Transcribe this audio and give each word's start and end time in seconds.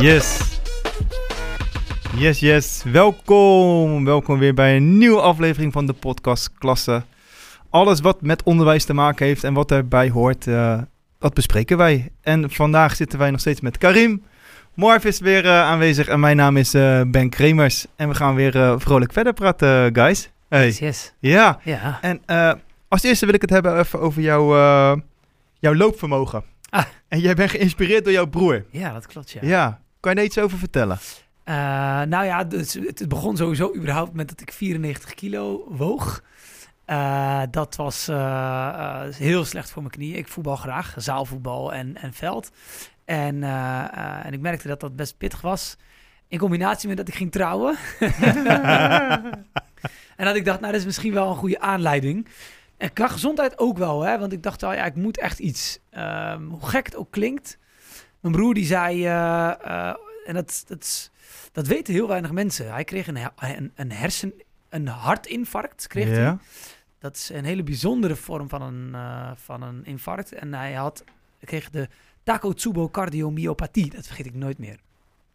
Yes. 0.00 0.38
Yes, 2.16 2.38
yes. 2.40 2.82
Welkom. 2.92 4.04
Welkom 4.04 4.38
weer 4.38 4.54
bij 4.54 4.76
een 4.76 4.98
nieuwe 4.98 5.20
aflevering 5.20 5.72
van 5.72 5.86
de 5.86 5.92
podcast 5.92 6.52
Klasse. 6.58 7.02
Alles 7.70 8.00
wat 8.00 8.20
met 8.22 8.42
onderwijs 8.42 8.84
te 8.84 8.94
maken 8.94 9.26
heeft 9.26 9.44
en 9.44 9.54
wat 9.54 9.70
erbij 9.70 10.08
hoort, 10.10 10.46
eh, 10.46 10.78
dat 11.18 11.34
bespreken 11.34 11.76
wij. 11.76 12.10
En 12.22 12.50
vandaag 12.50 12.96
zitten 12.96 13.18
wij 13.18 13.30
nog 13.30 13.40
steeds 13.40 13.60
met 13.60 13.78
Karim. 13.78 14.22
Marv 14.74 15.04
is 15.04 15.20
weer 15.20 15.44
eh, 15.44 15.50
aanwezig 15.62 16.08
en 16.08 16.20
mijn 16.20 16.36
naam 16.36 16.56
is 16.56 16.74
eh, 16.74 17.00
Ben 17.06 17.28
Kremers. 17.30 17.86
En 17.96 18.08
we 18.08 18.14
gaan 18.14 18.34
weer 18.34 18.80
vrolijk 18.80 19.12
verder 19.12 19.32
praten, 19.32 19.94
guys. 19.94 20.30
Hey. 20.48 20.66
Yes, 20.66 20.78
yes. 20.78 21.12
Ja, 21.18 21.60
Ja. 21.64 21.98
en 22.00 22.20
als 22.88 23.02
eerste 23.02 23.24
wil 23.26 23.34
ik 23.34 23.40
het 23.40 23.50
hebben 23.50 23.78
even 23.78 24.00
over 24.00 24.22
jouw, 24.22 24.46
jouw 25.58 25.74
loopvermogen. 25.74 26.42
Ah. 26.70 26.84
En 27.08 27.20
jij 27.20 27.34
bent 27.34 27.50
geïnspireerd 27.50 28.04
door 28.04 28.12
jouw 28.12 28.26
broer. 28.26 28.64
ja, 28.70 28.92
dat 28.92 29.06
klopt, 29.06 29.30
ja. 29.30 29.40
Ja. 29.42 29.80
Kan 30.00 30.10
je 30.10 30.16
daar 30.16 30.26
iets 30.26 30.38
over 30.38 30.58
vertellen? 30.58 30.98
Eh, 31.44 31.54
nou 32.02 32.24
ja, 32.24 32.44
dus 32.44 32.74
het 32.74 33.08
begon 33.08 33.36
sowieso 33.36 33.74
überhaupt 33.74 34.12
met 34.12 34.28
dat 34.28 34.40
ik 34.40 34.52
94 34.52 35.14
kilo 35.14 35.66
woog. 35.68 36.22
Eh, 36.84 37.42
dat 37.50 37.76
was 37.76 38.08
eh, 38.08 39.02
heel 39.02 39.44
slecht 39.44 39.70
voor 39.70 39.82
mijn 39.82 39.94
knieën. 39.94 40.16
Ik 40.16 40.28
voetbal 40.28 40.56
graag, 40.56 40.94
zaalvoetbal 40.96 41.72
en, 41.72 41.96
en 41.96 42.12
veld. 42.12 42.50
En, 43.04 43.42
en 44.22 44.32
ik 44.32 44.40
merkte 44.40 44.68
dat 44.68 44.80
dat 44.80 44.96
best 44.96 45.18
pittig 45.18 45.40
was. 45.40 45.76
In 46.28 46.38
combinatie 46.38 46.88
met 46.88 46.96
dat 46.96 47.08
ik 47.08 47.14
ging 47.14 47.32
trouwen. 47.32 47.76
en 50.16 50.24
dat 50.24 50.36
ik 50.36 50.44
dacht, 50.44 50.60
nou, 50.60 50.72
dat 50.72 50.80
is 50.80 50.86
misschien 50.86 51.12
wel 51.12 51.30
een 51.30 51.36
goede 51.36 51.60
aanleiding. 51.60 52.28
En 52.76 52.92
qua 52.92 53.08
gezondheid 53.08 53.58
ook 53.58 53.78
wel, 53.78 54.00
hè? 54.00 54.18
want 54.18 54.32
ik 54.32 54.42
dacht 54.42 54.62
al, 54.62 54.72
ja, 54.72 54.84
ik 54.84 54.94
moet 54.94 55.18
echt 55.18 55.38
iets. 55.38 55.78
Ehm, 55.90 56.42
hoe 56.42 56.68
gek 56.68 56.86
het 56.86 56.96
ook 56.96 57.10
klinkt. 57.10 57.58
Mijn 58.20 58.34
broer 58.34 58.54
die 58.54 58.66
zei, 58.66 59.04
eh, 59.06 59.50
eh, 59.64 59.94
en 60.26 60.34
dat, 60.34 60.64
dat, 60.66 61.10
dat 61.52 61.66
weten 61.66 61.94
heel 61.94 62.08
weinig 62.08 62.32
mensen. 62.32 62.72
Hij 62.72 62.84
kreeg 62.84 63.06
een, 63.06 63.18
een, 63.38 63.72
een 63.74 63.92
hersen, 63.92 64.32
een 64.68 64.86
hartinfarct. 64.86 65.86
Kreeg 65.86 66.08
hij. 66.08 66.20
ja. 66.20 66.38
Dat 66.98 67.16
is 67.16 67.28
een 67.28 67.44
hele 67.44 67.62
bijzondere 67.62 68.16
vorm 68.16 68.48
van 68.48 68.62
een, 68.62 68.94
eh, 68.94 69.30
van 69.36 69.62
een 69.62 69.84
infarct. 69.84 70.32
En 70.32 70.54
hij 70.54 70.72
had, 70.72 71.04
kreeg 71.44 71.70
de 71.70 71.88
Takotsubo 72.22 72.88
cardiomyopathie. 72.88 73.90
Dat 73.90 74.06
vergeet 74.06 74.26
ik 74.26 74.34
nooit 74.34 74.58
meer. 74.58 74.76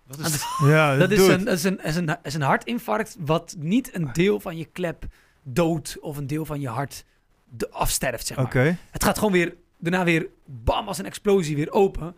Wat 0.08 0.18
Dat 0.18 0.28
is, 0.28 0.46
Ja, 0.66 0.96
dat 0.98 1.12
is 1.12 1.28
een, 1.28 1.48
is 1.48 1.64
een, 1.64 1.76
dat, 1.76 1.86
is 1.86 1.96
een, 1.96 2.06
dat 2.06 2.20
is 2.24 2.34
een 2.34 2.42
hartinfarct 2.42 3.16
wat 3.20 3.56
niet 3.60 3.96
een 3.96 4.10
deel 4.14 4.40
van 4.40 4.58
je 4.58 4.66
klep 4.66 5.06
doodt 5.44 5.98
of 6.00 6.18
een 6.18 6.28
deel 6.28 6.46
van 6.46 6.60
je 6.60 6.68
hart 6.68 7.06
de- 7.50 7.70
afsterft, 7.70 8.28
zeg 8.28 8.38
maar. 8.38 8.46
Oké. 8.46 8.78
Het 8.92 9.04
gaat 9.04 9.18
gewoon 9.18 9.34
weer, 9.34 9.56
daarna 9.78 10.04
weer, 10.04 10.28
bam, 10.46 10.88
als 10.88 10.98
een 10.98 11.06
explosie 11.06 11.56
weer 11.56 11.72
open. 11.72 12.16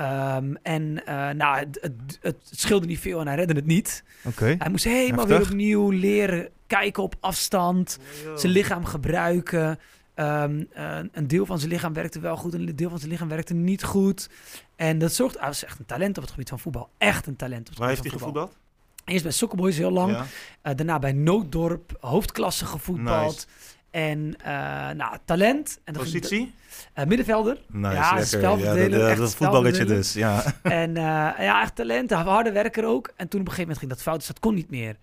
Ehm, 0.00 0.54
en 0.62 1.06
eh, 1.06 1.30
nou, 1.30 1.58
het, 1.58 1.78
het, 1.80 2.18
het 2.20 2.36
scheelde 2.50 2.86
niet 2.86 2.98
veel 2.98 3.20
en 3.20 3.26
hij 3.26 3.36
redde 3.36 3.54
het 3.54 3.66
niet. 3.66 4.04
Oké. 4.24 4.54
Hij 4.58 4.70
moest 4.70 4.84
helemaal 4.84 5.26
Heftig. 5.26 5.38
weer 5.38 5.46
opnieuw 5.50 5.90
leren 5.90 6.48
kijken 6.66 7.02
op 7.02 7.14
afstand, 7.20 7.98
zijn 8.36 8.52
lichaam 8.52 8.84
gebruiken. 8.84 9.78
Ehm, 10.14 10.64
eh, 10.72 10.98
een 11.12 11.26
deel 11.26 11.46
van 11.46 11.58
zijn 11.58 11.70
lichaam 11.70 11.92
werkte 11.92 12.20
wel 12.20 12.36
goed, 12.36 12.54
een 12.54 12.76
deel 12.76 12.88
van 12.88 12.98
zijn 12.98 13.10
lichaam 13.10 13.28
werkte 13.28 13.54
niet 13.54 13.84
goed. 13.84 14.28
En 14.76 14.98
dat 14.98 15.12
zorgt, 15.12 15.38
hij 15.38 15.46
was 15.48 15.64
echt 15.64 15.78
een 15.78 15.86
talent 15.86 16.16
op 16.16 16.22
het 16.22 16.32
gebied 16.32 16.48
van 16.48 16.58
voetbal. 16.58 16.88
Echt 16.98 17.26
een 17.26 17.36
talent 17.36 17.60
op 17.60 17.68
het 17.68 17.78
Waar 17.78 17.88
heeft 17.88 18.00
gebied 18.00 18.20
hij 18.20 18.20
van 18.20 18.30
voetbal. 18.30 18.46
gevoetbald? 18.46 19.12
Eerst 19.12 19.22
bij 19.22 19.32
Sokkerboys 19.32 19.76
heel 19.76 19.90
lang. 19.90 20.12
Ja. 20.12 20.26
Eh, 20.62 20.76
daarna 20.76 20.98
bij 20.98 21.12
Nooddorp, 21.12 21.96
hoofdklasse 22.00 22.66
gevoetbald. 22.66 23.46
En 23.90 24.34
eh, 24.44 24.52
nou, 24.90 25.16
talent. 25.24 25.80
En 25.84 25.94
Positie? 25.94 26.54
eh, 26.92 27.06
middenvelder. 27.06 27.60
Nice, 27.66 27.94
Ja, 27.94 28.24
spelverdeler, 28.24 28.98
Ja, 29.00 29.08
dat, 29.08 29.16
dat 29.16 29.34
voetballetje 29.34 29.84
dus, 29.84 30.12
ja. 30.12 30.42
En 30.62 30.96
eh, 30.96 31.02
ja, 31.44 31.62
echt 31.62 31.74
talent. 31.74 32.10
Harde 32.10 32.52
werker 32.52 32.84
ook. 32.84 33.12
En 33.16 33.28
toen 33.28 33.40
op 33.40 33.46
een 33.46 33.52
gegeven 33.52 33.60
moment 33.60 33.78
ging 33.78 33.90
dat 33.90 34.02
fout, 34.02 34.18
dus 34.18 34.26
dat 34.26 34.38
kon 34.38 34.54
niet 34.54 34.70
meer. 34.70 34.96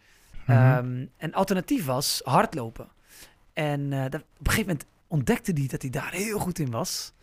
Mhm. 0.46 0.52
Ehm, 0.58 1.06
en 1.18 1.34
alternatief 1.34 1.86
was 1.86 2.22
hardlopen. 2.24 2.88
En 3.54 3.90
dat, 3.90 4.22
op 4.22 4.48
een 4.48 4.52
gegeven 4.52 4.66
moment 4.66 4.86
ontdekte 5.08 5.52
hij 5.56 5.68
dat 5.68 5.82
hij 5.82 5.92
daar 5.92 6.12
heel 6.12 6.40
goed 6.40 6.60
in 6.60 6.72
was. 6.72 7.14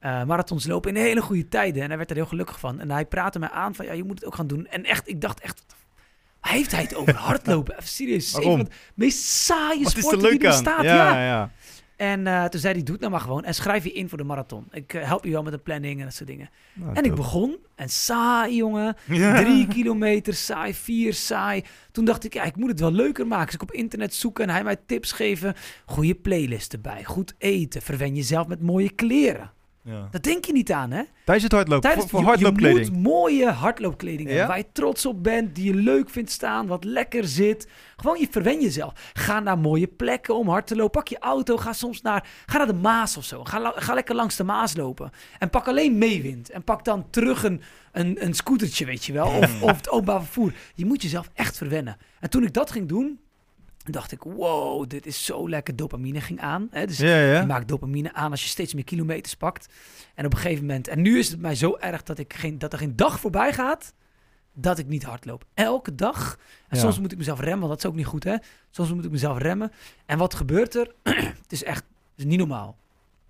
Marathons 0.00 0.66
lopen 0.66 0.96
in 0.96 1.02
hele 1.02 1.20
goede 1.20 1.48
tijden. 1.48 1.82
En 1.82 1.88
hij 1.88 1.96
werd 1.96 2.10
er 2.10 2.16
heel 2.16 2.26
gelukkig 2.26 2.58
van. 2.60 2.80
En 2.80 2.90
hij 2.90 3.04
praatte 3.06 3.38
mij 3.38 3.50
aan 3.50 3.74
van, 3.74 3.86
ja, 3.86 3.92
je 3.92 4.04
moet 4.04 4.18
het 4.18 4.24
ook 4.24 4.34
gaan 4.34 4.46
doen. 4.46 4.66
En 4.66 4.84
echt, 4.84 5.08
ik 5.08 5.20
dacht 5.20 5.40
echt, 5.40 5.64
heeft 6.48 6.72
hij 6.72 6.82
het 6.82 6.94
over 6.94 7.14
hardlopen? 7.14 7.74
Even 7.74 7.88
serieus. 7.88 8.32
Waarom? 8.32 8.58
De 8.64 8.70
meest 8.94 9.24
saaie 9.24 9.82
Wat 9.82 9.96
is 9.96 10.02
sporten 10.02 10.30
die 10.30 10.38
er 10.38 10.48
bestaat. 10.48 10.82
ja, 10.82 10.94
ja. 10.94 11.24
ja. 11.24 11.50
En 11.96 12.26
eh, 12.26 12.44
toen 12.44 12.60
zei 12.60 12.74
hij, 12.74 12.82
doe 12.82 12.92
het 12.92 13.00
nou 13.00 13.12
maar 13.12 13.20
gewoon. 13.22 13.44
En 13.44 13.54
schrijf 13.54 13.84
je 13.84 13.92
in 13.92 14.08
voor 14.08 14.18
de 14.18 14.24
marathon. 14.24 14.66
Ik 14.70 14.94
eh, 14.94 15.06
help 15.06 15.24
je 15.24 15.30
wel 15.30 15.42
met 15.42 15.52
de 15.52 15.58
planning 15.58 15.98
en 15.98 16.04
dat 16.04 16.14
soort 16.14 16.28
dingen. 16.28 16.50
Nou, 16.72 16.94
en 16.94 17.04
ik 17.04 17.14
begon. 17.14 17.56
En 17.74 17.88
saai, 17.88 18.56
jongen. 18.56 18.96
Ja. 19.04 19.42
Drie 19.42 19.66
kilometer 19.66 20.34
saai, 20.34 20.74
vier 20.74 21.14
saai. 21.14 21.64
Toen 21.92 22.04
dacht 22.04 22.24
ik, 22.24 22.34
ja, 22.34 22.42
ik 22.42 22.56
moet 22.56 22.70
het 22.70 22.80
wel 22.80 22.92
leuker 22.92 23.26
maken. 23.26 23.46
Dus 23.46 23.54
ik 23.54 23.62
op 23.62 23.72
internet 23.72 24.14
zoeken 24.14 24.44
en 24.44 24.50
hij 24.50 24.64
mij 24.64 24.76
tips 24.86 25.12
geven. 25.12 25.54
Goede 25.86 26.14
playlist 26.14 26.72
erbij, 26.72 27.04
goed 27.04 27.34
eten. 27.38 27.82
Verwen 27.82 28.14
jezelf 28.14 28.46
met 28.46 28.62
mooie 28.62 28.90
kleren. 28.90 29.50
Ja. 29.88 30.08
Dat 30.10 30.22
denk 30.22 30.44
je 30.44 30.52
niet 30.52 30.72
aan, 30.72 30.90
hè? 30.90 31.02
Tijdens 31.24 31.42
het 31.44 31.52
hardlopen, 31.52 31.82
Tijdens, 31.82 32.10
voor, 32.10 32.20
voor 32.22 32.32
je- 32.32 32.38
je, 32.38 32.44
hardloopkleding. 32.44 32.92
moet 32.92 33.02
mooie 33.12 33.50
hardloopkleding 33.50 34.20
Ja? 34.22 34.28
hebben. 34.28 34.48
Waar 34.48 34.58
je 34.58 34.72
trots 34.72 35.06
op 35.06 35.22
bent, 35.22 35.54
die 35.54 35.64
je 35.64 35.74
leuk 35.74 36.10
vindt 36.10 36.30
staan, 36.30 36.66
wat 36.66 36.84
lekker 36.84 37.24
zit. 37.24 37.68
Gewoon, 37.96 38.18
je 38.20 38.28
verwen 38.30 38.60
jezelf. 38.60 38.92
Ga 39.12 39.40
naar 39.40 39.58
mooie 39.58 39.86
plekken 39.86 40.34
om 40.36 40.48
hard 40.48 40.66
te 40.66 40.76
lopen. 40.76 40.90
Pak 40.90 41.08
je 41.08 41.18
auto, 41.18 41.56
ga 41.56 41.72
soms 41.72 42.02
naar, 42.02 42.28
ga 42.46 42.56
naar 42.58 42.66
de 42.66 42.72
Maas 42.72 43.16
of 43.16 43.24
zo. 43.24 43.44
Ga, 43.44 43.72
ga 43.76 43.94
lekker 43.94 44.14
langs 44.14 44.36
de 44.36 44.44
Maas 44.44 44.76
lopen. 44.76 45.10
En 45.38 45.50
pak 45.50 45.68
alleen 45.68 45.98
meewind. 45.98 46.50
En 46.50 46.64
pak 46.64 46.84
dan 46.84 47.10
terug 47.10 47.42
een, 47.44 47.60
een, 47.92 48.24
een 48.24 48.34
scootertje, 48.34 48.84
weet 48.84 49.04
je 49.04 49.12
wel. 49.12 49.26
Of, 49.26 49.62
of 49.62 49.76
het 49.76 49.90
openbaar 49.90 50.22
vervoer. 50.22 50.52
Je 50.74 50.86
moet 50.86 51.02
jezelf 51.02 51.30
echt 51.34 51.56
verwennen. 51.56 51.96
En 52.20 52.30
toen 52.30 52.42
ik 52.42 52.52
dat 52.52 52.70
ging 52.70 52.88
doen, 52.88 53.20
dacht 53.92 54.12
ik, 54.12 54.22
wow, 54.22 54.88
dit 54.88 55.06
is 55.06 55.24
zo 55.24 55.48
lekker. 55.48 55.76
Dopamine 55.76 56.20
ging 56.20 56.40
aan. 56.40 56.68
Hè? 56.70 56.86
Dus 56.86 56.98
Ja, 56.98 57.20
ja. 57.20 57.40
je 57.40 57.46
maakt 57.46 57.68
dopamine 57.68 58.12
aan 58.12 58.30
als 58.30 58.42
je 58.42 58.48
steeds 58.48 58.74
meer 58.74 58.84
kilometers 58.84 59.34
pakt. 59.36 59.68
En 60.14 60.26
op 60.26 60.32
een 60.32 60.38
gegeven 60.38 60.66
moment... 60.66 60.88
En 60.88 61.02
nu 61.02 61.18
is 61.18 61.28
het 61.30 61.40
mij 61.40 61.54
zo 61.54 61.76
erg 61.80 62.02
dat, 62.02 62.18
ik 62.18 62.32
geen, 62.34 62.58
dat 62.58 62.72
er 62.72 62.78
geen 62.78 62.96
dag 62.96 63.20
voorbij 63.20 63.52
gaat... 63.52 63.92
dat 64.54 64.78
ik 64.78 64.86
niet 64.86 65.02
hardloop. 65.04 65.44
Elke 65.54 65.94
dag. 65.94 66.38
En 66.68 66.76
Ja. 66.76 66.82
soms 66.82 66.98
moet 67.00 67.12
ik 67.12 67.18
mezelf 67.18 67.40
remmen, 67.40 67.58
want 67.68 67.70
dat 67.70 67.78
is 67.78 67.86
ook 67.90 67.96
niet 67.96 68.06
goed, 68.06 68.24
hè? 68.24 68.36
Soms 68.70 68.92
moet 68.92 69.04
ik 69.04 69.10
mezelf 69.10 69.38
remmen. 69.38 69.72
En 70.06 70.18
wat 70.18 70.34
gebeurt 70.34 70.74
er? 70.74 70.94
het 71.42 71.52
is 71.52 71.64
echt 71.64 71.84
het 72.10 72.24
is 72.24 72.24
niet 72.24 72.38
normaal. 72.38 72.76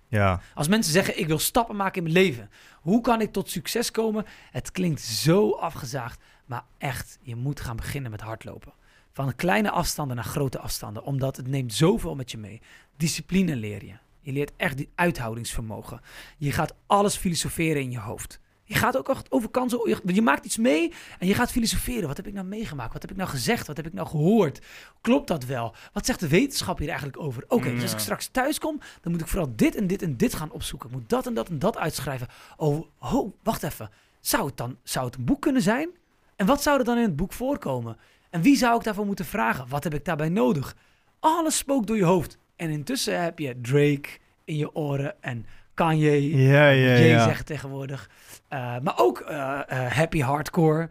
Ja. 0.07 0.41
Als 0.53 0.67
mensen 0.67 0.93
zeggen, 0.93 1.19
ik 1.19 1.27
wil 1.27 1.39
stappen 1.39 1.75
maken 1.75 2.05
in 2.05 2.11
mijn 2.11 2.25
leven. 2.25 2.49
Hoe 2.81 3.01
kan 3.01 3.21
ik 3.21 3.31
tot 3.31 3.49
succes 3.49 3.91
komen? 3.91 4.25
Het 4.51 4.71
klinkt 4.71 5.01
zo 5.01 5.51
afgezaagd. 5.51 6.21
Maar 6.45 6.63
echt, 6.77 7.17
je 7.21 7.35
moet 7.35 7.59
gaan 7.59 7.75
beginnen 7.75 8.11
met 8.11 8.21
hardlopen. 8.21 8.73
Van 9.17 9.35
kleine 9.35 9.71
afstanden 9.71 10.15
naar 10.15 10.25
grote 10.25 10.59
afstanden. 10.59 11.03
Omdat 11.03 11.37
het 11.37 11.47
neemt 11.47 11.73
zoveel 11.73 12.15
met 12.15 12.31
je 12.31 12.37
mee. 12.37 12.61
Discipline 12.97 13.55
leer 13.55 13.85
je. 13.85 13.93
Je 14.19 14.31
leert 14.31 14.51
echt 14.57 14.77
die 14.77 14.89
uithoudingsvermogen. 14.95 16.01
Je 16.37 16.51
gaat 16.51 16.73
alles 16.85 17.15
filosoferen 17.15 17.81
in 17.81 17.91
je 17.91 17.99
hoofd. 17.99 18.39
Je 18.63 18.73
gaat 18.73 18.97
ook 18.97 19.09
echt 19.09 19.31
over 19.31 19.49
kansen. 19.49 20.01
Je, 20.05 20.21
maakt 20.21 20.45
iets 20.45 20.57
mee 20.57 20.93
en 21.19 21.27
je 21.27 21.33
gaat 21.33 21.51
filosoferen. 21.51 22.07
Wat 22.07 22.17
heb 22.17 22.27
ik 22.27 22.33
nou 22.33 22.45
meegemaakt? 22.45 22.93
Wat 22.93 23.01
heb 23.01 23.11
ik 23.11 23.17
nou 23.17 23.29
gezegd? 23.29 23.67
Wat 23.67 23.77
heb 23.77 23.85
ik 23.85 23.93
nou 23.93 24.07
gehoord? 24.07 24.61
Klopt 25.01 25.27
dat 25.27 25.45
wel? 25.45 25.75
Wat 25.93 26.05
zegt 26.05 26.19
de 26.19 26.27
wetenschap 26.27 26.77
hier 26.77 26.89
eigenlijk 26.89 27.19
over? 27.19 27.43
Oké, 27.47 27.71
dus 27.73 27.81
als 27.81 27.93
ik 27.93 27.99
straks 27.99 28.27
thuis 28.27 28.59
kom, 28.59 28.79
dan 29.01 29.11
moet 29.11 29.21
ik 29.21 29.27
vooral 29.27 29.53
dit 29.55 29.75
en 29.75 29.87
dit 29.87 30.01
en 30.01 30.17
dit 30.17 30.33
gaan 30.33 30.51
opzoeken. 30.51 30.89
Ik 30.89 30.95
moet 30.95 31.09
dat 31.09 31.27
en 31.27 31.33
dat 31.33 31.49
en 31.49 31.59
dat 31.59 31.77
uitschrijven. 31.77 32.27
Oh, 32.57 32.87
ho, 32.97 33.33
wacht 33.43 33.63
even. 33.63 33.89
Zou 34.19 34.45
het 34.45 34.57
dan 34.57 34.77
zou 34.83 35.05
het 35.05 35.15
een 35.15 35.25
boek 35.25 35.41
kunnen 35.41 35.61
zijn? 35.61 35.89
En 36.35 36.45
wat 36.45 36.61
zou 36.61 36.79
er 36.79 36.85
dan 36.85 36.97
in 36.97 37.03
het 37.03 37.15
boek 37.15 37.33
voorkomen? 37.33 37.97
En 38.29 38.41
wie 38.41 38.57
zou 38.57 38.77
ik 38.77 38.83
daarvoor 38.83 39.05
moeten 39.05 39.25
vragen? 39.25 39.65
Wat 39.67 39.83
heb 39.83 39.93
ik 39.93 40.05
daarbij 40.05 40.29
nodig? 40.29 40.75
Alles 41.19 41.57
spookt 41.57 41.87
door 41.87 41.97
je 41.97 42.03
hoofd. 42.03 42.37
En 42.55 42.69
intussen 42.69 43.23
heb 43.23 43.39
je 43.39 43.61
Drake 43.61 44.09
in 44.45 44.57
je 44.57 44.75
oren 44.75 45.15
en 45.21 45.45
Kanye. 45.73 46.37
Ja, 46.37 46.69
ja, 46.69 46.87
Jay 46.87 47.07
ja. 47.07 47.23
zegt 47.23 47.45
tegenwoordig. 47.45 48.09
Uh, 48.49 48.59
maar 48.83 48.93
ook 48.95 49.25
uh, 49.29 49.29
uh, 49.29 49.85
Happy 49.91 50.19
Hardcore, 50.19 50.89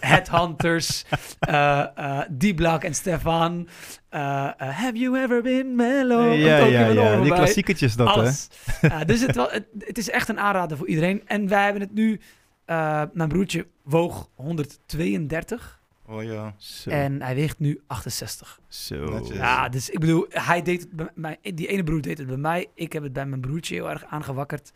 Headhunters, 0.00 1.04
D-Block 2.38 2.84
en 2.84 2.94
Stefan. 2.94 3.68
Have 4.58 4.92
you 4.92 5.18
ever 5.18 5.42
been 5.42 5.76
mellow? 5.76 6.34
Ja, 6.34 6.56
ja, 6.58 6.86
ja. 6.86 7.20
Die 7.20 7.32
klassiekertjes 7.32 7.96
dat, 7.96 8.06
Alles. 8.06 8.48
hè? 8.80 9.04
dus 9.04 9.20
het, 9.20 9.36
wel, 9.36 9.50
het, 9.50 9.66
het, 9.78 9.98
is 9.98 10.10
echt 10.10 10.28
een 10.28 10.40
aanrader 10.40 10.76
voor 10.76 10.88
iedereen. 10.88 11.22
En 11.26 11.48
wij 11.48 11.64
hebben 11.64 11.82
het 11.82 11.94
nu... 11.94 12.20
mijn 13.12 13.28
broertje 13.28 13.66
woog 13.82 14.28
132. 14.34 15.82
Oh 16.06 16.22
ja. 16.22 16.54
Zo. 16.56 16.90
En 16.90 17.22
hij 17.22 17.34
weegt 17.34 17.58
nu 17.58 17.80
68. 17.86 18.60
Zo. 18.68 19.04
Netjes. 19.04 19.36
Ja, 19.36 19.68
dus 19.68 19.90
ik 19.90 19.98
bedoel, 19.98 20.26
hij 20.28 20.62
deed 20.62 20.80
het 20.80 20.90
bij 20.90 21.10
mij, 21.14 21.38
die 21.42 21.66
ene 21.66 21.84
broer 21.84 22.00
deed 22.00 22.18
het 22.18 22.26
bij 22.26 22.36
mij. 22.36 22.66
Ik 22.74 22.92
heb 22.92 23.02
het 23.02 23.12
bij 23.12 23.26
mijn 23.26 23.40
broertje 23.40 23.74
heel 23.74 23.90
erg 23.90 24.04
aangewakkerd. 24.04 24.72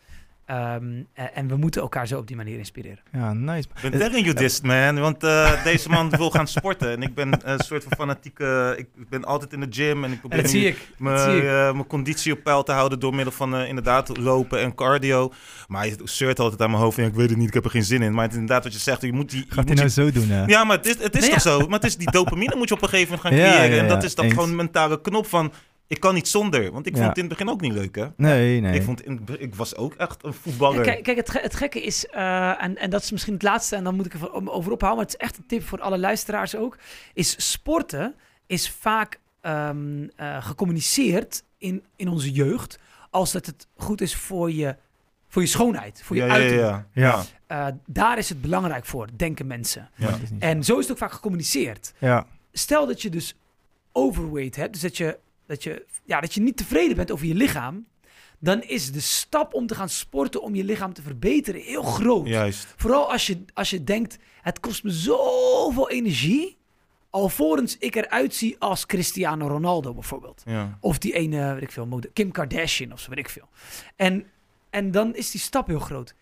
Ehm, 0.48 0.84
eh, 1.14 1.24
en 1.34 1.48
we 1.48 1.56
moeten 1.56 1.80
elkaar 1.82 2.06
zo 2.06 2.18
op 2.18 2.26
die 2.26 2.36
manier 2.36 2.58
inspireren. 2.58 2.98
Ja, 3.12 3.32
nice. 3.32 3.68
Ik 3.82 3.90
ben 3.90 4.00
tegen 4.00 4.22
you 4.22 4.34
this, 4.34 4.60
man. 4.60 4.98
Want 5.00 5.22
eh, 5.24 5.64
deze 5.64 5.88
man 5.88 6.10
wil 6.10 6.30
gaan 6.30 6.46
sporten. 6.46 6.90
En 6.90 7.02
ik 7.02 7.14
ben 7.14 7.42
eh, 7.42 7.52
een 7.52 7.58
soort 7.60 7.82
van 7.82 7.92
fanatieke... 7.96 8.74
Ik, 8.78 8.86
ik 9.00 9.08
ben 9.08 9.24
altijd 9.24 9.52
in 9.52 9.60
de 9.60 9.66
gym 9.70 10.04
en 10.04 10.12
ik 10.12 10.20
probeer 10.20 10.76
mijn, 10.98 11.42
mijn 11.76 11.86
conditie 11.86 12.32
op 12.32 12.42
peil 12.42 12.62
te 12.62 12.72
houden 12.72 13.00
door 13.00 13.14
middel 13.14 13.32
van 13.32 13.54
eh, 13.56 13.68
inderdaad 13.68 14.16
lopen 14.16 14.60
en 14.60 14.74
cardio. 14.74 15.32
Maar 15.68 15.80
hij 15.82 15.96
zeurt 16.04 16.40
altijd 16.40 16.62
aan 16.62 16.70
mijn 16.70 16.82
hoofd. 16.82 16.98
En 16.98 17.04
ik 17.06 17.14
weet 17.14 17.28
het 17.28 17.38
niet, 17.38 17.48
ik 17.48 17.54
heb 17.54 17.64
er 17.64 17.70
geen 17.70 17.84
zin 17.84 18.02
in. 18.02 18.12
Maar 18.14 18.22
het 18.22 18.32
is 18.32 18.38
inderdaad 18.38 18.64
wat 18.64 18.72
je 18.72 18.78
zegt. 18.78 19.02
Je 19.02 19.12
moet 19.12 19.30
die, 19.30 19.38
je 19.38 19.44
Gaat 19.46 19.54
hij 19.54 19.64
moet 19.64 19.74
nou 19.74 19.88
je- 19.88 20.12
zo 20.12 20.20
doen? 20.20 20.28
hè? 20.28 20.44
Ja, 20.44 20.64
maar 20.64 20.76
het 20.76 20.86
is, 20.86 20.98
het 21.02 21.14
is 21.14 21.20
Nee, 21.20 21.30
toch 21.30 21.42
ja. 21.42 21.50
zo? 21.50 21.58
Maar 21.58 21.78
het 21.78 21.88
is 21.88 21.96
die 21.96 22.10
dopamine 22.10 22.54
moet 22.56 22.68
je 22.68 22.74
op 22.74 22.82
een 22.82 22.88
gegeven 22.88 23.16
moment 23.16 23.34
gaan 23.34 23.44
Ja, 23.46 23.56
creëren. 23.56 23.76
ja, 23.76 23.82
en 23.82 23.88
dat 23.88 24.02
is 24.02 24.14
dan 24.14 24.24
eens. 24.24 24.34
gewoon 24.34 24.48
een 24.48 24.56
mentale 24.56 25.00
knop 25.00 25.26
van... 25.26 25.52
Ik 25.88 26.00
kan 26.00 26.14
niet 26.14 26.28
zonder. 26.28 26.72
Want 26.72 26.86
ik 26.86 26.92
Ja. 26.92 26.98
vond 26.98 27.08
het 27.08 27.18
in 27.18 27.24
het 27.24 27.32
begin 27.38 27.52
ook 27.52 27.60
niet 27.60 27.72
leuk, 27.72 27.96
hè? 27.96 28.06
Nee, 28.16 28.60
nee. 28.60 28.74
Ik, 28.74 28.82
vond 28.82 29.04
in, 29.04 29.26
ik 29.38 29.54
was 29.54 29.76
ook 29.76 29.94
echt 29.94 30.24
een 30.24 30.32
voetballer. 30.34 30.82
Kijk, 30.82 31.02
kijk 31.02 31.16
het, 31.16 31.42
het 31.42 31.54
gekke 31.54 31.82
is, 31.82 32.06
eh, 32.06 32.62
en, 32.62 32.76
en 32.76 32.90
dat 32.90 33.02
is 33.02 33.10
misschien 33.10 33.32
het 33.34 33.42
laatste, 33.42 33.76
en 33.76 33.84
dan 33.84 33.94
moet 33.94 34.06
ik 34.06 34.14
er 34.14 34.32
over 34.32 34.72
ophouden, 34.72 34.88
maar 34.96 34.98
het 35.04 35.08
is 35.08 35.16
echt 35.20 35.36
een 35.38 35.46
tip 35.46 35.62
voor 35.66 35.80
alle 35.80 35.98
luisteraars 35.98 36.56
ook, 36.56 36.78
is 37.14 37.50
sporten 37.50 38.14
is 38.46 38.70
vaak 38.70 39.18
ehm, 39.40 40.06
eh, 40.16 40.44
gecommuniceerd 40.44 41.42
in, 41.58 41.82
in 41.96 42.08
onze 42.08 42.32
jeugd 42.32 42.78
als 43.10 43.32
dat 43.32 43.46
het 43.46 43.66
goed 43.76 44.00
is 44.00 44.14
voor 44.16 44.52
je, 44.52 44.76
voor 45.28 45.42
je 45.42 45.48
schoonheid, 45.48 46.02
voor 46.04 46.16
je 46.16 46.22
ja, 46.22 46.28
ja, 46.28 46.34
uiterlijk. 46.34 46.84
ja, 46.92 47.24
Ja. 47.46 47.66
Eh, 47.68 47.74
daar 47.86 48.18
is 48.18 48.28
het 48.28 48.40
belangrijk 48.40 48.84
voor, 48.86 49.08
denken 49.16 49.46
mensen. 49.46 49.90
Ja. 49.94 50.10
Dat 50.10 50.22
is 50.22 50.30
niet- 50.30 50.42
En 50.42 50.64
zo 50.64 50.74
is 50.76 50.82
het 50.82 50.90
ook 50.92 50.98
vaak 50.98 51.12
gecommuniceerd. 51.12 51.92
Ja. 51.98 52.26
Stel 52.52 52.86
dat 52.86 53.02
je 53.02 53.10
dus 53.10 53.34
overweight 53.92 54.56
hebt, 54.56 54.72
dus 54.72 54.82
dat 54.82 54.96
je, 54.96 55.18
dat 55.48 55.62
je, 55.62 55.86
ja, 56.04 56.20
dat 56.20 56.34
je 56.34 56.40
niet 56.40 56.56
tevreden 56.56 56.96
bent 56.96 57.10
over 57.10 57.26
je 57.26 57.34
lichaam, 57.34 57.86
dan 58.38 58.62
is 58.62 58.92
de 58.92 59.00
stap 59.00 59.54
om 59.54 59.66
te 59.66 59.74
gaan 59.74 59.88
sporten 59.88 60.42
om 60.42 60.54
je 60.54 60.64
lichaam 60.64 60.92
te 60.92 61.02
verbeteren 61.02 61.60
heel 61.60 61.82
groot. 61.82 62.26
Juist. 62.26 62.74
Vooral 62.76 63.10
als 63.12 63.26
je, 63.26 63.44
als 63.54 63.70
je 63.70 63.84
denkt, 63.84 64.18
het 64.42 64.60
kost 64.60 64.84
me 64.84 64.90
zoveel 64.90 65.90
energie, 65.90 66.56
alvorens 67.10 67.76
ik 67.78 67.94
eruit 67.96 68.34
zie 68.34 68.56
als 68.58 68.86
Cristiano 68.86 69.46
Ronaldo 69.46 69.94
bijvoorbeeld. 69.94 70.42
Ja. 70.46 70.78
Of 70.80 70.98
die 70.98 71.12
ene, 71.12 71.52
weet 71.54 71.62
ik 71.62 71.72
veel, 71.72 71.86
mode- 71.86 72.10
Kim 72.12 72.30
Kardashian 72.30 72.92
of 72.92 73.00
zo, 73.00 73.08
weet 73.10 73.18
ik 73.18 73.28
veel. 73.28 73.48
En, 73.96 74.26
en 74.70 74.90
dan 74.90 75.14
is 75.14 75.30
die 75.30 75.40
stap 75.40 75.66
heel 75.66 75.78
groot. 75.80 76.14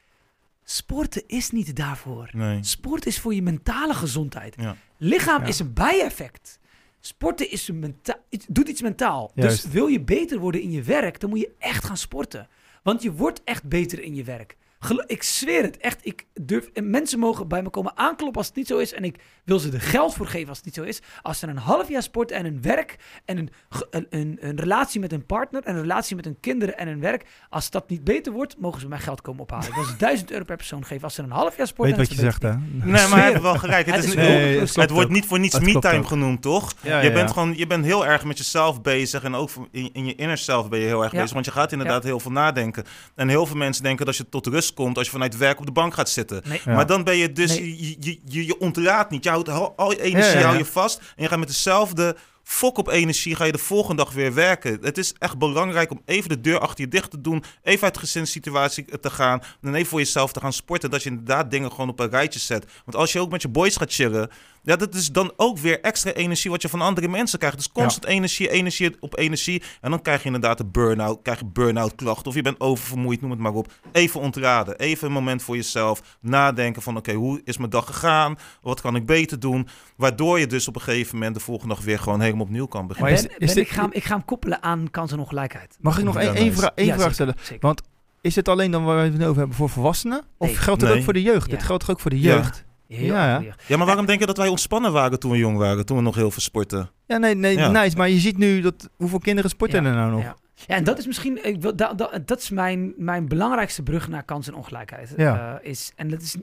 Sporten 0.65 1.23
is 1.27 1.51
niet 1.51 1.77
daarvoor. 1.77 2.29
Nee. 2.33 2.59
Sport 2.65 3.07
is 3.07 3.19
voor 3.21 3.35
je 3.35 3.43
mentale 3.43 3.95
gezondheid. 3.95 4.55
Ja. 4.59 4.77
Lichaam 4.97 5.41
Ja. 5.43 5.47
is 5.47 5.59
een 5.59 5.73
bijeffect. 5.73 6.59
Sporten 7.07 7.51
is 7.51 7.69
een 7.69 7.79
menta- 7.79 8.21
iets- 8.29 8.47
doet 8.49 8.69
iets 8.69 8.83
mentaal. 8.83 9.31
Juist. 9.35 9.63
Dus 9.63 9.73
wil 9.73 9.87
je 9.87 10.01
beter 10.01 10.39
worden 10.39 10.61
in 10.61 10.71
je 10.71 10.83
werk, 10.83 11.21
dan 11.21 11.31
moet 11.31 11.41
je 11.41 11.55
echt 11.59 11.85
gaan 11.85 11.97
sporten. 11.97 12.49
Want 12.83 13.03
je 13.03 13.13
wordt 13.13 13.41
echt 13.45 13.65
beter 13.65 14.03
in 14.03 14.15
je 14.15 14.25
werk. 14.25 14.57
Gelo- 14.79 15.05
ik 15.07 15.23
zweer 15.23 15.63
het, 15.63 15.77
echt. 15.77 15.99
Ik 16.03 16.27
durf, 16.41 16.69
en 16.73 16.91
mensen 16.91 17.19
mogen 17.19 17.49
bij 17.49 17.63
me 17.63 17.69
komen 17.71 17.93
aankloppen 17.97 18.39
als 18.39 18.47
het 18.47 18.57
niet 18.57 18.67
zo 18.67 18.79
is. 18.79 18.93
En 18.93 19.05
ik 19.05 19.17
wil 19.45 19.59
ze 19.59 19.73
er 19.73 19.81
geld 19.81 20.15
voor 20.15 20.27
geven 20.27 20.49
als 20.49 20.57
het 20.57 20.67
niet 20.67 20.75
zo 20.75 20.83
is. 20.83 21.01
Als 21.23 21.39
ze 21.39 21.47
een 21.47 21.57
half 21.57 21.89
jaar 21.89 22.03
sporten 22.03 22.37
en 22.37 22.47
een 22.47 22.63
werk 22.63 22.97
en 23.25 23.39
een, 23.39 23.51
een, 23.91 24.07
een, 24.11 24.37
een 24.41 24.57
relatie 24.61 25.01
met 25.01 25.13
een 25.13 25.27
partner 25.27 25.63
en 25.63 25.75
een 25.75 25.81
relatie 25.81 26.17
met 26.17 26.25
hun 26.25 26.41
kinderen 26.41 26.79
en 26.79 26.89
hun 26.89 27.01
werk. 27.01 27.27
Als 27.51 27.71
dat 27.71 27.89
niet 27.89 28.05
beter 28.05 28.33
wordt, 28.33 28.59
mogen 28.59 28.81
ze 28.81 28.89
mijn 28.89 29.01
geld 29.01 29.21
komen 29.21 29.41
ophalen. 29.43 29.69
Ik 29.69 29.75
wil 29.75 29.85
ze 29.85 29.97
1000 30.07 30.31
euro 30.31 30.45
per 30.45 30.57
persoon 30.57 30.85
geven 30.85 31.05
als 31.05 31.15
ze 31.15 31.23
een 31.23 31.31
half 31.31 31.57
jaar 31.57 31.67
sporten. 31.67 31.97
Weet 31.97 32.09
en 32.09 32.15
wat 32.15 32.19
je 32.25 32.31
zegt, 32.31 32.43
hè? 32.43 32.53
Nee, 32.73 32.91
maar 32.93 33.11
hij 33.11 33.21
heeft 33.21 33.33
het. 33.33 33.43
wel 33.43 33.59
gelijk. 33.59 33.87
Het, 33.87 34.05
is 34.05 34.15
Nee, 34.15 34.59
het 34.59 34.75
het 34.77 34.91
wordt 34.91 35.11
niet 35.11 35.27
voor 35.27 35.39
niets 35.39 35.59
me-time 35.61 36.05
genoemd, 36.05 36.43
toch? 36.43 36.73
Ja, 36.83 36.99
je, 37.01 37.07
ja, 37.09 37.13
bent 37.13 37.29
ja. 37.29 37.35
gewoon, 37.35 37.57
je 37.57 37.67
bent 37.67 37.85
heel 37.85 38.07
erg 38.07 38.25
met 38.25 38.39
jezelf 38.39 38.83
bezig 38.83 39.23
en 39.23 39.35
ook 39.35 39.51
in, 39.71 39.91
in 39.93 40.07
je 40.07 40.15
inner 40.15 40.39
self 40.39 40.69
ben 40.69 40.79
je 40.79 40.87
heel 40.87 41.03
erg 41.03 41.13
Ja. 41.13 41.19
bezig. 41.19 41.33
Want 41.35 41.45
je 41.45 41.51
gaat 41.53 41.73
inderdaad 41.73 42.05
heel 42.05 42.21
veel 42.21 42.31
nadenken. 42.31 42.85
En 43.15 43.29
heel 43.29 43.47
veel 43.47 43.57
mensen 43.57 43.83
denken 43.83 44.07
dat 44.07 44.17
je 44.17 44.29
tot 44.29 44.47
rust 44.47 44.66
komt 44.75 44.97
als 44.97 45.07
je 45.07 45.13
vanuit 45.13 45.37
werk 45.37 45.59
op 45.59 45.67
de 45.67 45.73
bank 45.73 45.95
gaat 45.95 46.09
zitten. 46.09 46.43
Nee. 46.45 46.61
Ja. 46.65 46.75
Maar 46.75 46.87
dan 46.87 47.05
ben 47.05 47.17
je 47.17 47.33
dus, 47.33 47.59
Nee. 47.59 47.77
je, 47.89 47.97
je, 48.01 48.19
je, 48.25 48.47
je 48.47 48.59
ontraadt 48.59 49.11
niet. 49.11 49.25
Je 49.25 49.31
houdt 49.31 49.49
al, 49.49 49.73
al 49.77 49.91
je 49.91 50.01
energie 50.03 50.27
Ja, 50.27 50.33
ja, 50.33 50.39
ja. 50.39 50.45
hou 50.47 50.59
je 50.59 50.65
vast. 50.65 50.99
En 50.99 51.23
je 51.23 51.29
gaat 51.29 51.39
met 51.39 51.49
dezelfde 51.49 52.17
fok 52.49 52.79
op 52.79 52.89
energie 52.89 53.35
ga 53.35 53.45
je 53.45 53.53
de 53.53 53.59
volgende 53.59 54.05
dag 54.05 54.13
weer 54.13 54.35
werken. 54.35 54.79
Het 54.83 54.99
is 54.99 55.15
echt 55.19 55.39
belangrijk 55.39 55.91
om 55.91 56.01
even 56.05 56.29
de 56.29 56.41
deur 56.41 56.59
achter 56.59 56.85
je 56.85 56.91
dicht 56.91 57.11
te 57.11 57.21
doen. 57.21 57.45
Even 57.63 57.85
uit 57.85 57.95
de 57.95 58.01
gezinssituatie 58.01 58.99
te 59.01 59.11
gaan. 59.11 59.41
En 59.63 59.75
even 59.75 59.89
voor 59.89 59.99
jezelf 59.99 60.33
te 60.33 60.41
gaan 60.41 60.53
sporten. 60.53 60.91
Dat 60.91 61.03
je 61.03 61.11
inderdaad 61.11 61.51
dingen 61.51 61.71
gewoon 61.71 61.89
op 61.89 62.01
een 62.01 62.11
rijtje 62.11 62.41
zet. 62.41 62.67
Want 62.85 62.97
als 62.97 63.13
je 63.13 63.21
ook 63.21 63.31
met 63.31 63.43
je 63.43 63.49
boys 63.49 63.77
gaat 63.77 63.93
chillen. 63.93 64.31
Ja, 64.63 64.77
dat 64.77 64.95
is 64.95 65.13
dan 65.13 65.33
ook 65.37 65.59
weer 65.59 65.81
extra 65.81 66.13
energie 66.13 66.51
wat 66.51 66.63
je 66.63 66.69
van 66.69 66.81
andere 66.81 67.09
mensen 67.09 67.39
krijgt. 67.39 67.57
Dus 67.57 67.73
constant 67.73 68.05
energie, 68.07 68.51
energie 68.51 68.97
op 69.01 69.19
energie. 69.19 69.63
En 69.81 69.91
dan 69.91 70.03
krijg 70.03 70.21
je 70.21 70.27
inderdaad 70.27 70.61
een 70.61 70.71
burn-out. 70.71 71.23
Krijg 71.23 71.39
je 71.39 71.45
burn-out 71.45 71.95
klachten. 71.95 72.27
Of 72.27 72.35
je 72.35 72.43
bent 72.43 72.61
oververmoeid, 72.61 73.21
noem 73.21 73.31
het 73.31 73.41
maar 73.41 73.53
op. 73.53 73.73
Even 73.93 74.21
ontraden. 74.21 74.79
Even 74.79 75.07
een 75.07 75.13
moment 75.13 75.43
voor 75.43 75.57
jezelf. 75.57 76.03
Nadenken 76.21 76.83
van 76.83 76.97
oké, 76.97 77.13
hoe 77.13 77.41
is 77.45 77.57
mijn 77.57 77.71
dag 77.71 77.87
gegaan? 77.87 78.39
Wat 78.63 78.81
kan 78.81 78.97
ik 78.97 79.07
beter 79.07 79.41
doen? 79.41 79.69
Waardoor 79.97 80.39
je 80.39 80.47
dus 80.47 80.69
op 80.69 80.75
een 80.75 80.81
gegeven 80.81 81.15
moment 81.15 81.35
de 81.35 81.41
volgende 81.41 81.75
dag 81.75 81.85
weer 81.85 81.99
gewoon 81.99 82.21
helemaal 82.21 82.36
opnieuw 82.41 82.67
kan 82.67 82.81
En 82.81 82.87
beginnen. 82.87 83.13
Maar 83.13 83.23
Ben, 83.23 83.31
is- 83.33 83.39
Ben, 83.39 83.49
is 83.49 83.55
dit- 83.55 83.65
ik, 83.65 83.71
ga, 83.73 83.83
hem- 83.83 83.93
ik 83.93 84.05
ga 84.05 84.15
hem 84.15 84.25
koppelen 84.25 84.63
aan 84.63 84.89
kans 84.91 85.13
en 85.13 85.19
ongelijkheid. 85.19 85.77
Mag 85.81 85.99
ik 85.99 86.05
nog 86.05 86.17
één 86.17 86.55
vra- 86.55 86.73
Ja, 86.75 86.85
vraag 86.85 86.97
zeker, 86.99 87.13
stellen? 87.13 87.35
zeker. 87.41 87.67
Want 87.67 87.83
is 88.21 88.37
het 88.37 88.49
alleen 88.49 88.71
dan 88.71 88.85
waar 88.85 88.97
we 89.11 89.13
het 89.17 89.25
over 89.25 89.39
hebben 89.39 89.57
voor 89.57 89.69
volwassenen? 89.69 90.23
Of 90.37 90.47
Nee. 90.47 90.57
geldt 90.57 90.81
het 90.81 90.91
Nee. 90.91 90.99
ook 90.99 91.05
voor 91.05 91.13
de 91.13 91.23
jeugd? 91.23 91.51
Ja. 91.51 91.57
Dit 91.57 91.63
geldt 91.67 91.91
ook 91.91 92.01
voor 92.01 92.11
de 92.11 92.21
jeugd? 92.21 92.65
Ja, 92.89 93.41
ja. 93.41 93.55
Ja, 93.67 93.77
maar 93.77 93.87
waarom 93.87 94.07
denk 94.07 94.21
je 94.21 94.27
dat 94.27 94.37
wij 94.37 94.49
ontspannen 94.49 94.93
waren 94.93 95.19
toen 95.19 95.31
we 95.31 95.37
jong 95.37 95.57
waren? 95.59 95.87
Toen 95.87 95.97
we 95.97 96.03
nog 96.03 96.15
heel 96.15 96.31
veel 96.31 96.43
sporten? 96.43 96.91
Ja, 97.07 97.17
nee, 97.17 97.35
nee, 97.35 97.57
Ja. 97.57 97.69
nice. 97.71 97.97
Maar 97.97 98.09
je 98.09 98.19
ziet 98.19 98.39
nu 98.39 98.61
dat 98.61 98.89
hoeveel 98.97 99.19
kinderen 99.19 99.51
sporten 99.51 99.83
Ja, 99.83 99.89
er 99.91 99.95
nou 99.97 100.11
nog? 100.11 100.23
Ja. 100.23 100.37
ja, 100.67 100.75
en 100.77 100.85
dat 100.85 100.99
is 100.99 101.07
misschien, 101.07 101.45
ik 101.47 101.61
wil, 101.61 101.77
dat, 101.77 101.99
dat, 101.99 102.21
dat 102.25 102.39
is 102.41 102.51
mijn, 102.51 102.93
mijn 102.97 103.29
belangrijkste 103.29 103.83
brug 103.83 104.09
naar 104.09 104.23
kans 104.23 104.47
en 104.49 104.55
ongelijkheid. 104.55 105.15
Ja. 105.17 105.59
Eh, 105.63 105.71
is, 105.71 105.93
en 105.97 106.09
dat 106.09 106.23
is, 106.23 106.37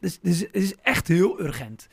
dus, 0.00 0.18
dus, 0.22 0.40
het 0.40 0.48
is 0.52 0.74
echt 0.82 1.08
heel 1.08 1.40
urgent. 1.40 1.88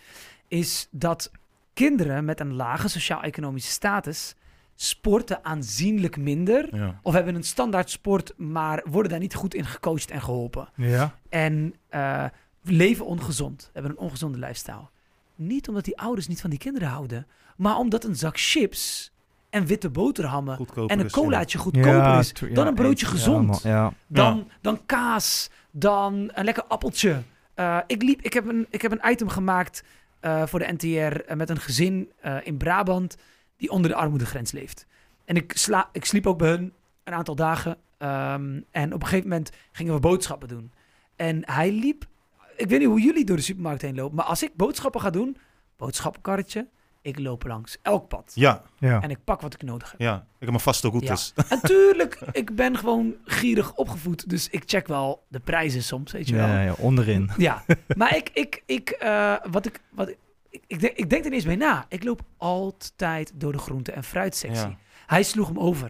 Is 0.48 0.88
dat 0.92 1.32
kinderen 1.78 2.26
met 2.26 2.40
een 2.40 2.54
lage 2.54 2.88
sociaal-economische 2.88 3.72
status 3.72 4.36
sporten 4.76 5.46
aanzienlijk 5.46 6.18
minder. 6.18 6.76
Ja. 6.76 7.00
Of 7.02 7.14
hebben 7.14 7.36
een 7.36 7.44
standaard 7.44 7.90
sport, 7.90 8.34
maar 8.38 8.84
worden 8.90 9.12
daar 9.12 9.20
niet 9.20 9.36
goed 9.36 9.54
in 9.54 9.66
gecoacht 9.66 10.12
en 10.12 10.22
geholpen. 10.22 10.70
Ja. 10.76 11.16
En 11.30 11.76
eh, 11.90 12.24
leven 12.64 13.06
ongezond, 13.06 13.70
hebben 13.74 13.92
een 13.92 13.98
ongezonde 13.98 14.38
lifestyle. 14.38 14.90
Niet 15.36 15.68
omdat 15.68 15.86
die 15.86 16.00
ouders 16.00 16.28
niet 16.28 16.42
van 16.42 16.50
die 16.50 16.60
kinderen 16.60 16.88
houden, 16.88 17.28
maar 17.58 17.78
omdat 17.78 18.04
een 18.04 18.16
zak 18.16 18.40
chips 18.40 19.12
en 19.50 19.66
witte 19.66 19.90
boterhammen 19.90 20.56
Goedkoper 20.56 20.98
en 20.98 21.04
een 21.04 21.12
colaatje 21.12 21.58
goedkoper 21.58 22.20
is 22.20 22.34
dan 22.54 22.68
een 22.68 22.76
broodje 22.76 23.06
gezond. 23.06 23.64
dan, 24.08 24.50
dan 24.62 24.80
kaas, 24.86 25.50
dan 25.72 26.32
een 26.34 26.46
lekker 26.46 26.64
appeltje. 26.64 27.22
Eh, 27.54 27.78
ik, 27.88 28.02
liep, 28.04 28.22
ik, 28.22 28.34
heb 28.34 28.48
een, 28.48 28.68
ik 28.70 28.82
heb 28.82 28.92
een 28.92 29.12
item 29.12 29.30
gemaakt 29.30 29.84
eh, 30.20 30.46
voor 30.46 30.60
de 30.60 30.74
NTR 30.74 31.22
eh, 31.22 31.36
met 31.36 31.50
een 31.50 31.60
gezin 31.60 32.12
eh, 32.20 32.38
in 32.44 32.58
Brabant 32.58 33.18
die 33.58 33.70
onder 33.70 33.92
de 33.92 33.98
armoedegrens 33.98 34.52
leeft. 34.52 34.86
En 35.26 35.36
ik, 35.36 35.58
sla, 35.58 35.90
ik 35.92 36.06
sliep 36.06 36.28
ook 36.28 36.38
bij 36.38 36.50
hun 36.50 36.74
een 37.04 37.14
aantal 37.14 37.36
dagen. 37.36 37.78
ehm, 37.98 38.62
en 38.72 38.94
op 38.94 39.02
een 39.02 39.08
gegeven 39.08 39.30
moment 39.30 39.52
gingen 39.72 39.94
we 39.94 40.00
boodschappen 40.00 40.48
doen. 40.48 40.72
En 41.16 41.52
hij 41.52 41.72
liep, 41.72 42.06
ik 42.56 42.70
weet 42.70 42.80
niet 42.80 42.88
hoe 42.88 43.02
jullie 43.02 43.26
door 43.26 43.36
de 43.36 43.42
supermarkt 43.42 43.82
heen 43.82 43.96
lopen, 43.96 44.16
maar 44.16 44.26
als 44.26 44.44
ik 44.44 44.56
boodschappen 44.56 45.02
ga 45.02 45.10
doen, 45.10 45.38
boodschappenkarretje, 45.76 46.68
ik 47.02 47.20
loop 47.20 47.44
langs 47.44 47.78
elk 47.82 48.08
pad. 48.08 48.32
Ja, 48.36 48.64
ja. 48.78 49.02
En 49.02 49.10
ik 49.10 49.24
pak 49.24 49.42
wat 49.42 49.54
ik 49.54 49.62
nodig 49.64 49.92
heb. 49.92 50.00
ja. 50.00 50.16
Ik 50.16 50.24
heb 50.40 50.50
mijn 50.50 50.60
vaste 50.60 50.90
routes. 50.90 51.34
En 51.50 51.60
tuurlijk, 51.62 52.20
ik 52.32 52.56
ben 52.56 52.78
gewoon 52.78 53.16
gierig 53.26 53.76
opgevoed. 53.76 54.30
Dus 54.30 54.50
ik 54.50 54.64
check 54.66 54.88
wel 54.88 55.24
de 55.28 55.40
prijzen 55.40 55.84
soms, 55.84 56.12
weet 56.12 56.28
je 56.28 56.36
wel. 56.36 56.48
Ja, 56.48 56.62
ja, 56.62 56.74
onderin. 56.78 57.30
Ja, 57.38 57.64
maar 57.98 58.16
ik, 58.16 58.30
ik, 58.34 58.64
ik, 58.66 58.90
eh, 58.90 59.36
wat 59.52 59.66
ik, 59.66 59.82
wat 59.90 60.10
ik, 60.10 60.18
ik, 60.50 60.64
ik, 60.68 60.80
denk, 60.80 60.98
ik 60.98 61.10
denk 61.10 61.26
er 61.26 61.32
eens 61.32 61.46
mee 61.46 61.58
na. 61.58 61.86
Ik 61.90 62.04
loop 62.04 62.22
altijd 62.38 63.32
door 63.36 63.52
de 63.52 63.58
groente- 63.58 63.92
en 63.92 64.04
fruitsectie. 64.04 64.68
Ja. 64.68 64.78
Hij 65.06 65.24
sloeg 65.24 65.48
hem 65.48 65.60
over. 65.60 65.90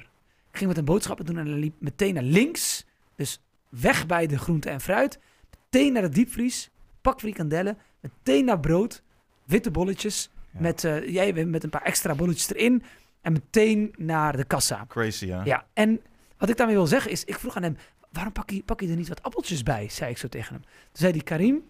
Ik 0.51 0.57
ging 0.57 0.67
met 0.69 0.77
een 0.77 0.85
boodschappen 0.85 1.25
doen 1.25 1.37
en 1.37 1.45
hij 1.47 1.59
liep 1.59 1.75
meteen 1.79 2.13
naar 2.13 2.23
links. 2.23 2.85
Dus 3.15 3.41
weg 3.69 4.05
bij 4.05 4.27
de 4.27 4.37
groente 4.37 4.69
en 4.69 4.81
fruit. 4.81 5.19
Meteen 5.51 5.93
naar 5.93 6.01
de 6.01 6.09
diepvries. 6.09 6.69
Pak 7.01 7.19
frikandellen. 7.19 7.77
Meteen 7.99 8.45
naar 8.45 8.59
brood. 8.59 9.03
Witte 9.45 9.71
bolletjes. 9.71 10.29
Ja. 10.57 10.61
Met, 10.63 10.83
eh, 10.83 11.07
jij 11.09 11.45
met 11.45 11.63
een 11.63 11.69
paar 11.69 11.81
extra 11.83 12.15
bolletjes 12.15 12.53
erin. 12.53 12.83
En 13.21 13.33
meteen 13.33 13.93
naar 13.97 14.37
de 14.37 14.43
kassa. 14.43 14.85
Crazy, 14.87 15.25
ja. 15.25 15.41
Ja, 15.45 15.65
en 15.73 16.01
wat 16.37 16.49
ik 16.49 16.57
daarmee 16.57 16.75
wil 16.75 16.87
zeggen 16.87 17.11
is, 17.11 17.23
ik 17.23 17.39
vroeg 17.39 17.55
aan 17.55 17.63
hem, 17.63 17.77
waarom 18.11 18.33
pak 18.33 18.49
je, 18.49 18.63
pak 18.63 18.81
je 18.81 18.87
er 18.89 18.95
niet 18.95 19.07
wat 19.07 19.23
appeltjes 19.23 19.63
bij? 19.63 19.89
Zei 19.89 20.11
ik 20.11 20.17
zo 20.17 20.27
tegen 20.27 20.53
hem. 20.53 20.61
Toen 20.63 20.71
zei 20.91 21.11
die 21.11 21.23
Karim, 21.23 21.63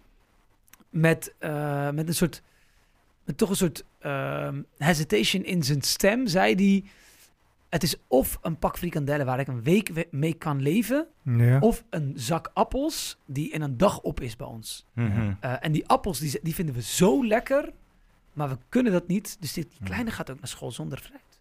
met, 0.90 1.34
eh, 1.38 1.90
met 1.90 2.08
een 2.08 2.14
soort, 2.14 2.42
met 3.24 3.36
toch 3.38 3.50
een 3.50 3.56
soort 3.56 3.84
ehm, 3.98 4.62
hesitation 4.76 5.44
in 5.44 5.62
zijn 5.62 5.82
stem, 5.82 6.26
zei 6.26 6.54
hij, 6.54 6.84
het 7.68 7.82
is 7.82 7.96
of 8.06 8.38
een 8.42 8.58
pak 8.58 8.78
frikandellen 8.78 9.26
waar 9.26 9.40
ik 9.40 9.48
een 9.48 9.62
week 9.62 9.88
we- 9.88 10.08
mee 10.10 10.34
kan 10.34 10.62
leven, 10.62 11.06
Ja. 11.22 11.58
of 11.58 11.84
een 11.90 12.12
zak 12.14 12.50
appels 12.54 13.18
die 13.26 13.50
in 13.50 13.62
een 13.62 13.76
dag 13.76 14.00
op 14.00 14.20
is 14.20 14.36
bij 14.36 14.46
ons. 14.46 14.86
Mhm. 14.94 15.32
Eh, 15.40 15.52
en 15.60 15.72
die 15.72 15.86
appels, 15.88 16.18
die, 16.18 16.38
die 16.42 16.54
vinden 16.54 16.74
we 16.74 16.82
zo 16.82 17.26
lekker, 17.26 17.72
maar 18.38 18.48
we 18.48 18.58
kunnen 18.68 18.92
dat 18.92 19.06
niet. 19.06 19.36
Dus 19.40 19.52
die, 19.52 19.68
die 19.68 19.88
kleine 19.88 20.10
gaat 20.10 20.30
ook 20.30 20.38
naar 20.38 20.48
school 20.48 20.70
zonder 20.70 20.98
fruit. 20.98 21.40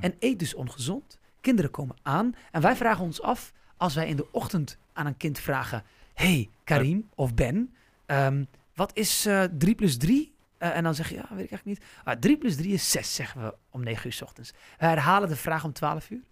En 0.00 0.14
eet 0.18 0.38
dus 0.38 0.54
ongezond. 0.54 1.18
Kinderen 1.40 1.70
komen 1.70 1.96
aan 2.02 2.34
en 2.50 2.60
wij 2.60 2.76
vragen 2.76 3.04
ons 3.04 3.22
af, 3.22 3.52
als 3.76 3.94
wij 3.94 4.08
in 4.08 4.16
de 4.16 4.32
ochtend 4.32 4.78
aan 4.92 5.06
een 5.06 5.16
kind 5.16 5.38
vragen... 5.38 5.84
hey, 6.14 6.50
Karim 6.64 7.08
of 7.14 7.34
Ben, 7.34 7.74
ehm, 8.06 8.44
wat 8.74 8.96
is 8.96 9.26
eh 9.26 9.44
3 9.58 9.74
plus 9.74 9.96
3? 9.96 10.32
Eh, 10.58 10.76
en 10.76 10.82
dan 10.82 10.94
zeg 10.94 11.08
je, 11.08 11.14
ja, 11.14 11.26
weet 11.30 11.44
ik 11.44 11.50
eigenlijk 11.50 11.64
niet. 11.64 11.82
Ah, 12.04 12.18
3 12.18 12.38
plus 12.38 12.56
3 12.56 12.72
is 12.72 12.90
6, 12.90 13.14
zeggen 13.14 13.42
we 13.42 13.54
om 13.70 13.82
9 13.82 14.06
uur 14.06 14.12
s 14.12 14.22
ochtends. 14.22 14.52
We 14.78 14.86
herhalen 14.86 15.28
de 15.28 15.36
vraag 15.36 15.64
om 15.64 15.72
12 15.72 16.10
uur. 16.10 16.22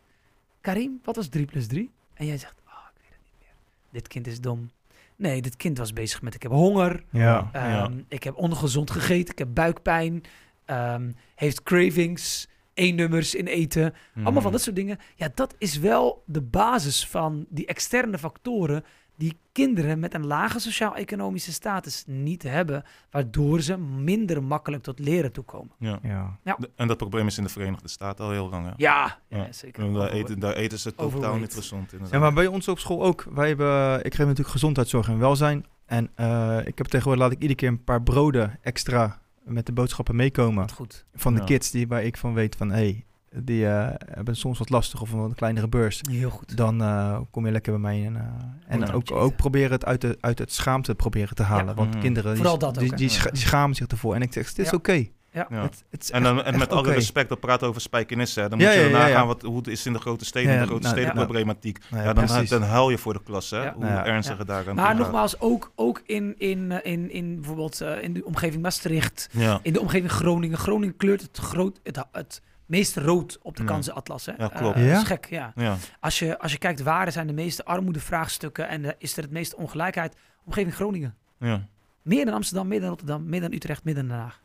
Karim, 0.60 1.00
wat 1.04 1.16
was 1.16 1.28
3 1.28 1.44
plus 1.44 1.66
3? 1.66 1.90
En 2.14 2.26
jij 2.26 2.38
zegt, 2.38 2.60
oh, 2.66 2.72
ik 2.94 3.00
weet 3.00 3.10
het 3.10 3.20
niet 3.24 3.38
meer. 3.40 3.54
Dit 3.90 4.08
kind 4.08 4.26
is 4.26 4.40
dom. 4.40 4.70
Nee, 5.16 5.42
dit 5.42 5.56
kind 5.56 5.78
was 5.78 5.92
bezig 5.92 6.22
met, 6.22 6.34
ik 6.34 6.42
heb 6.42 6.52
honger. 6.52 7.04
Ja. 7.10 7.48
Ehm, 7.52 7.68
Ja. 7.68 7.90
Ik 8.08 8.22
heb 8.22 8.36
ongezond 8.36 8.90
gegeten. 8.90 9.32
Ik 9.32 9.38
heb 9.38 9.48
buikpijn. 9.54 10.22
ehm, 10.64 11.10
heeft 11.34 11.62
cravings. 11.62 12.48
één 12.74 12.94
nummers 12.94 13.34
in 13.34 13.46
eten. 13.46 13.94
Allemaal 14.14 14.32
Mhm. 14.32 14.42
van 14.42 14.52
dat 14.52 14.60
soort 14.62 14.76
dingen. 14.76 14.98
Ja, 15.14 15.28
dat 15.34 15.54
is 15.58 15.78
wel 15.78 16.22
de 16.26 16.42
basis 16.42 17.06
van 17.06 17.46
die 17.48 17.66
externe 17.66 18.18
factoren 18.18 18.84
die 19.16 19.38
kinderen 19.52 19.98
met 19.98 20.14
een 20.14 20.26
lage 20.26 20.58
sociaal-economische 20.58 21.52
status 21.52 22.04
niet 22.06 22.42
hebben, 22.42 22.84
waardoor 23.10 23.60
ze 23.60 23.78
minder 23.78 24.42
makkelijk 24.42 24.82
tot 24.82 24.98
leren 24.98 25.32
toekomen. 25.32 25.72
Ja. 25.78 25.98
Ja. 26.02 26.56
De- 26.58 26.70
En 26.76 26.86
dat 26.88 26.96
probleem 26.96 27.26
is 27.26 27.38
in 27.38 27.44
de 27.44 27.50
Verenigde 27.50 27.88
Staten 27.88 28.24
al 28.24 28.30
heel 28.30 28.48
lang. 28.48 28.64
Hè? 28.66 28.72
Ja, 28.76 29.18
ja, 29.28 29.36
Ja. 29.36 29.52
zeker. 29.52 29.92
Daar, 29.92 30.10
eten, 30.10 30.38
daar 30.38 30.54
eten 30.54 30.78
ze 30.78 30.94
totaal 30.94 31.36
niet 31.36 31.54
gezond. 31.54 31.82
Inderdaad. 31.92 32.10
Ja, 32.10 32.18
maar 32.18 32.32
bij 32.32 32.46
ons 32.46 32.68
op 32.68 32.78
school 32.78 33.02
ook. 33.02 33.26
Wij 33.34 33.48
hebben, 33.48 33.98
ik 34.04 34.14
geef 34.14 34.26
natuurlijk 34.26 34.48
gezondheidszorg 34.50 35.08
en 35.08 35.18
welzijn. 35.18 35.66
En 35.86 36.10
eh, 36.14 36.58
ik 36.64 36.78
heb 36.78 36.86
tegenwoordig 36.86 37.22
laat 37.24 37.32
ik 37.32 37.38
iedere 37.40 37.54
keer 37.58 37.68
een 37.68 37.84
paar 37.84 38.02
broden 38.02 38.58
extra 38.62 39.20
met 39.44 39.66
de 39.66 39.72
boodschappen 39.72 40.16
meekomen. 40.16 40.70
Goed. 40.70 41.04
Van 41.14 41.34
de 41.34 41.40
Ja. 41.40 41.46
kids 41.46 41.70
die, 41.70 41.86
waar 41.88 42.02
ik 42.04 42.16
van 42.16 42.34
weet 42.34 42.56
van, 42.56 42.68
hé, 42.70 42.76
hey, 42.76 43.04
die 43.44 43.66
eh, 43.66 43.88
hebben 44.10 44.36
soms 44.36 44.58
wat 44.58 44.70
lastig 44.70 45.00
of 45.00 45.12
een 45.12 45.20
wat 45.20 45.34
kleinere 45.34 45.68
beurs. 45.68 46.00
Heel 46.10 46.30
goed. 46.30 46.56
Dan 46.56 46.80
eh, 46.82 47.18
kom 47.30 47.46
je 47.46 47.52
lekker 47.52 47.72
bij 47.72 47.80
mij. 47.80 48.04
En, 48.06 48.16
eh, 48.16 48.22
en 48.66 48.80
Goed, 48.84 48.92
ook, 48.94 49.02
eten. 49.02 49.16
ook 49.16 49.36
proberen 49.36 49.70
het 49.70 49.84
uit, 49.84 50.00
de, 50.00 50.18
uit 50.20 50.38
het 50.38 50.52
schaamte 50.52 50.94
proberen 50.94 51.34
te 51.36 51.42
halen. 51.42 51.66
Ja. 51.66 51.74
Want 51.74 51.90
Mhm. 51.90 52.00
kinderen 52.00 52.34
die, 52.34 52.42
dat 52.42 52.60
die, 52.60 52.68
ook, 52.68 52.90
hè? 52.90 52.96
die, 52.96 53.08
scha- 53.08 53.30
die 53.30 53.40
schamen 53.40 53.76
zich 53.76 53.86
ervoor. 53.86 54.14
En 54.14 54.22
ik 54.22 54.32
zeg, 54.32 54.48
het 54.48 54.58
is 54.58 54.70
Ja. 54.70 54.76
oké. 54.76 55.04
Ja. 55.32 55.46
Ja. 55.50 55.62
Het- 55.62 55.84
het 55.90 56.02
is 56.02 56.10
En, 56.10 56.22
dan, 56.22 56.36
echt- 56.36 56.46
en 56.46 56.50
echt 56.52 56.58
met 56.58 56.72
alle 56.72 56.92
respect, 56.92 57.28
dat 57.28 57.40
praten 57.40 57.68
over 57.68 57.80
spijkenissen. 57.80 58.42
hè. 58.42 58.48
Dan 58.48 58.58
moet 58.58 58.66
Ja, 58.66 58.72
je 58.72 58.78
ja, 58.80 58.82
dan 58.84 58.92
ja, 58.92 59.06
ja. 59.06 59.12
nagaan 59.12 59.26
wat, 59.26 59.42
hoe 59.42 59.56
het 59.56 59.66
is 59.66 59.86
in 59.86 59.92
de 59.92 59.98
grote 59.98 60.24
steden, 60.24 60.52
Ja, 60.52 60.60
de 60.60 60.66
grote 60.66 60.82
nou, 60.82 60.94
steden 60.94 61.14
ja. 61.18 61.24
problematiek. 61.24 61.78
Nou 61.90 62.04
Ja, 62.04 62.12
dan, 62.12 62.44
dan 62.48 62.62
huil 62.62 62.90
je 62.90 62.98
voor 62.98 63.12
de 63.12 63.22
klas, 63.24 63.50
hè? 63.50 63.62
Ja. 63.62 63.72
Hoe 63.72 63.82
Nou 63.84 63.94
ja. 63.94 64.06
ernstig 64.06 64.38
het 64.38 64.46
daar 64.46 64.68
aan 64.68 64.74
Maar 64.74 64.96
nogmaals, 64.96 65.40
ook, 65.40 65.72
ook 65.74 66.02
in, 66.06 66.34
in, 66.38 66.84
in, 66.84 67.10
in 67.10 67.34
bijvoorbeeld 67.34 67.80
eh, 67.80 68.02
in 68.02 68.12
de 68.12 68.24
omgeving 68.24 68.62
Maastricht, 68.62 69.28
Ja. 69.32 69.60
in 69.62 69.72
de 69.72 69.80
omgeving 69.80 70.10
Groningen. 70.10 70.58
Groningen 70.58 70.96
kleurt 70.96 71.22
het, 71.22 71.38
groot, 71.38 71.80
het, 71.82 72.04
het 72.12 72.40
meest 72.66 72.96
rood 72.96 73.38
op 73.42 73.56
de 73.56 73.62
Ja. 73.62 73.68
kansenatlas. 73.68 74.26
Hè? 74.26 74.32
Ja, 74.36 74.48
klopt. 74.48 74.76
Eh, 74.76 74.86
Ja? 74.86 74.92
dat 74.92 75.02
is 75.02 75.08
gek, 75.08 75.26
ja. 75.30 75.52
Ja. 75.54 75.76
Als 76.00 76.18
je, 76.18 76.38
als 76.38 76.52
je 76.52 76.58
kijkt 76.58 76.82
waar 76.82 77.12
zijn 77.12 77.26
de 77.26 77.32
meeste 77.32 77.64
armoedevraagstukken 77.64 78.68
en 78.68 78.84
eh, 78.84 78.92
is 78.98 79.16
er 79.16 79.22
het 79.22 79.32
meeste 79.32 79.56
ongelijkheid, 79.56 80.16
omgeving 80.44 80.74
Groningen. 80.74 81.14
Ja. 81.38 81.66
Meer 82.02 82.24
dan 82.24 82.34
Amsterdam, 82.34 82.68
meer 82.68 82.80
dan 82.80 82.88
Rotterdam, 82.88 83.28
meer 83.28 83.40
dan 83.40 83.52
Utrecht, 83.52 83.84
meer 83.84 83.94
dan 83.94 84.08
Den 84.08 84.16
Haag. 84.16 84.44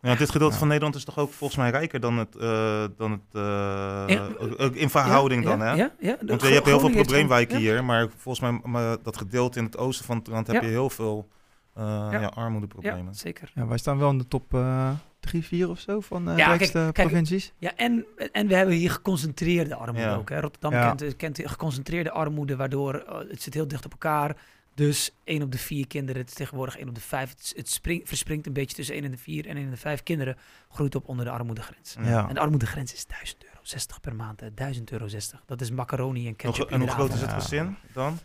Ja, 0.00 0.14
dit 0.14 0.30
gedeelte 0.30 0.52
Ja. 0.52 0.58
van 0.58 0.68
Nederland 0.68 0.94
is 0.94 1.04
toch 1.04 1.18
ook 1.18 1.32
volgens 1.32 1.58
mij 1.58 1.70
rijker 1.70 2.00
dan 2.00 2.18
het, 2.18 2.36
eh, 2.36 2.84
dan 2.96 3.10
het 3.10 3.20
eh, 3.32 4.04
In- 4.06 4.74
in 4.74 4.90
verhouding 4.90 5.42
ja, 5.44 5.48
dan, 5.50 5.58
ja, 5.58 5.64
hè? 5.64 5.74
Ja, 5.74 5.90
ja. 6.00 6.16
Want 6.26 6.40
je 6.42 6.48
hebt 6.48 6.66
heel 6.66 6.80
veel 6.80 6.90
probleemwijken 6.90 7.56
hier. 7.58 7.72
hier, 7.72 7.84
maar 7.84 8.08
volgens 8.16 8.40
mij 8.50 8.60
maar 8.70 8.96
dat 9.02 9.16
gedeelte 9.16 9.58
in 9.58 9.64
het 9.64 9.76
oosten 9.78 10.04
van 10.04 10.16
het 10.16 10.26
land 10.26 10.46
heb 10.46 10.62
je 10.62 10.68
heel 10.68 10.90
veel 10.90 11.28
eh, 11.74 11.84
Ja. 12.10 12.20
ja. 12.20 12.26
armoedeproblemen. 12.26 13.04
Ja, 13.04 13.12
zeker. 13.12 13.50
Ja, 13.54 13.66
wij 13.66 13.78
staan 13.78 13.98
wel 13.98 14.10
in 14.10 14.18
de 14.18 14.28
top 14.28 14.54
eh, 14.54 14.90
drie, 15.20 15.44
vier 15.44 15.68
of 15.68 15.80
zo 15.80 16.00
van 16.00 16.30
eh 16.30 16.36
Ja, 16.36 16.46
rijkste 16.46 16.72
kijk, 16.78 16.94
kijk, 16.94 17.08
provincies. 17.08 17.52
Ja, 17.58 17.76
en, 17.76 18.06
en 18.32 18.46
we 18.46 18.54
hebben 18.54 18.74
hier 18.74 18.90
geconcentreerde 18.90 19.74
armoede 19.74 20.00
Ja. 20.08 20.14
ook. 20.14 20.28
Hè. 20.28 20.40
Rotterdam 20.40 20.72
Ja. 20.72 20.94
kent, 20.94 21.16
kent 21.16 21.40
geconcentreerde 21.44 22.10
armoede, 22.10 22.56
waardoor 22.56 22.94
eh, 22.94 23.18
het 23.30 23.42
zit 23.42 23.54
heel 23.54 23.68
dicht 23.68 23.84
op 23.84 23.92
elkaar. 23.92 24.36
Dus 24.74 25.10
1 25.24 25.42
op 25.42 25.52
de 25.52 25.58
4 25.58 25.86
kinderen, 25.86 26.20
het 26.20 26.30
is 26.30 26.36
tegenwoordig 26.36 26.76
1 26.78 26.88
op 26.88 26.94
de 26.94 27.00
5. 27.00 27.30
Het, 27.30 27.52
het 27.56 27.68
springt, 27.70 28.08
verspringt 28.08 28.46
een 28.46 28.52
beetje 28.52 28.76
tussen 28.76 28.94
1 28.94 29.04
en 29.04 29.10
de 29.10 29.18
4 29.18 29.46
en 29.46 29.56
1 29.56 29.64
en 29.64 29.70
de 29.70 29.76
5 29.76 30.02
kinderen 30.02 30.36
groeit 30.70 30.94
op 30.94 31.08
onder 31.08 31.24
de 31.24 31.30
armoedegrens. 31.30 31.96
Ja. 32.02 32.28
En 32.28 32.34
de 32.34 32.40
armoedegrens 32.40 32.92
is 32.92 33.06
1000 33.06 33.44
euro, 33.44 33.56
60 33.62 34.00
per 34.00 34.14
maand. 34.14 34.40
Hè. 34.40 34.54
1000 34.54 34.90
euro 34.92 35.08
60. 35.08 35.42
Dat 35.46 35.60
is 35.60 35.70
macaroni 35.70 36.20
en 36.20 36.26
Nog- 36.26 36.36
ketchup. 36.36 36.70
en 36.70 36.80
hoe 36.80 36.88
groot 36.88 37.12
is 37.14 37.20
het 37.20 37.32
gezin 37.32 37.76
dan? 37.92 38.18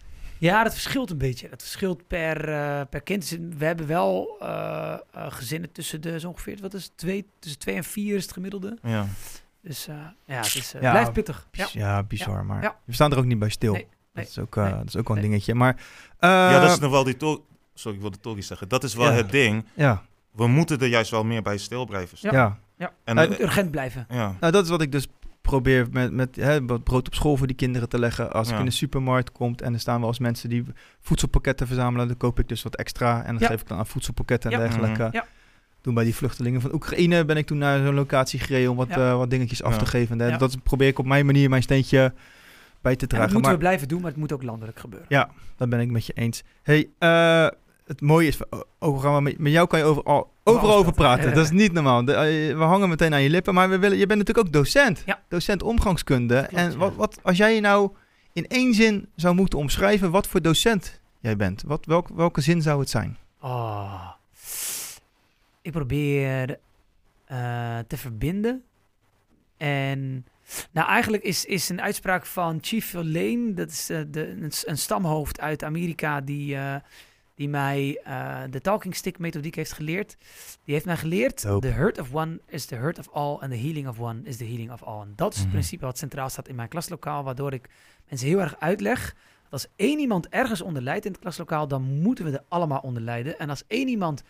Ja, 0.44 0.64
dat 0.64 0.74
verschilt 0.74 1.10
een 1.10 1.18
beetje. 1.18 1.50
Dat 1.50 1.62
verschilt 1.62 2.08
per, 2.08 2.50
eh, 2.50 2.82
per 2.90 3.02
kind. 3.02 3.30
Dus 3.30 3.40
We 3.58 3.66
hebben 3.66 3.88
wel 3.88 4.36
eh, 4.40 4.94
eh, 5.14 5.32
gezinnen 5.32 5.72
tussen 5.72 6.02
de 6.02 6.20
zo 6.20 6.28
ongeveer, 6.28 6.58
wat 6.62 6.74
is 6.74 6.84
het, 6.84 6.98
twee, 6.98 7.26
tussen 7.40 7.60
2 7.60 7.76
en 7.76 7.84
4 7.84 8.16
is 8.16 8.24
het 8.24 8.34
gemiddelde. 8.34 8.78
Ja. 8.82 9.06
Dus 9.62 9.88
eh, 9.88 9.96
ja, 10.26 10.36
het 10.36 10.56
is, 10.56 10.74
eh, 10.74 10.82
Ja, 10.82 10.92
blijft 10.92 11.14
pittig. 11.14 11.48
Ja. 11.52 11.68
Ja, 11.72 12.04
bizar. 12.04 12.46
Maar 12.46 12.62
Ja. 12.64 12.76
we 12.86 12.94
staan 12.94 13.12
er 13.12 13.18
ook 13.18 13.26
niet 13.26 13.40
bij 13.40 13.50
stil. 13.50 13.74
Nee, 13.74 13.82
nee, 14.14 14.24
dat, 14.26 14.28
is 14.28 14.40
ook, 14.40 14.58
eh, 14.58 14.64
nee, 14.64 14.74
dat 14.74 14.88
is 14.88 14.96
ook 14.96 15.08
wel 15.08 15.16
een 15.18 15.22
nee. 15.22 15.32
dingetje. 15.32 15.54
Maar 15.56 15.76
eh, 16.20 16.30
ja, 16.30 16.60
dat 16.60 16.72
is 16.72 16.80
nog 16.80 16.92
wel 16.92 17.04
die 17.04 17.18
Sorry, 17.74 17.96
ik 17.98 18.02
wilde 18.02 18.20
Tory 18.20 18.42
zeggen. 18.42 18.70
Dat 18.70 18.84
is 18.84 18.94
wel 18.96 19.06
Ja. 19.12 19.14
het 19.14 19.30
ding. 19.32 19.66
ja, 19.74 20.02
We 20.32 20.48
moeten 20.48 20.80
er 20.80 20.88
juist 20.88 21.12
wel 21.12 21.24
meer 21.24 21.42
bij 21.42 21.58
stil 21.58 21.86
blijven 21.86 22.18
Ja. 22.22 22.30
staan. 22.30 22.60
ja. 22.78 22.94
En, 23.04 23.18
Het 23.18 23.26
eh, 23.26 23.32
moet 23.32 23.42
urgent 23.48 23.72
blijven. 23.72 24.06
ja. 24.10 24.36
Nou, 24.40 24.52
dat 24.52 24.64
is 24.64 24.70
wat 24.70 24.82
ik 24.82 24.92
dus 24.92 25.08
probeer 25.44 25.88
met, 25.92 26.12
met 26.12 26.36
hè, 26.36 26.66
wat 26.66 26.84
brood 26.84 27.08
op 27.08 27.14
school 27.16 27.38
voor 27.38 27.48
die 27.48 27.56
kinderen 27.56 27.90
te 27.90 28.00
leggen. 28.00 28.32
Als 28.32 28.50
ik 28.52 28.60
in 28.60 28.66
de 28.66 28.72
supermarkt 28.72 29.32
kom 29.32 29.56
en 29.64 29.74
er 29.74 29.80
staan 29.80 30.00
wel 30.00 30.10
eens 30.10 30.20
mensen 30.20 30.50
die 30.50 30.64
voedselpakketten 31.02 31.68
verzamelen, 31.68 32.08
dan 32.08 32.18
koop 32.18 32.40
ik 32.40 32.48
dus 32.48 32.64
wat 32.64 32.76
extra 32.76 33.20
en 33.24 33.34
dan 33.34 33.42
Ja. 33.42 33.48
geef 33.48 33.62
ik 33.62 33.68
dan 33.68 33.78
aan 33.78 33.88
voedselpakketten 33.88 34.52
en 34.52 34.58
Ja. 34.60 34.64
dergelijke. 34.64 35.04
Mhm. 35.04 35.16
Ja. 35.16 35.26
Toen 35.82 35.94
bij 35.94 36.04
die 36.04 36.16
vluchtelingen 36.16 36.62
van 36.62 36.74
Oekraïne 36.74 37.26
ben 37.26 37.38
ik 37.38 37.46
toen 37.46 37.58
naar 37.58 37.86
zo'n 37.86 37.94
locatie 37.94 38.40
gereden 38.40 38.70
om 38.72 38.78
wat, 38.78 38.88
Ja. 38.88 38.96
eh, 39.12 39.18
wat 39.18 39.30
dingetjes 39.30 39.64
af 39.64 39.72
Ja. 39.74 39.78
te 39.80 39.86
geven. 39.86 40.22
En 40.22 40.30
Ja. 40.30 40.38
dat 40.38 40.64
probeer 40.64 40.88
ik 40.88 41.00
op 41.00 41.06
mijn 41.06 41.26
manier 41.26 41.50
mijn 41.50 41.64
steentje 41.64 42.14
bij 42.82 42.96
te 42.96 43.02
En 43.02 43.08
dat 43.08 43.10
dragen. 43.10 43.24
moeten 43.34 43.42
Maar 43.42 43.52
we 43.52 43.58
blijven 43.58 43.88
doen, 43.88 44.02
maar 44.02 44.10
het 44.12 44.20
moet 44.20 44.32
ook 44.34 44.44
landelijk 44.44 44.80
gebeuren. 44.80 45.08
ja, 45.10 45.30
dat 45.58 45.70
ben 45.70 45.80
ik 45.80 45.92
met 45.92 46.06
je 46.06 46.14
eens. 46.14 46.44
Hey, 46.64 46.90
eh, 46.98 47.48
het 47.86 48.02
mooie 48.02 48.28
is, 48.28 48.52
o- 48.52 48.64
over 48.80 49.02
gaan 49.02 49.16
we 49.16 49.22
met, 49.22 49.38
met 49.38 49.52
jou 49.52 49.68
kan 49.68 49.80
je 49.80 49.86
overal, 49.86 50.32
overal 50.44 50.76
over 50.76 50.94
praten. 50.94 51.34
Dat 51.34 51.44
is 51.44 51.52
niet 51.64 51.72
normaal. 51.74 52.06
De- 52.06 52.14
eh, 52.14 52.58
we 52.58 52.64
hangen 52.64 52.90
meteen 52.90 53.14
aan 53.14 53.22
je 53.22 53.30
lippen, 53.30 53.54
maar 53.54 53.70
we 53.70 53.80
willen, 53.80 53.98
je 53.98 54.06
bent 54.06 54.20
natuurlijk 54.20 54.48
ook 54.48 54.54
docent. 54.54 55.04
Ja. 55.06 55.22
Docent 55.28 55.64
omgangskunde. 55.64 56.36
Klopt, 56.36 56.54
en 56.54 56.78
wat, 56.78 56.96
wat, 56.96 57.20
als 57.24 57.38
jij 57.38 57.56
je 57.56 57.62
nou 57.62 57.92
in 58.34 58.48
één 58.48 58.74
zin 58.74 59.08
zou 59.16 59.36
moeten 59.36 59.60
omschrijven, 59.60 60.12
wat 60.12 60.28
voor 60.28 60.42
docent 60.42 61.02
jij 61.20 61.36
bent? 61.36 61.64
Wat, 61.66 61.86
welk, 61.86 62.08
welke 62.08 62.42
zin 62.42 62.62
zou 62.62 62.80
het 62.80 62.90
zijn? 62.90 63.18
Oh. 63.42 64.10
Ik 65.62 65.72
probeer 65.72 66.60
eh, 67.26 67.78
te 67.88 67.98
verbinden. 67.98 68.64
En 69.58 70.26
nou, 70.72 70.88
eigenlijk 70.88 71.24
is, 71.24 71.46
is 71.46 71.70
een 71.70 71.82
uitspraak 71.82 72.26
van 72.26 72.58
Chief 72.62 72.94
Lane, 72.94 73.54
dat 73.54 73.70
is 73.70 73.90
eh, 73.90 74.00
de, 74.08 74.50
een, 74.66 74.78
stamhoofd 74.78 75.40
uit 75.40 75.64
Amerika 75.64 76.22
die, 76.22 76.58
die 77.36 77.50
mij 77.50 78.00
eh, 78.04 78.42
de 78.50 78.62
talking 78.62 78.96
stick 78.96 79.20
methodiek 79.20 79.56
heeft 79.56 79.72
geleerd. 79.74 80.18
Die 80.64 80.74
heeft 80.74 80.86
mij 80.86 80.98
geleerd, 80.98 81.42
Dope. 81.44 81.68
the 81.68 81.74
hurt 81.74 82.00
of 82.00 82.14
one 82.14 82.40
is 82.48 82.66
the 82.66 82.76
hurt 82.76 83.00
of 83.00 83.10
all 83.12 83.38
and 83.40 83.52
the 83.52 83.58
healing 83.58 83.88
of 83.88 84.00
one 84.00 84.22
is 84.24 84.38
the 84.38 84.46
healing 84.46 84.72
of 84.72 84.84
all. 84.84 85.02
En 85.02 85.14
dat 85.16 85.32
is 85.32 85.38
het 85.38 85.48
Mhm. 85.48 85.56
principe 85.56 85.86
wat 85.86 85.98
centraal 85.98 86.30
staat 86.30 86.48
in 86.48 86.56
mijn 86.56 86.70
klaslokaal, 86.70 87.24
waardoor 87.24 87.54
ik 87.54 87.70
mensen 88.10 88.28
heel 88.28 88.40
erg 88.42 88.56
uitleg 88.60 89.16
dat 89.44 89.52
als 89.52 89.68
één 89.76 90.00
iemand 90.00 90.28
ergens 90.30 90.62
onder 90.62 90.82
lijdt 90.82 91.06
in 91.06 91.12
het 91.12 91.22
klaslokaal, 91.22 91.68
dan 91.68 92.02
moeten 92.02 92.26
we 92.26 92.32
er 92.32 92.44
allemaal 92.48 92.80
onder 92.80 93.02
lijden. 93.02 93.40
En 93.40 93.50
als 93.50 93.64
één 93.68 93.88
iemand 93.88 94.24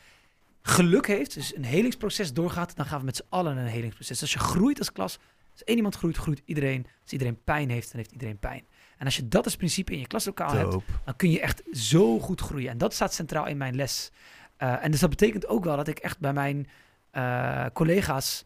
geluk 0.61 1.07
heeft, 1.07 1.33
dus 1.33 1.55
een 1.55 1.63
helingsproces 1.65 2.33
doorgaat, 2.33 2.75
dan 2.75 2.85
gaan 2.85 2.99
we 2.99 3.05
met 3.05 3.15
z'n 3.15 3.25
allen 3.29 3.57
een 3.57 3.65
helingsproces. 3.65 4.21
Als 4.21 4.33
je 4.33 4.39
groeit 4.39 4.79
als 4.79 4.91
klas, 4.91 5.19
als 5.51 5.63
één 5.63 5.75
iemand 5.75 5.95
groeit, 5.95 6.17
groeit 6.17 6.41
iedereen. 6.45 6.85
Als 7.01 7.11
iedereen 7.11 7.43
pijn 7.43 7.69
heeft, 7.69 7.87
dan 7.91 7.97
heeft 7.97 8.11
iedereen 8.11 8.37
pijn. 8.39 8.63
En 8.97 9.05
als 9.05 9.15
je 9.15 9.27
dat 9.27 9.45
als 9.45 9.55
principe 9.55 9.93
in 9.93 9.99
je 9.99 10.07
klaslokaal 10.07 10.51
hebt, 10.51 10.75
dan 11.05 11.15
kun 11.15 11.31
je 11.31 11.39
echt 11.39 11.63
zo 11.71 12.19
goed 12.19 12.41
groeien. 12.41 12.69
En 12.69 12.77
dat 12.77 12.93
staat 12.93 13.13
centraal 13.13 13.47
in 13.47 13.57
mijn 13.57 13.75
les. 13.75 14.11
Eh, 14.57 14.83
en 14.83 14.91
dus 14.91 14.99
dat 14.99 15.09
betekent 15.09 15.47
ook 15.47 15.63
wel 15.63 15.75
dat 15.75 15.87
ik 15.87 15.97
echt 15.99 16.19
bij 16.19 16.33
mijn 16.33 16.67
eh, 17.11 17.65
collega's, 17.73 18.45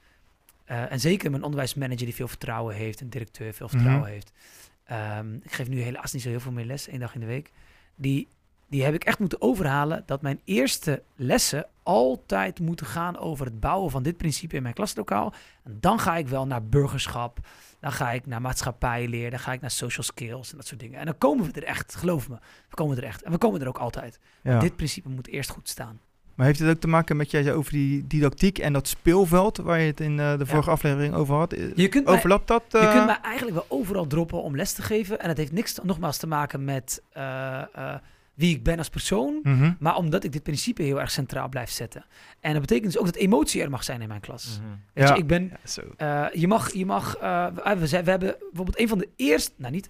eh, 0.66 0.92
en 0.92 1.00
zeker 1.00 1.30
mijn 1.32 1.44
onderwijsmanager 1.44 2.06
die 2.06 2.16
veel 2.16 2.27
vertrouwen 2.27 2.75
heeft, 2.75 3.01
een 3.01 3.10
directeur 3.10 3.54
veel 3.54 3.70
vertrouwen 3.70 4.04
Mhm. 4.04 4.12
heeft. 4.12 4.32
Ehm, 4.84 5.34
ik 5.36 5.51
geef 5.51 5.68
nu 5.70 5.82
helaas 5.82 6.13
niet 6.13 6.22
zo 6.22 6.30
heel 6.30 6.39
veel 6.39 6.51
meer 6.51 6.66
les, 6.66 6.88
één 6.88 7.00
dag 7.00 7.13
in 7.13 7.20
de 7.20 7.25
week. 7.25 7.51
Die, 7.96 8.27
die 8.70 8.84
heb 8.84 8.94
ik 8.94 9.04
echt 9.04 9.20
moeten 9.20 9.42
overhalen 9.42 10.04
dat 10.06 10.22
mijn 10.22 10.39
eerste 10.44 11.04
lessen 11.16 11.66
altijd 11.88 12.60
moeten 12.60 12.86
gaan 12.86 13.17
over 13.17 13.46
het 13.46 13.60
bouwen 13.60 13.91
van 13.91 14.03
dit 14.03 14.17
principe 14.17 14.56
in 14.56 14.62
mijn 14.62 14.74
klaslokaal. 14.74 15.34
En 15.63 15.77
dan 15.79 16.00
ga 16.00 16.17
ik 16.17 16.27
wel 16.27 16.48
naar 16.48 16.63
burgerschap, 16.63 17.39
dan 17.79 17.91
ga 17.91 18.12
ik 18.12 18.25
naar 18.25 18.41
maatschappijleer, 18.41 19.29
dan 19.29 19.39
ga 19.39 19.53
ik 19.53 19.62
naar 19.62 19.72
social 19.72 20.03
skills 20.06 20.51
en 20.51 20.58
dat 20.58 20.67
soort 20.67 20.79
dingen. 20.79 21.00
En 21.00 21.06
dan 21.06 21.17
komen 21.17 21.46
we 21.46 21.51
er 21.51 21.63
echt, 21.63 21.96
geloof 21.96 22.29
me. 22.29 22.36
We 22.70 22.75
komen 22.75 22.98
er 22.98 23.03
echt. 23.03 23.24
En 23.24 23.32
we 23.32 23.38
komen 23.38 23.62
er 23.62 23.67
ook 23.67 23.77
altijd. 23.77 24.20
Ja. 24.41 24.60
Dit 24.60 24.75
principe 24.75 25.10
moet 25.10 25.27
eerst 25.27 25.50
goed 25.50 25.70
staan. 25.70 26.00
Maar 26.36 26.46
heeft 26.46 26.60
het 26.60 26.70
ook 26.70 26.79
te 26.79 26.88
maken 26.88 27.17
met 27.17 27.32
jij 27.32 27.44
zei 27.44 27.56
over 27.56 27.72
die 27.72 28.08
didactiek 28.08 28.60
en 28.60 28.74
dat 28.74 28.88
speelveld 28.88 29.58
waar 29.58 29.79
je 29.79 29.88
het 29.88 30.00
in 30.00 30.20
eh, 30.20 30.38
de 30.38 30.46
vorige 30.46 30.70
aflevering 30.70 31.13
over 31.13 31.36
had? 31.36 31.53
Eh, 31.53 31.75
Je 31.75 31.88
kunt, 31.88 32.06
mij, 32.06 32.13
Overlapt 32.13 32.48
dat? 32.48 32.63
je 32.70 32.77
eh? 32.77 32.91
kunt 32.91 33.06
mij 33.06 33.20
eigenlijk 33.22 33.56
wel 33.56 33.65
overal 33.79 34.08
droppen 34.08 34.41
om 34.41 34.56
les 34.56 34.74
te 34.74 34.82
geven. 34.82 35.20
En 35.20 35.29
het 35.29 35.38
heeft 35.38 35.51
niks 35.51 35.79
nogmaals 35.84 36.17
te 36.17 36.27
maken 36.27 36.63
met 36.63 37.03
wie 38.38 38.56
ik 38.56 38.63
ben 38.63 38.77
als 38.77 38.89
persoon. 38.89 39.39
Mhm. 39.44 39.74
Maar 39.79 39.96
omdat 39.96 40.24
ik 40.24 40.32
dit 40.32 40.44
principe 40.44 40.82
heel 40.84 41.00
erg 41.00 41.12
centraal 41.12 41.50
blijf 41.50 41.70
zetten. 41.70 42.06
En 42.39 42.51
dat 42.51 42.62
betekent 42.62 42.91
dus 42.91 42.98
ook 43.00 43.06
dat 43.06 43.15
emotie 43.15 43.62
er 43.62 43.70
mag 43.70 43.84
zijn 43.84 44.01
in 44.01 44.08
mijn 44.08 44.20
klas. 44.22 44.60
Mhm. 44.62 44.70
Weet 44.94 45.08
Ja. 45.08 45.13
je, 45.13 45.20
ik 45.20 45.27
ben 45.27 45.51
Ja. 45.98 46.25
Eh, 46.32 46.39
je 46.41 46.48
mag, 46.48 46.74
je 46.74 46.86
mag 46.86 47.22
uh, 47.22 47.48
we, 47.77 47.88
zijn, 47.88 48.03
we 48.03 48.10
hebben 48.10 48.36
bijvoorbeeld 48.39 48.79
een 48.79 48.88
van 48.88 48.98
de 48.98 49.10
eerste, 49.15 49.51
nou 49.58 49.74
niet 49.74 49.89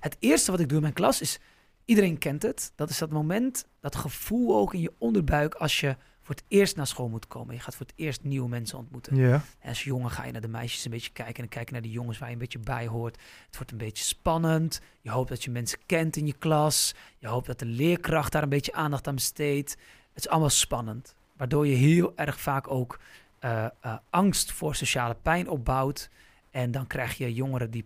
Het 0.00 0.16
eerste 0.20 0.50
wat 0.50 0.60
ik 0.60 0.66
doe 0.66 0.76
in 0.76 0.82
mijn 0.82 0.94
klas 0.94 1.20
is, 1.20 1.38
iedereen 1.84 2.18
kent 2.18 2.42
het. 2.42 2.72
Dat 2.74 2.90
is 2.90 2.98
dat 2.98 3.10
moment, 3.10 3.66
dat 3.80 3.96
gevoel 3.96 4.56
ook 4.56 4.74
in 4.74 4.80
je 4.80 4.92
onderbuik 4.98 5.54
als 5.54 5.80
je 5.80 5.96
voor 6.26 6.34
het 6.34 6.44
eerst 6.48 6.76
naar 6.76 6.86
school 6.86 7.08
moet 7.08 7.26
komen. 7.26 7.54
Je 7.54 7.60
gaat 7.60 7.74
voor 7.74 7.86
het 7.86 7.94
eerst 7.96 8.22
nieuwe 8.22 8.48
mensen 8.48 8.78
ontmoeten. 8.78 9.16
En 9.32 9.68
als 9.68 9.84
jongen 9.84 10.10
ga 10.10 10.24
je 10.24 10.32
naar 10.32 10.40
de 10.40 10.48
meisjes 10.48 10.84
een 10.84 10.90
beetje 10.90 11.12
kijken. 11.12 11.34
En 11.34 11.40
dan 11.40 11.48
kijk 11.48 11.66
je 11.66 11.72
naar 11.72 11.82
de 11.82 11.90
jongens 11.90 12.18
waar 12.18 12.28
je 12.28 12.34
een 12.34 12.40
beetje 12.40 12.58
bij 12.58 12.86
hoort. 12.86 13.16
Het 13.46 13.56
wordt 13.56 13.72
een 13.72 13.78
beetje 13.78 14.04
spannend. 14.04 14.80
Je 15.00 15.10
hoopt 15.10 15.28
dat 15.28 15.44
je 15.44 15.50
mensen 15.50 15.78
kent 15.86 16.16
in 16.16 16.26
je 16.26 16.32
klas. 16.32 16.94
Je 17.18 17.28
hoopt 17.28 17.46
dat 17.46 17.58
de 17.58 17.66
leerkracht 17.66 18.32
daar 18.32 18.42
een 18.42 18.48
beetje 18.48 18.72
aandacht 18.72 19.08
aan 19.08 19.14
besteedt. 19.14 19.70
Het 20.12 20.24
is 20.24 20.28
allemaal 20.28 20.50
spannend. 20.50 21.14
Waardoor 21.36 21.66
je 21.66 21.74
heel 21.74 22.12
erg 22.16 22.40
vaak 22.40 22.70
ook 22.70 23.00
eh, 23.38 23.64
eh, 23.64 23.96
angst 24.10 24.52
voor 24.52 24.74
sociale 24.74 25.16
pijn 25.22 25.48
opbouwt. 25.48 26.10
En 26.50 26.70
dan 26.70 26.86
krijg 26.86 27.18
je 27.18 27.34
jongeren 27.34 27.70
die 27.70 27.84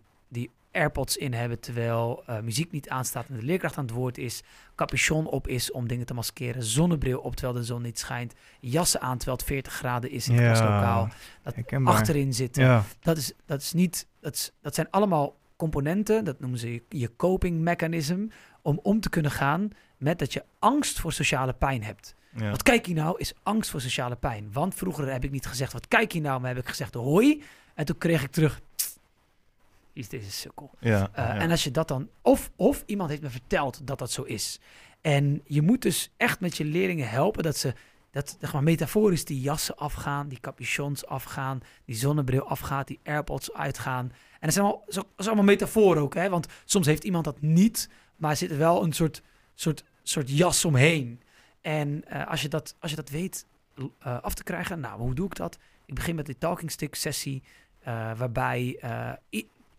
AirPods 0.73 1.17
in 1.17 1.33
hebben 1.33 1.61
terwijl 1.61 2.23
eh, 2.27 2.41
muziek 2.41 2.73
niet 2.73 2.89
aanstaat 2.89 3.29
en 3.29 3.37
de 3.37 3.43
leerkracht 3.43 3.77
aan 3.77 3.85
het 3.85 3.95
woord 3.95 4.19
is. 4.19 4.43
Capuchon 4.75 5.27
op 5.27 5.49
is 5.49 5.73
om 5.73 5.89
dingen 5.89 6.07
te 6.07 6.15
maskeren. 6.15 6.63
Zonnebril 6.63 7.19
op 7.21 7.37
terwijl 7.37 7.59
de 7.59 7.65
zon 7.65 7.83
niet 7.83 7.99
schijnt. 7.99 8.35
Jassen 8.61 9.01
aan 9.01 9.17
terwijl 9.17 9.37
het 9.37 9.47
40 9.47 9.73
graden 9.73 10.11
is 10.11 10.29
in 10.29 10.35
het 10.35 10.45
klaslokaal. 10.45 11.09
Dat 11.43 11.55
herkenbaar. 11.55 11.95
Achterin 11.95 12.35
zitten 12.35 12.65
Ja. 12.65 12.85
dat 13.01 13.17
is, 13.17 13.33
dat 13.47 13.61
is 13.61 13.73
niet, 13.73 14.07
dat, 14.21 14.35
is, 14.35 14.53
dat 14.61 14.75
zijn 14.75 14.91
allemaal 14.91 15.39
componenten, 15.57 16.25
dat 16.25 16.41
noemen 16.41 16.59
ze 16.59 16.73
je, 16.73 16.83
je 16.89 17.17
coping 17.17 17.61
mechanism, 17.61 18.27
om 18.63 18.81
om 18.83 19.01
te 19.01 19.11
kunnen 19.11 19.31
gaan 19.31 19.71
met 19.97 20.19
dat 20.19 20.33
je 20.33 20.45
angst 20.59 21.01
voor 21.01 21.13
sociale 21.13 21.53
pijn 21.53 21.83
hebt. 21.83 22.15
Ja. 22.37 22.51
Wat 22.51 22.63
kijk 22.63 22.87
je 22.87 22.95
nou 22.95 23.19
is 23.19 23.35
angst 23.43 23.71
voor 23.71 23.81
sociale 23.81 24.17
pijn. 24.17 24.49
Want 24.53 24.75
vroeger 24.75 25.13
heb 25.13 25.25
ik 25.25 25.31
niet 25.31 25.47
gezegd, 25.47 25.73
wat 25.73 25.89
kijk 25.89 26.13
je 26.13 26.21
nou, 26.21 26.41
maar 26.41 26.55
heb 26.55 26.63
ik 26.63 26.69
gezegd, 26.69 26.95
hoi. 26.95 27.43
En 27.75 27.85
toen 27.85 27.99
kreeg 27.99 28.23
ik 28.23 28.31
terug, 28.31 28.61
is 29.93 30.09
deze 30.09 30.31
sukkel? 30.31 30.71
Ja, 30.81 31.01
Uh, 31.01 31.17
ja. 31.17 31.39
En 31.39 31.51
als 31.51 31.65
je 31.65 31.71
dat 31.71 31.89
dan, 31.89 32.09
of, 32.23 32.51
of 32.57 32.83
iemand 32.87 33.11
heeft 33.11 33.23
me 33.23 33.31
verteld 33.31 33.87
dat 33.87 33.99
dat 33.99 34.11
zo 34.11 34.23
is. 34.23 34.61
En 35.01 35.41
je 35.45 35.63
moet 35.63 35.83
dus 35.83 36.13
echt 36.17 36.41
met 36.41 36.57
je 36.57 36.65
leerlingen 36.65 37.09
helpen 37.09 37.43
dat 37.43 37.57
ze, 37.57 37.75
dat 38.11 38.37
zeg 38.41 38.53
maar 38.53 38.63
metaforisch 38.63 39.25
die 39.25 39.41
jassen 39.41 39.77
afgaan, 39.77 40.29
die 40.29 40.41
capuchons 40.41 41.07
afgaan, 41.07 41.61
die 41.85 41.97
zonnebril 41.97 42.49
afgaat, 42.49 42.87
die 42.87 43.01
AirPods 43.05 43.53
uitgaan. 43.53 44.05
En 44.05 44.41
dat 44.41 44.53
zijn 44.53 44.65
allemaal, 44.65 44.85
dat 44.87 45.07
is 45.17 45.27
allemaal 45.27 45.45
metafoor 45.45 45.97
ook, 45.97 46.15
hè? 46.15 46.29
want 46.29 46.47
soms 46.65 46.87
heeft 46.87 47.05
iemand 47.05 47.25
dat 47.25 47.41
niet, 47.41 47.89
maar 48.17 48.31
er 48.31 48.37
zit 48.37 48.51
er 48.51 48.59
wel 48.59 48.83
een 48.83 48.93
soort, 48.93 49.23
soort, 49.55 49.85
soort 50.03 50.31
jas 50.31 50.65
omheen. 50.65 51.21
En 51.61 52.05
eh, 52.05 52.27
als, 52.27 52.43
je 52.43 52.49
dat, 52.49 52.77
als 52.79 52.91
je 52.91 52.97
dat 52.97 53.11
weet 53.11 53.47
eh, 53.99 54.21
af 54.21 54.35
te 54.35 54.43
krijgen, 54.43 54.81
nou, 54.81 55.01
hoe 55.01 55.15
doe 55.15 55.27
ik 55.27 55.35
dat? 55.35 55.59
Ik 55.87 55.95
begin 55.95 56.15
met 56.15 56.27
die 56.27 56.39
talking 56.39 56.71
stick 56.71 56.95
sessie, 56.95 57.43
eh, 57.81 58.19
waarbij 58.19 58.77
eh, 58.81 59.13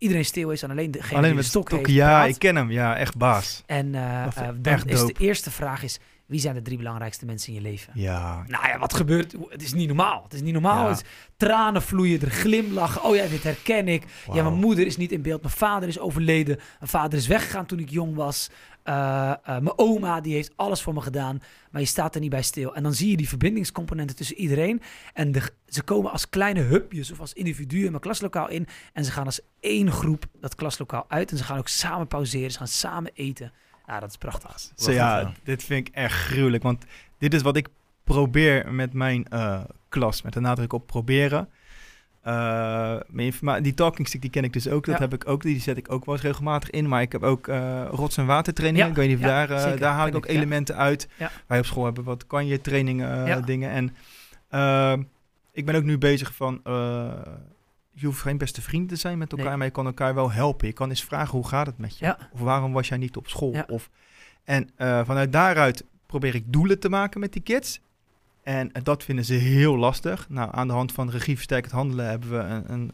iedereen 0.01 0.25
stil 0.25 0.50
is 0.50 0.63
en 0.63 0.72
alleen 0.72 0.91
degene 0.91 1.17
Alleen 1.17 1.31
die 1.31 1.39
de 1.39 1.46
stok 1.46 1.67
stok, 1.67 1.79
heeft 1.79 1.91
ja, 1.91 2.08
praat. 2.08 2.29
ik 2.29 2.39
ken 2.39 2.55
hem. 2.55 2.72
Ja, 2.72 2.98
echt 2.98 3.17
baas. 3.17 3.63
En 3.65 3.96
eh, 3.96 4.24
eh, 4.24 4.48
ik 4.48 4.63
dan 4.63 4.74
echt 4.74 4.89
is 4.89 5.05
de 5.05 5.15
eerste 5.17 5.51
vraag 5.51 5.84
is, 5.84 6.00
wie 6.31 6.39
zijn 6.39 6.55
de 6.55 6.61
drie 6.61 6.77
belangrijkste 6.77 7.25
mensen 7.25 7.53
in 7.53 7.61
je 7.61 7.69
leven? 7.69 7.93
Ja. 7.95 8.43
Nou 8.47 8.67
ja, 8.67 8.79
wat 8.79 8.93
gebeurt? 8.93 9.35
Het 9.50 9.61
is 9.61 9.73
niet 9.73 9.88
normaal. 9.88 10.23
Het 10.23 10.33
is 10.33 10.41
niet 10.41 10.53
normaal. 10.53 10.83
Ja. 10.83 10.89
Het 10.89 10.97
is 10.97 11.09
tranen 11.38 11.81
vloeien, 11.81 12.21
er 12.21 12.29
glimlachen. 12.29 13.03
Oh 13.03 13.15
ja, 13.15 13.27
dit 13.27 13.43
herken 13.43 13.88
ik. 13.88 14.03
Ja, 14.33 14.43
mijn 14.43 14.55
moeder 14.55 14.85
is 14.85 14.97
niet 14.97 15.11
in 15.11 15.21
beeld. 15.21 15.41
Mijn 15.41 15.53
vader 15.53 15.89
is 15.89 16.00
overleden. 16.00 16.55
Mijn 16.55 16.91
vader 16.91 17.19
is 17.19 17.27
weggegaan 17.27 17.65
toen 17.65 17.79
ik 17.79 17.89
jong 17.89 18.15
was. 18.15 18.50
Eh, 18.83 19.31
eh, 19.31 19.38
mijn 19.43 19.77
oma, 19.77 20.21
die 20.21 20.33
heeft 20.33 20.51
alles 20.55 20.81
voor 20.81 20.93
me 20.93 21.01
gedaan. 21.01 21.41
Maar 21.71 21.81
je 21.81 21.88
staat 21.88 22.15
er 22.15 22.21
niet 22.21 22.29
bij 22.29 22.41
stil. 22.41 22.75
En 22.75 22.83
dan 22.83 22.93
zie 22.93 23.09
je 23.09 23.17
die 23.17 23.29
verbindingscomponenten 23.29 24.15
tussen 24.15 24.38
iedereen. 24.38 24.81
En 25.13 25.31
de, 25.31 25.41
ze 25.67 25.83
komen 25.83 26.11
als 26.11 26.29
kleine 26.29 26.61
hupjes 26.61 27.11
of 27.11 27.19
als 27.19 27.33
individuen 27.33 27.83
in 27.83 27.91
mijn 27.91 28.01
klaslokaal 28.01 28.50
in. 28.50 28.67
En 28.93 29.05
ze 29.05 29.11
gaan 29.11 29.25
als 29.25 29.41
één 29.59 29.91
groep 29.91 30.25
dat 30.39 30.55
klaslokaal 30.55 31.05
uit. 31.07 31.31
En 31.31 31.38
ze 31.38 31.43
gaan 31.43 31.57
ook 31.57 31.67
samen 31.67 32.07
pauzeren. 32.07 32.51
Ze 32.51 32.57
gaan 32.57 32.67
samen 32.67 33.11
eten. 33.13 33.51
Ja, 33.91 34.00
dat 34.00 34.10
is 34.10 34.17
prachtig. 34.17 34.71
Zo, 34.75 34.91
ja, 34.91 35.19
even. 35.19 35.33
dit 35.43 35.63
vind 35.63 35.88
ik 35.88 35.93
echt 35.95 36.13
gruwelijk. 36.13 36.63
Want 36.63 36.83
dit 37.17 37.33
is 37.33 37.41
wat 37.41 37.55
ik 37.55 37.67
probeer 38.03 38.74
met 38.74 38.93
mijn 38.93 39.27
eh, 39.27 39.60
klas. 39.89 40.21
Met 40.21 40.33
de 40.33 40.39
nadruk 40.39 40.74
op 40.74 40.88
proberen. 40.88 41.50
Mijn 42.24 43.03
informa- 43.27 43.60
die 43.60 43.74
talking 43.74 44.07
stick 44.07 44.21
die 44.21 44.29
ken 44.29 44.43
ik 44.43 44.53
dus 44.53 44.67
ook. 44.67 44.86
Dat 44.86 44.95
Ja. 44.95 45.01
heb 45.01 45.13
ik 45.13 45.27
ook. 45.27 45.41
Die 45.41 45.60
zet 45.60 45.77
ik 45.77 45.91
ook 45.91 46.05
wel 46.05 46.15
eens 46.15 46.24
regelmatig 46.24 46.69
in. 46.69 46.88
Maar 46.88 47.01
ik 47.01 47.12
heb 47.12 47.23
ook 47.23 47.47
eh, 47.47 47.86
rots- 47.89 48.17
en 48.17 48.25
watertrainingen. 48.25 48.86
Ja, 48.86 48.91
ik 48.91 48.97
weet 48.97 49.08
niet 49.08 49.17
of 49.17 49.23
ja, 49.23 49.45
daar, 49.45 49.60
zeker. 49.60 49.80
daar 49.80 49.93
haal 49.93 50.08
ik 50.08 50.15
ook 50.15 50.25
ik, 50.25 50.36
elementen 50.36 50.75
uit. 50.77 51.08
Wij 51.47 51.60
op 51.60 51.65
school 51.65 51.86
hebben 51.86 52.04
wat 52.04 52.27
kan 52.27 52.47
je 52.47 52.62
trainingen 52.62 53.45
dingen. 53.45 53.69
En 53.69 53.88
ik 55.51 55.65
ben 55.65 55.75
ook 55.75 55.84
nu 55.84 55.97
bezig 55.97 56.34
van... 56.36 56.62
je 58.01 58.07
hoeft 58.07 58.21
geen 58.21 58.37
beste 58.37 58.61
vriend 58.61 58.89
te 58.89 58.95
zijn 58.95 59.17
met 59.17 59.31
elkaar, 59.31 59.47
Nee. 59.47 59.55
maar 59.57 59.65
je 59.65 59.71
kan 59.71 59.85
elkaar 59.85 60.15
wel 60.15 60.31
helpen. 60.31 60.67
Je 60.67 60.73
kan 60.73 60.89
eens 60.89 61.03
vragen, 61.03 61.37
hoe 61.37 61.47
gaat 61.47 61.65
het 61.65 61.77
met 61.77 61.97
je? 61.97 62.05
Ja. 62.05 62.17
Of 62.33 62.39
waarom 62.39 62.73
was 62.73 62.87
jij 62.87 62.97
niet 62.97 63.17
op 63.17 63.27
school? 63.27 63.53
Ja. 63.53 63.65
Of, 63.67 63.89
en 64.43 64.69
eh, 64.75 65.05
vanuit 65.05 65.31
daaruit 65.31 65.83
probeer 66.05 66.35
ik 66.35 66.53
doelen 66.53 66.79
te 66.79 66.89
maken 66.89 67.19
met 67.19 67.33
die 67.33 67.41
kids. 67.41 67.81
En 68.43 68.71
eh, 68.71 68.83
dat 68.83 69.03
vinden 69.03 69.25
ze 69.25 69.33
heel 69.33 69.77
lastig. 69.77 70.29
Nou, 70.29 70.49
aan 70.51 70.67
de 70.67 70.73
hand 70.73 70.91
van 70.91 71.09
regie 71.09 71.35
versterkend 71.35 71.73
handelen 71.73 72.05
hebben 72.05 72.29
we 72.29 72.37
een, 72.37 72.71
een 72.71 72.91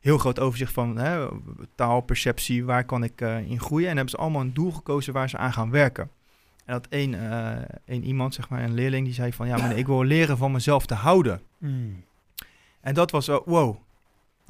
heel 0.00 0.18
groot 0.18 0.40
overzicht 0.40 0.72
van 0.72 0.96
hè, 0.96 1.28
taal, 1.74 2.00
perceptie, 2.00 2.64
waar 2.64 2.84
kan 2.84 3.04
ik 3.04 3.20
eh, 3.20 3.50
in 3.50 3.60
groeien. 3.60 3.88
En 3.88 3.94
hebben 3.94 4.14
ze 4.14 4.20
allemaal 4.20 4.40
een 4.40 4.54
doel 4.54 4.70
gekozen 4.70 5.12
waar 5.12 5.28
ze 5.28 5.36
aan 5.38 5.52
gaan 5.52 5.70
werken. 5.70 6.10
En 6.64 6.72
dat 6.76 6.86
één, 6.88 7.14
één 7.84 8.04
iemand, 8.04 8.34
zeg 8.34 8.48
maar, 8.48 8.62
een 8.62 8.74
leerling, 8.74 9.04
die 9.04 9.14
zei 9.14 9.32
van... 9.32 9.46
Ja, 9.46 9.56
meneer, 9.56 9.76
ik 9.84 9.86
wil 9.86 10.02
leren 10.04 10.36
van 10.36 10.52
mezelf 10.52 10.86
te 10.86 10.94
houden. 10.94 11.40
Hmm. 11.58 12.04
En 12.80 12.94
dat 12.94 13.10
was 13.10 13.24
zo, 13.24 13.42
wow. 13.44 13.76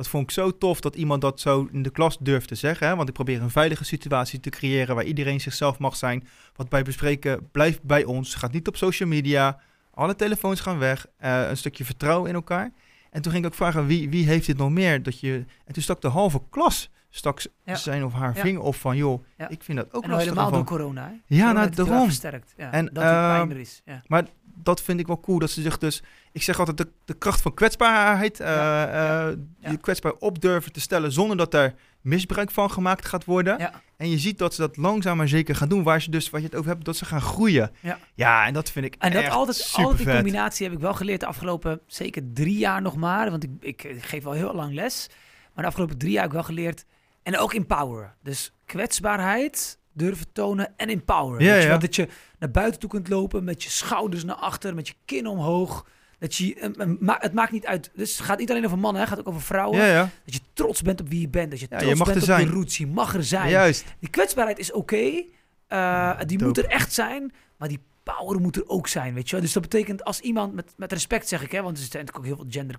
Dat 0.00 0.08
vond 0.08 0.24
ik 0.24 0.30
zo 0.30 0.58
tof 0.58 0.80
dat 0.80 0.96
iemand 0.96 1.20
dat 1.20 1.40
zo 1.40 1.68
in 1.72 1.82
de 1.82 1.90
klas 1.90 2.18
durft 2.18 2.48
te 2.48 2.54
zeggen. 2.54 2.86
Hè? 2.88 2.96
Want 2.96 3.08
ik 3.08 3.14
probeer 3.14 3.42
een 3.42 3.50
veilige 3.50 3.84
situatie 3.84 4.40
te 4.40 4.50
creëren 4.50 4.94
waar 4.94 5.04
iedereen 5.04 5.40
zichzelf 5.40 5.78
mag 5.78 5.96
zijn. 5.96 6.26
Wat 6.56 6.66
wij 6.68 6.82
bespreken 6.82 7.50
blijft 7.50 7.82
bij 7.82 8.04
ons. 8.04 8.34
Gaat 8.34 8.52
niet 8.52 8.68
op 8.68 8.76
social 8.76 9.08
media. 9.08 9.60
Alle 9.94 10.16
telefoons 10.16 10.60
gaan 10.60 10.78
weg. 10.78 11.06
Eh, 11.16 11.48
een 11.48 11.56
stukje 11.56 11.84
vertrouwen 11.84 12.28
in 12.28 12.34
elkaar. 12.34 12.70
En 13.10 13.22
toen 13.22 13.32
ging 13.32 13.44
ik 13.44 13.50
ook 13.50 13.56
vragen, 13.56 13.86
wie, 13.86 14.08
wie 14.10 14.26
heeft 14.26 14.46
dit 14.46 14.56
nog 14.56 14.70
meer? 14.70 15.02
Dat 15.02 15.20
je... 15.20 15.44
En 15.64 15.72
toen 15.72 15.82
stak 15.82 16.00
de 16.00 16.08
halve 16.08 16.40
klas 16.50 16.90
stak 17.10 17.42
Ja. 17.64 17.74
zijn 17.74 18.04
of 18.04 18.12
haar 18.12 18.34
Ja. 18.34 18.40
vinger 18.40 18.60
op 18.60 18.74
van... 18.74 18.96
joh, 18.96 19.24
Ja. 19.36 19.48
ik 19.48 19.62
vind 19.62 19.78
dat 19.78 19.92
ook 19.92 20.02
En 20.02 20.08
lastig. 20.10 20.28
helemaal 20.28 20.48
van- 20.50 20.58
door 20.58 20.66
corona. 20.66 21.02
Hè? 21.06 21.12
Ja, 21.36 21.40
Corona 21.46 21.52
nou, 21.52 21.74
daarom. 21.74 22.04
versterkt. 22.04 22.54
En, 22.56 22.84
dat 22.84 23.02
het 23.02 23.12
pijner 23.12 23.56
is. 23.58 23.82
Ja. 23.84 24.02
Maar 24.06 24.24
dat 24.62 24.82
vind 24.82 25.00
ik 25.00 25.06
wel 25.06 25.20
cool. 25.20 25.38
Dat 25.38 25.50
ze 25.50 25.62
zich 25.62 25.78
dus. 25.78 26.02
Ik 26.32 26.42
zeg 26.42 26.58
altijd 26.58 26.76
de, 26.76 26.88
de 27.04 27.14
kracht 27.14 27.40
van 27.40 27.54
kwetsbaarheid. 27.54 28.40
eh, 28.40 28.46
Ja, 28.46 28.86
eh, 28.86 29.36
ja. 29.60 29.70
Je 29.70 29.76
kwetsbaar 29.76 30.12
op 30.12 30.40
durven 30.40 30.72
te 30.72 30.80
stellen 30.80 31.12
zonder 31.12 31.36
dat 31.36 31.54
er 31.54 31.74
misbruik 32.00 32.50
van 32.50 32.70
gemaakt 32.70 33.06
gaat 33.06 33.24
worden. 33.24 33.70
En 33.96 34.10
je 34.10 34.18
ziet 34.18 34.38
dat 34.38 34.54
ze 34.54 34.60
dat 34.60 34.76
langzaam 34.76 35.16
maar 35.16 35.28
zeker 35.28 35.56
gaan 35.56 35.68
doen. 35.68 35.82
Waar 35.82 36.02
ze 36.02 36.10
dus, 36.10 36.30
wat 36.30 36.40
je 36.40 36.46
het 36.46 36.56
over 36.56 36.70
hebt, 36.70 36.84
dat 36.84 36.96
ze 36.96 37.04
gaan 37.04 37.20
groeien. 37.20 37.70
Ja. 37.80 37.98
ja 38.14 38.46
en 38.46 38.52
dat 38.52 38.70
vind 38.70 38.84
ik 38.84 38.94
En 38.98 39.12
dat 39.12 39.22
echt 39.22 39.32
altijd, 39.32 39.74
die 39.96 40.06
combinatie 40.06 40.66
heb 40.66 40.74
ik 40.74 40.80
wel 40.80 40.94
geleerd 40.94 41.20
de 41.20 41.26
afgelopen 41.26 41.80
zeker 41.86 42.22
drie 42.32 42.58
jaar 42.58 42.82
nog 42.82 42.96
maar. 42.96 43.30
Want 43.30 43.44
ik, 43.44 43.50
ik, 43.60 43.82
ik 43.84 44.02
geef 44.04 44.26
al 44.26 44.32
heel 44.32 44.54
lang 44.54 44.74
les. 44.74 45.06
Maar 45.54 45.64
de 45.64 45.70
afgelopen 45.70 45.98
drie 45.98 46.12
jaar 46.12 46.22
heb 46.22 46.30
ik 46.30 46.36
wel 46.36 46.46
geleerd. 46.46 46.84
En 47.22 47.38
ook 47.38 47.54
empower. 47.54 48.14
Dus 48.22 48.52
kwetsbaarheid 48.66 49.78
durven 50.06 50.26
tonen 50.32 50.72
en 50.76 50.88
empower. 50.88 51.40
Ja, 51.40 51.46
Weet 51.52 51.56
je 51.56 51.62
ja. 51.62 51.68
wel? 51.68 51.78
Dat 51.78 51.96
je 51.96 52.08
naar 52.38 52.50
buiten 52.50 52.80
toe 52.80 52.90
kunt 52.90 53.08
lopen 53.08 53.44
met 53.44 53.62
je 53.62 53.70
schouders 53.70 54.24
naar 54.24 54.36
achter, 54.36 54.74
met 54.74 54.88
je 54.88 54.94
kin 55.04 55.26
omhoog. 55.26 55.86
Dat 56.18 56.34
je, 56.34 56.54
eh, 56.54 56.70
eh, 57.08 57.14
het 57.20 57.32
maakt 57.32 57.52
niet 57.52 57.66
uit. 57.66 57.90
Dus 57.94 58.16
het 58.16 58.26
gaat 58.26 58.38
niet 58.38 58.50
alleen 58.50 58.64
over 58.64 58.78
mannen, 58.78 59.00
het 59.00 59.10
gaat 59.10 59.18
ook 59.18 59.28
over 59.28 59.40
vrouwen. 59.42 59.78
Ja, 59.78 59.86
ja. 59.86 60.08
Dat 60.24 60.34
je 60.34 60.40
trots 60.52 60.82
bent 60.82 61.00
op 61.00 61.08
wie 61.08 61.20
je 61.20 61.28
bent. 61.28 61.50
Dat 61.50 61.60
je 61.60 61.66
Ja, 61.70 61.78
trots 61.78 61.98
je 61.98 62.04
bent 62.04 62.16
op 62.16 62.22
zijn. 62.22 62.46
je 62.46 62.52
roots. 62.52 62.76
Je 62.78 62.86
mag 62.86 63.14
er 63.14 63.24
zijn. 63.24 63.48
Juist. 63.50 63.84
Die 63.98 64.10
kwetsbaarheid 64.10 64.58
is 64.58 64.72
oké. 64.72 65.22
eh, 65.66 66.18
die 66.18 66.26
dope. 66.38 66.44
moet 66.44 66.58
er 66.58 66.64
echt 66.66 66.92
zijn. 66.92 67.32
Maar 67.56 67.68
die 67.68 67.80
power 68.02 68.40
moet 68.40 68.56
er 68.56 68.68
ook 68.68 68.88
zijn, 68.88 69.14
weet 69.14 69.26
je 69.26 69.32
wel. 69.32 69.40
Dus 69.44 69.52
dat 69.52 69.62
betekent 69.62 70.04
als 70.04 70.20
iemand, 70.20 70.54
met, 70.54 70.72
met 70.76 70.92
respect 70.92 71.28
zeg 71.28 71.42
ik, 71.42 71.52
hè, 71.52 71.62
want 71.62 71.78
er 71.78 71.84
zijn 71.84 72.04
natuurlijk 72.04 72.18
ook 72.18 72.24
heel 72.24 72.36
veel 72.50 72.60
gender 72.62 72.76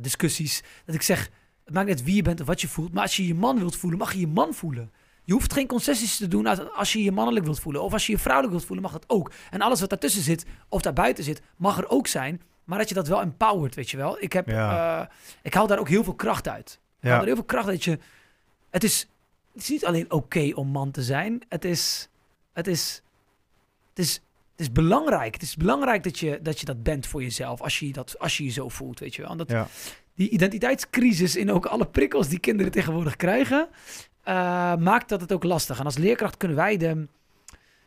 discussies, 0.00 0.62
dat 0.84 0.94
ik 0.94 1.02
zeg, 1.02 1.30
het 1.64 1.74
maakt 1.74 1.86
niet 1.86 1.96
uit 1.96 2.04
wie 2.04 2.14
je 2.14 2.22
bent 2.22 2.40
of 2.40 2.46
wat 2.46 2.60
je 2.60 2.68
voelt, 2.68 2.92
maar 2.92 3.02
als 3.02 3.16
je 3.16 3.26
je 3.26 3.34
man 3.34 3.58
wilt 3.58 3.76
voelen, 3.76 3.98
mag 3.98 4.12
je 4.12 4.20
je 4.20 4.26
man 4.26 4.54
voelen. 4.54 4.92
Je 5.30 5.36
hoeft 5.36 5.52
geen 5.52 5.66
concessies 5.66 6.16
te 6.16 6.28
doen 6.28 6.46
als 6.74 6.92
je 6.92 7.02
je 7.02 7.12
mannelijk 7.12 7.44
wilt 7.44 7.60
voelen. 7.60 7.82
Of 7.82 7.92
als 7.92 8.06
je 8.06 8.12
je 8.12 8.18
vrouwelijk 8.18 8.52
wilt 8.54 8.66
voelen, 8.66 8.84
mag 8.84 8.92
dat 8.92 9.04
ook. 9.06 9.32
En 9.50 9.60
alles 9.60 9.80
wat 9.80 9.88
daartussen 9.88 10.22
zit, 10.22 10.44
of 10.68 10.82
daarbuiten 10.82 11.24
zit, 11.24 11.42
mag 11.56 11.78
er 11.78 11.88
ook 11.88 12.06
zijn. 12.06 12.42
Maar 12.64 12.78
dat 12.78 12.88
je 12.88 12.94
dat 12.94 13.08
wel 13.08 13.20
empowert, 13.20 13.74
weet 13.74 13.90
je 13.90 13.96
wel. 13.96 14.16
Ik, 14.22 14.32
heb, 14.32 14.48
Ja. 14.48 15.00
eh, 15.00 15.14
ik 15.42 15.54
haal 15.54 15.66
daar 15.66 15.78
ook 15.78 15.88
heel 15.88 16.04
veel 16.04 16.14
kracht 16.14 16.48
uit. 16.48 16.80
Ik 17.00 17.08
haal 17.08 17.12
Ja. 17.12 17.18
er 17.20 17.26
heel 17.26 17.34
veel 17.34 17.44
kracht 17.44 17.66
uit. 17.68 17.74
Dat 17.74 17.84
je, 17.84 17.98
het, 18.70 18.84
is, 18.84 19.08
het 19.52 19.62
is 19.62 19.68
niet 19.68 19.84
alleen 19.86 20.10
oké 20.12 20.50
om 20.54 20.68
man 20.68 20.90
te 20.90 21.02
zijn. 21.02 21.42
Het 21.48 21.64
is, 21.64 22.08
het 22.52 22.66
is, 22.66 23.02
het 23.88 23.98
is, 23.98 24.12
het 24.50 24.60
is 24.60 24.72
belangrijk. 24.72 25.32
Het 25.34 25.42
is 25.42 25.56
belangrijk 25.56 26.02
dat 26.02 26.18
je, 26.18 26.38
dat 26.42 26.60
je 26.60 26.66
dat 26.66 26.82
bent 26.82 27.06
voor 27.06 27.22
jezelf. 27.22 27.60
Als 27.60 27.78
je, 27.78 27.86
je 27.86 27.92
dat, 27.92 28.18
als 28.18 28.36
je 28.36 28.44
je 28.44 28.50
zo 28.50 28.68
voelt, 28.68 28.98
weet 29.00 29.14
je 29.14 29.22
wel. 29.22 29.30
En 29.30 29.36
dat, 29.36 29.50
Ja. 29.50 29.66
Die 30.14 30.28
identiteitscrisis 30.28 31.36
in 31.36 31.50
ook 31.50 31.66
alle 31.66 31.86
prikkels 31.86 32.28
die 32.28 32.38
kinderen 32.38 32.72
tegenwoordig 32.72 33.16
krijgen... 33.16 33.68
eh, 34.30 34.76
maakt 34.76 35.08
dat 35.08 35.20
het 35.20 35.32
ook 35.32 35.44
lastig. 35.44 35.78
En 35.78 35.84
als 35.84 35.98
leerkracht 35.98 36.36
kunnen 36.36 36.56
wij 36.56 36.76
de... 36.76 37.06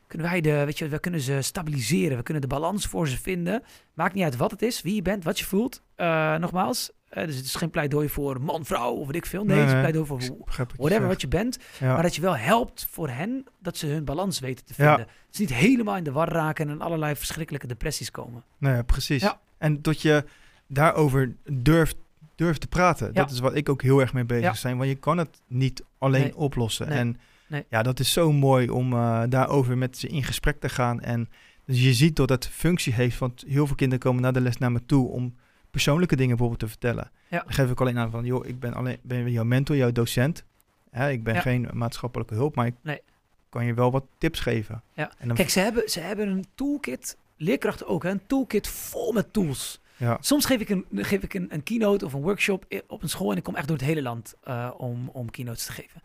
Kunnen 0.07 0.31
wij, 0.31 0.41
de, 0.41 0.65
weet 0.65 0.77
je, 0.77 0.87
we 0.87 0.99
kunnen 0.99 1.19
ze 1.19 1.41
stabiliseren. 1.41 2.17
We 2.17 2.23
kunnen 2.23 2.41
de 2.41 2.47
balans 2.49 2.85
voor 2.85 3.07
ze 3.07 3.17
vinden. 3.17 3.63
Maakt 3.93 4.13
niet 4.13 4.23
uit 4.23 4.35
wat 4.35 4.51
het 4.51 4.61
is, 4.61 4.81
wie 4.81 4.95
je 4.95 5.01
bent, 5.01 5.23
wat 5.23 5.39
je 5.39 5.45
voelt. 5.45 5.81
Eh, 5.95 6.35
nogmaals, 6.35 6.91
Eh, 7.09 7.25
dus 7.25 7.35
het 7.35 7.45
is 7.45 7.55
geen 7.55 7.69
pleidooi 7.69 8.09
voor 8.09 8.41
man, 8.41 8.65
vrouw 8.65 8.93
of 8.93 9.05
wat 9.05 9.15
ik 9.15 9.25
veel. 9.25 9.43
Nee, 9.43 9.49
Nee, 9.49 9.57
het 9.57 9.67
is 9.67 9.71
nee. 9.73 9.81
pleidooi 9.81 10.05
voor 10.07 10.21
je 10.21 10.37
whatever 10.77 11.07
wat 11.07 11.21
je 11.21 11.27
bent. 11.27 11.57
Ja. 11.79 11.93
Maar 11.93 12.01
dat 12.03 12.15
je 12.15 12.21
wel 12.21 12.35
helpt 12.37 12.87
voor 12.89 13.09
hen 13.09 13.45
dat 13.59 13.77
ze 13.77 13.87
hun 13.87 14.05
balans 14.05 14.39
weten 14.39 14.65
te 14.65 14.73
Ja. 14.77 14.87
vinden. 14.95 15.13
Dus 15.29 15.39
niet 15.39 15.53
helemaal 15.53 15.95
in 15.97 16.03
de 16.03 16.11
war 16.11 16.29
raken 16.29 16.67
en 16.67 16.73
in 16.73 16.81
allerlei 16.81 17.15
verschrikkelijke 17.15 17.67
depressies 17.67 18.11
komen. 18.11 18.43
Ja, 18.59 18.81
precies. 18.83 19.21
Ja. 19.21 19.39
En 19.57 19.81
dat 19.81 20.01
je 20.01 20.23
daarover 20.67 21.35
durft, 21.51 21.95
durft 22.35 22.61
te 22.61 22.67
praten. 22.67 23.07
Ja. 23.07 23.13
Dat 23.13 23.31
is 23.31 23.39
wat 23.39 23.55
ik 23.55 23.69
ook 23.69 23.81
heel 23.81 23.99
erg 23.99 24.13
mee 24.13 24.23
bezig 24.25 24.43
Ja. 24.43 24.53
zijn. 24.53 24.77
Want 24.77 24.89
je 24.89 24.95
kan 24.95 25.17
het 25.17 25.41
niet 25.47 25.83
alleen 25.97 26.21
Nee. 26.21 26.35
oplossen. 26.35 26.87
Nee. 26.89 26.97
En 26.97 27.19
Nee. 27.47 27.65
ja, 27.69 27.83
dat 27.83 27.99
is 27.99 28.11
zo 28.13 28.31
mooi 28.31 28.69
om 28.69 28.93
eh, 28.93 29.23
daarover 29.29 29.77
met 29.77 29.97
ze 29.97 30.07
in 30.07 30.23
gesprek 30.23 30.59
te 30.59 30.69
gaan. 30.69 31.01
En 31.01 31.29
dus 31.65 31.83
je 31.83 31.93
ziet 31.93 32.15
dat 32.15 32.29
het 32.29 32.47
functie 32.47 32.93
heeft. 32.93 33.17
Want 33.19 33.43
heel 33.47 33.67
veel 33.67 33.75
kinderen 33.75 34.03
komen 34.03 34.21
naar 34.21 34.33
de 34.33 34.41
les 34.41 34.57
naar 34.57 34.71
me 34.71 34.85
toe 34.85 35.07
om 35.09 35.35
persoonlijke 35.71 36.15
dingen 36.15 36.29
bijvoorbeeld 36.37 36.59
te 36.59 36.67
vertellen. 36.67 37.11
Ja. 37.27 37.39
Dan 37.43 37.53
geef 37.53 37.69
ik 37.71 37.81
alleen 37.81 37.97
aan 37.97 38.11
van, 38.11 38.25
joh, 38.25 38.45
ik 38.45 38.59
ben, 38.59 38.73
alleen, 38.73 38.97
ben 39.01 39.31
jouw 39.31 39.43
mentor, 39.43 39.75
jouw 39.75 39.91
docent. 39.91 40.43
Hè, 40.91 41.09
ik 41.09 41.23
ben 41.23 41.41
geen 41.41 41.69
maatschappelijke 41.73 42.33
hulp, 42.33 42.55
maar 42.55 42.67
ik 42.67 43.01
kan 43.49 43.65
je 43.65 43.73
wel 43.73 43.91
wat 43.91 44.05
tips 44.17 44.39
geven. 44.39 44.81
Ja. 44.93 45.11
En 45.17 45.27
dan, 45.27 45.35
Kijk, 45.35 45.49
ze 45.49 45.59
hebben, 45.59 45.89
ze 45.89 45.99
hebben 45.99 46.27
een 46.27 46.45
toolkit, 46.55 47.17
leerkrachten 47.37 47.87
ook, 47.87 48.03
hè, 48.03 48.09
een 48.09 48.25
toolkit 48.27 48.67
vol 48.67 49.11
met 49.11 49.33
tools. 49.33 49.81
Ja. 50.03 50.17
Soms 50.21 50.45
geef 50.45 50.59
ik, 50.59 50.69
een, 50.69 50.85
geef 50.91 51.23
ik 51.23 51.33
een, 51.33 51.53
een 51.53 51.63
keynote 51.63 52.05
of 52.05 52.13
een 52.13 52.21
workshop 52.21 52.65
op 52.87 53.03
een 53.03 53.09
school 53.09 53.31
en 53.31 53.37
ik 53.37 53.43
kom 53.43 53.55
echt 53.55 53.67
door 53.67 53.77
het 53.77 53.85
hele 53.85 54.01
land 54.01 54.33
eh, 54.43 54.71
om, 54.77 55.09
om 55.13 55.31
keynotes 55.31 55.65
te 55.65 55.71
geven. 55.71 56.01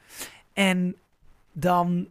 En 0.52 0.96
dan 1.52 2.08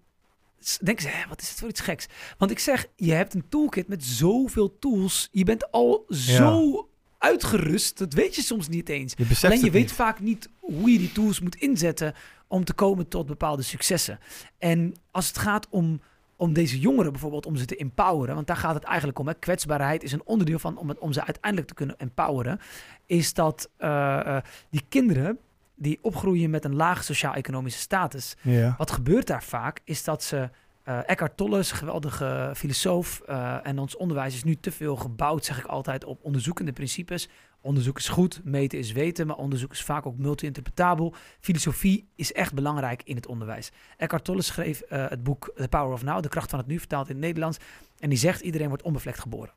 denken 0.84 1.04
ze, 1.04 1.10
"Hè, 1.10 1.28
wat 1.30 1.42
is 1.42 1.50
het 1.50 1.60
voor 1.60 1.70
iets 1.70 1.82
geks? 1.82 2.08
Want 2.38 2.52
ik 2.52 2.60
zeg, 2.60 2.88
je 2.96 3.14
hebt 3.14 3.34
een 3.34 3.50
toolkit 3.50 3.88
met 3.88 4.04
zoveel 4.04 4.80
tools. 4.80 5.28
Je 5.32 5.44
bent 5.44 5.72
al 5.72 6.06
zo 6.10 6.90
uitgerust, 7.18 7.98
dat 7.98 8.14
weet 8.14 8.36
je 8.36 8.42
soms 8.42 8.68
niet 8.68 8.90
eens. 8.90 9.14
Je 9.18 9.26
beseft 9.26 9.54
Alleen 9.54 9.66
je 9.66 9.72
weet 9.72 9.82
niet. 9.82 9.92
vaak 9.92 10.20
niet 10.20 10.50
hoe 10.60 10.92
je 10.92 10.98
die 10.98 11.12
tools 11.12 11.40
moet 11.40 11.56
inzetten 11.56 12.14
om 12.48 12.64
te 12.64 12.74
komen 12.74 13.08
tot 13.08 13.26
bepaalde 13.26 13.62
successen. 13.64 14.20
En 14.58 14.94
als 15.12 15.28
het 15.28 15.38
gaat 15.38 15.68
om, 15.70 16.02
om 16.38 16.54
deze 16.54 16.80
jongeren 16.80 17.12
bijvoorbeeld, 17.12 17.46
om 17.46 17.56
ze 17.56 17.66
te 17.66 17.76
empoweren, 17.76 18.36
want 18.36 18.48
daar 18.48 18.58
gaat 18.58 18.74
het 18.76 18.84
eigenlijk 18.84 19.20
om. 19.20 19.28
Hè. 19.28 19.34
Kwetsbaarheid 19.34 20.04
is 20.04 20.12
een 20.12 20.22
onderdeel 20.26 20.60
van 20.60 20.78
om, 20.78 20.90
het, 20.90 20.98
om 21.00 21.14
ze 21.14 21.24
uiteindelijk 21.26 21.68
te 21.68 21.74
kunnen 21.74 21.98
empoweren. 22.00 22.60
Is 23.06 23.34
dat 23.34 23.70
eh, 23.78 24.20
eh, 24.36 24.44
die 24.70 24.86
kinderen 24.90 25.38
die 25.76 26.00
opgroeien 26.02 26.50
met 26.50 26.66
een 26.66 26.76
laag 26.76 27.04
sociaal-economische 27.04 27.80
status, 27.80 28.36
Ja. 28.42 28.76
wat 28.78 28.92
gebeurt 28.92 29.28
daar 29.28 29.44
vaak, 29.44 29.80
is 29.84 30.04
dat 30.04 30.24
ze. 30.24 30.50
eh 30.84 31.00
Eckhart 31.10 31.38
Tolle 31.38 31.60
is 31.60 31.72
een 31.72 31.78
geweldige 31.78 32.52
filosoof. 32.56 33.22
en 33.64 33.80
ons 33.80 33.96
onderwijs 33.98 34.36
is 34.36 34.44
nu 34.44 34.56
te 34.56 34.72
veel 34.72 34.96
gebouwd, 34.96 35.46
zeg 35.46 35.58
ik 35.60 35.66
altijd, 35.66 36.04
op 36.06 36.24
onderzoekende 36.24 36.72
principes. 36.74 37.30
Onderzoek 37.62 37.98
is 37.98 38.08
goed, 38.08 38.42
meten 38.44 38.80
is 38.80 38.92
weten, 38.92 39.28
maar 39.28 39.36
onderzoek 39.36 39.72
is 39.72 39.84
vaak 39.84 40.06
ook 40.06 40.18
multi-interpretabel. 40.18 41.14
Filosofie 41.40 42.08
is 42.16 42.34
echt 42.34 42.54
belangrijk 42.54 43.02
in 43.04 43.16
het 43.16 43.28
onderwijs. 43.28 43.72
Eckhart 43.98 44.24
Tolle 44.24 44.42
schreef 44.42 44.82
eh, 44.82 45.10
het 45.10 45.24
boek 45.24 45.52
The 45.56 45.68
Power 45.68 45.94
of 45.94 46.04
Now, 46.04 46.22
de 46.24 46.30
kracht 46.30 46.50
van 46.50 46.60
het 46.60 46.68
nu, 46.68 46.80
vertaald 46.80 47.10
in 47.10 47.16
het 47.16 47.24
Nederlands. 47.24 47.58
En 48.00 48.10
die 48.10 48.18
zegt, 48.18 48.42
iedereen 48.42 48.68
wordt 48.68 48.84
onbevlekt 48.84 49.20
geboren. 49.20 49.54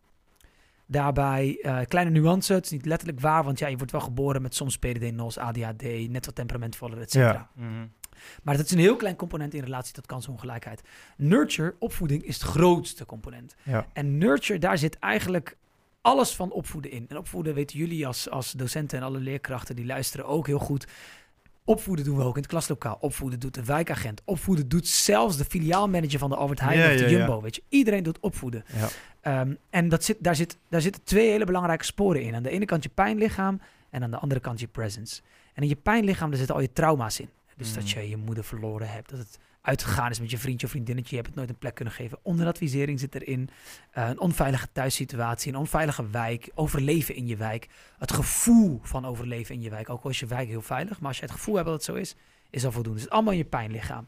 Daarbij, 0.86 1.58
eh, 1.62 1.78
kleine 1.88 2.10
nuance, 2.10 2.52
het 2.52 2.64
is 2.64 2.70
niet 2.70 2.86
letterlijk 2.86 3.20
waar, 3.20 3.44
want 3.44 3.58
ja, 3.58 3.66
je 3.66 3.76
wordt 3.76 3.92
wel 3.92 4.00
geboren 4.00 4.42
met 4.42 4.54
soms 4.54 4.78
PDD, 4.78 5.12
NOS, 5.12 5.38
ADHD, 5.38 6.08
net 6.08 6.26
wat 6.26 6.34
temperamentvoller, 6.34 7.00
et 7.00 7.10
cetera. 7.10 7.48
Ja. 7.56 7.64
Mhm. 7.64 7.86
Maar 8.42 8.56
dat 8.56 8.64
is 8.64 8.70
een 8.70 8.78
heel 8.78 8.96
klein 8.96 9.16
component 9.16 9.54
in 9.54 9.62
relatie 9.62 9.94
tot 9.94 10.06
kansongelijkheid. 10.06 10.82
Nurture, 11.16 11.74
opvoeding, 11.78 12.22
is 12.22 12.34
het 12.34 12.50
grootste 12.50 13.06
component. 13.06 13.54
Ja. 13.62 13.86
En 13.92 14.18
nurture, 14.18 14.58
daar 14.58 14.78
zit 14.78 14.98
eigenlijk 14.98 15.56
alles 16.00 16.34
van 16.34 16.50
opvoeden 16.52 16.90
in. 16.90 17.04
En 17.08 17.16
opvoeden 17.18 17.54
weten 17.54 17.78
jullie 17.78 18.06
als, 18.06 18.30
als 18.30 18.52
docenten 18.52 18.98
en 18.98 19.04
alle 19.04 19.18
leerkrachten 19.18 19.76
die 19.76 19.86
luisteren 19.86 20.26
ook 20.26 20.46
heel 20.46 20.58
goed. 20.58 20.86
Opvoeden 21.64 22.04
doen 22.04 22.16
we 22.16 22.22
ook 22.22 22.34
in 22.34 22.42
het 22.42 22.50
klaslokaal. 22.50 22.96
Opvoeden 23.00 23.40
doet 23.40 23.54
de 23.54 23.64
wijkagent. 23.64 24.22
Opvoeden 24.24 24.68
doet 24.68 24.88
zelfs 24.88 25.36
de 25.36 25.44
filiaalmanager 25.44 26.18
van 26.18 26.30
de 26.30 26.36
Albert 26.36 26.60
Heijn 26.60 26.78
Ja, 26.78 26.84
of 26.84 26.92
de 26.92 27.02
ja, 27.02 27.08
ja. 27.08 27.16
Jumbo. 27.16 27.40
Weet 27.40 27.54
je, 27.54 27.62
iedereen 27.68 28.02
doet 28.02 28.20
opvoeden. 28.20 28.64
Ja. 28.76 28.88
Ehm, 29.20 29.54
en 29.70 29.88
dat 29.88 30.04
zit, 30.04 30.16
daar, 30.20 30.36
zit, 30.36 30.56
daar 30.68 30.80
zitten 30.80 31.02
twee 31.04 31.30
hele 31.30 31.44
belangrijke 31.44 31.84
sporen 31.84 32.22
in. 32.22 32.34
Aan 32.34 32.42
de 32.42 32.50
ene 32.50 32.64
kant 32.64 32.82
je 32.82 32.88
pijnlichaam 32.88 33.60
en 33.90 34.02
aan 34.02 34.10
de 34.10 34.16
andere 34.18 34.40
kant 34.40 34.60
je 34.60 34.66
presence. 34.66 35.20
En 35.54 35.62
in 35.62 35.68
je 35.68 35.76
pijnlichaam 35.76 36.28
daar 36.28 36.38
zitten 36.38 36.56
al 36.56 36.62
je 36.62 36.72
trauma's 36.72 37.20
in. 37.20 37.28
Dus 37.56 37.74
dat 37.74 37.84
Mhm. 37.84 37.98
je 37.98 38.08
je 38.08 38.16
moeder 38.16 38.44
verloren 38.44 38.90
hebt, 38.90 39.10
dat 39.10 39.18
het 39.18 39.38
uitgegaan 39.62 40.10
is 40.10 40.20
met 40.20 40.30
je 40.30 40.38
vriendje 40.38 40.66
of 40.66 40.72
vriendinnetje, 40.72 41.10
je 41.10 41.16
hebt 41.16 41.26
het 41.26 41.36
nooit 41.36 41.48
een 41.48 41.58
plek 41.58 41.74
kunnen 41.74 41.94
geven. 41.94 42.18
Onderadvisering 42.22 43.00
zit 43.00 43.14
erin, 43.14 43.48
Eh, 43.90 44.08
een 44.08 44.20
onveilige 44.20 44.68
thuissituatie, 44.72 45.52
een 45.52 45.58
onveilige 45.58 46.10
wijk, 46.10 46.50
overleven 46.54 47.14
in 47.14 47.26
je 47.26 47.36
wijk. 47.36 47.68
Het 47.98 48.12
gevoel 48.12 48.80
van 48.82 49.06
overleven 49.06 49.54
in 49.54 49.60
je 49.60 49.70
wijk, 49.70 49.90
ook 49.90 50.04
al 50.04 50.10
is 50.10 50.20
je 50.20 50.26
wijk 50.26 50.48
heel 50.48 50.62
veilig, 50.62 50.98
maar 51.00 51.08
als 51.08 51.16
je 51.18 51.22
het 51.24 51.32
gevoel 51.34 51.54
hebt 51.54 51.66
dat 51.66 51.74
het 51.76 51.84
zo 51.84 51.94
is, 51.94 52.14
is 52.50 52.64
al 52.64 52.72
voldoende. 52.72 52.98
Het 52.98 53.08
is 53.08 53.14
allemaal 53.14 53.32
in 53.32 53.38
je 53.38 53.44
pijnlichaam. 53.44 54.06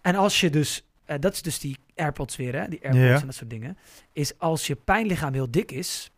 En 0.00 0.14
als 0.14 0.40
je 0.40 0.50
dus, 0.50 0.84
eh, 1.04 1.16
dat 1.20 1.32
is 1.32 1.42
dus 1.42 1.58
die 1.58 1.76
AirPods 1.96 2.36
weer, 2.36 2.54
hè, 2.60 2.68
die 2.68 2.82
AirPods 2.82 3.06
Ja. 3.08 3.20
en 3.20 3.26
dat 3.26 3.34
soort 3.34 3.50
dingen, 3.50 3.76
is 4.12 4.38
als 4.38 4.66
je 4.66 4.74
pijnlichaam 4.76 5.32
heel 5.32 5.50
dik 5.50 5.70
is, 5.72 6.10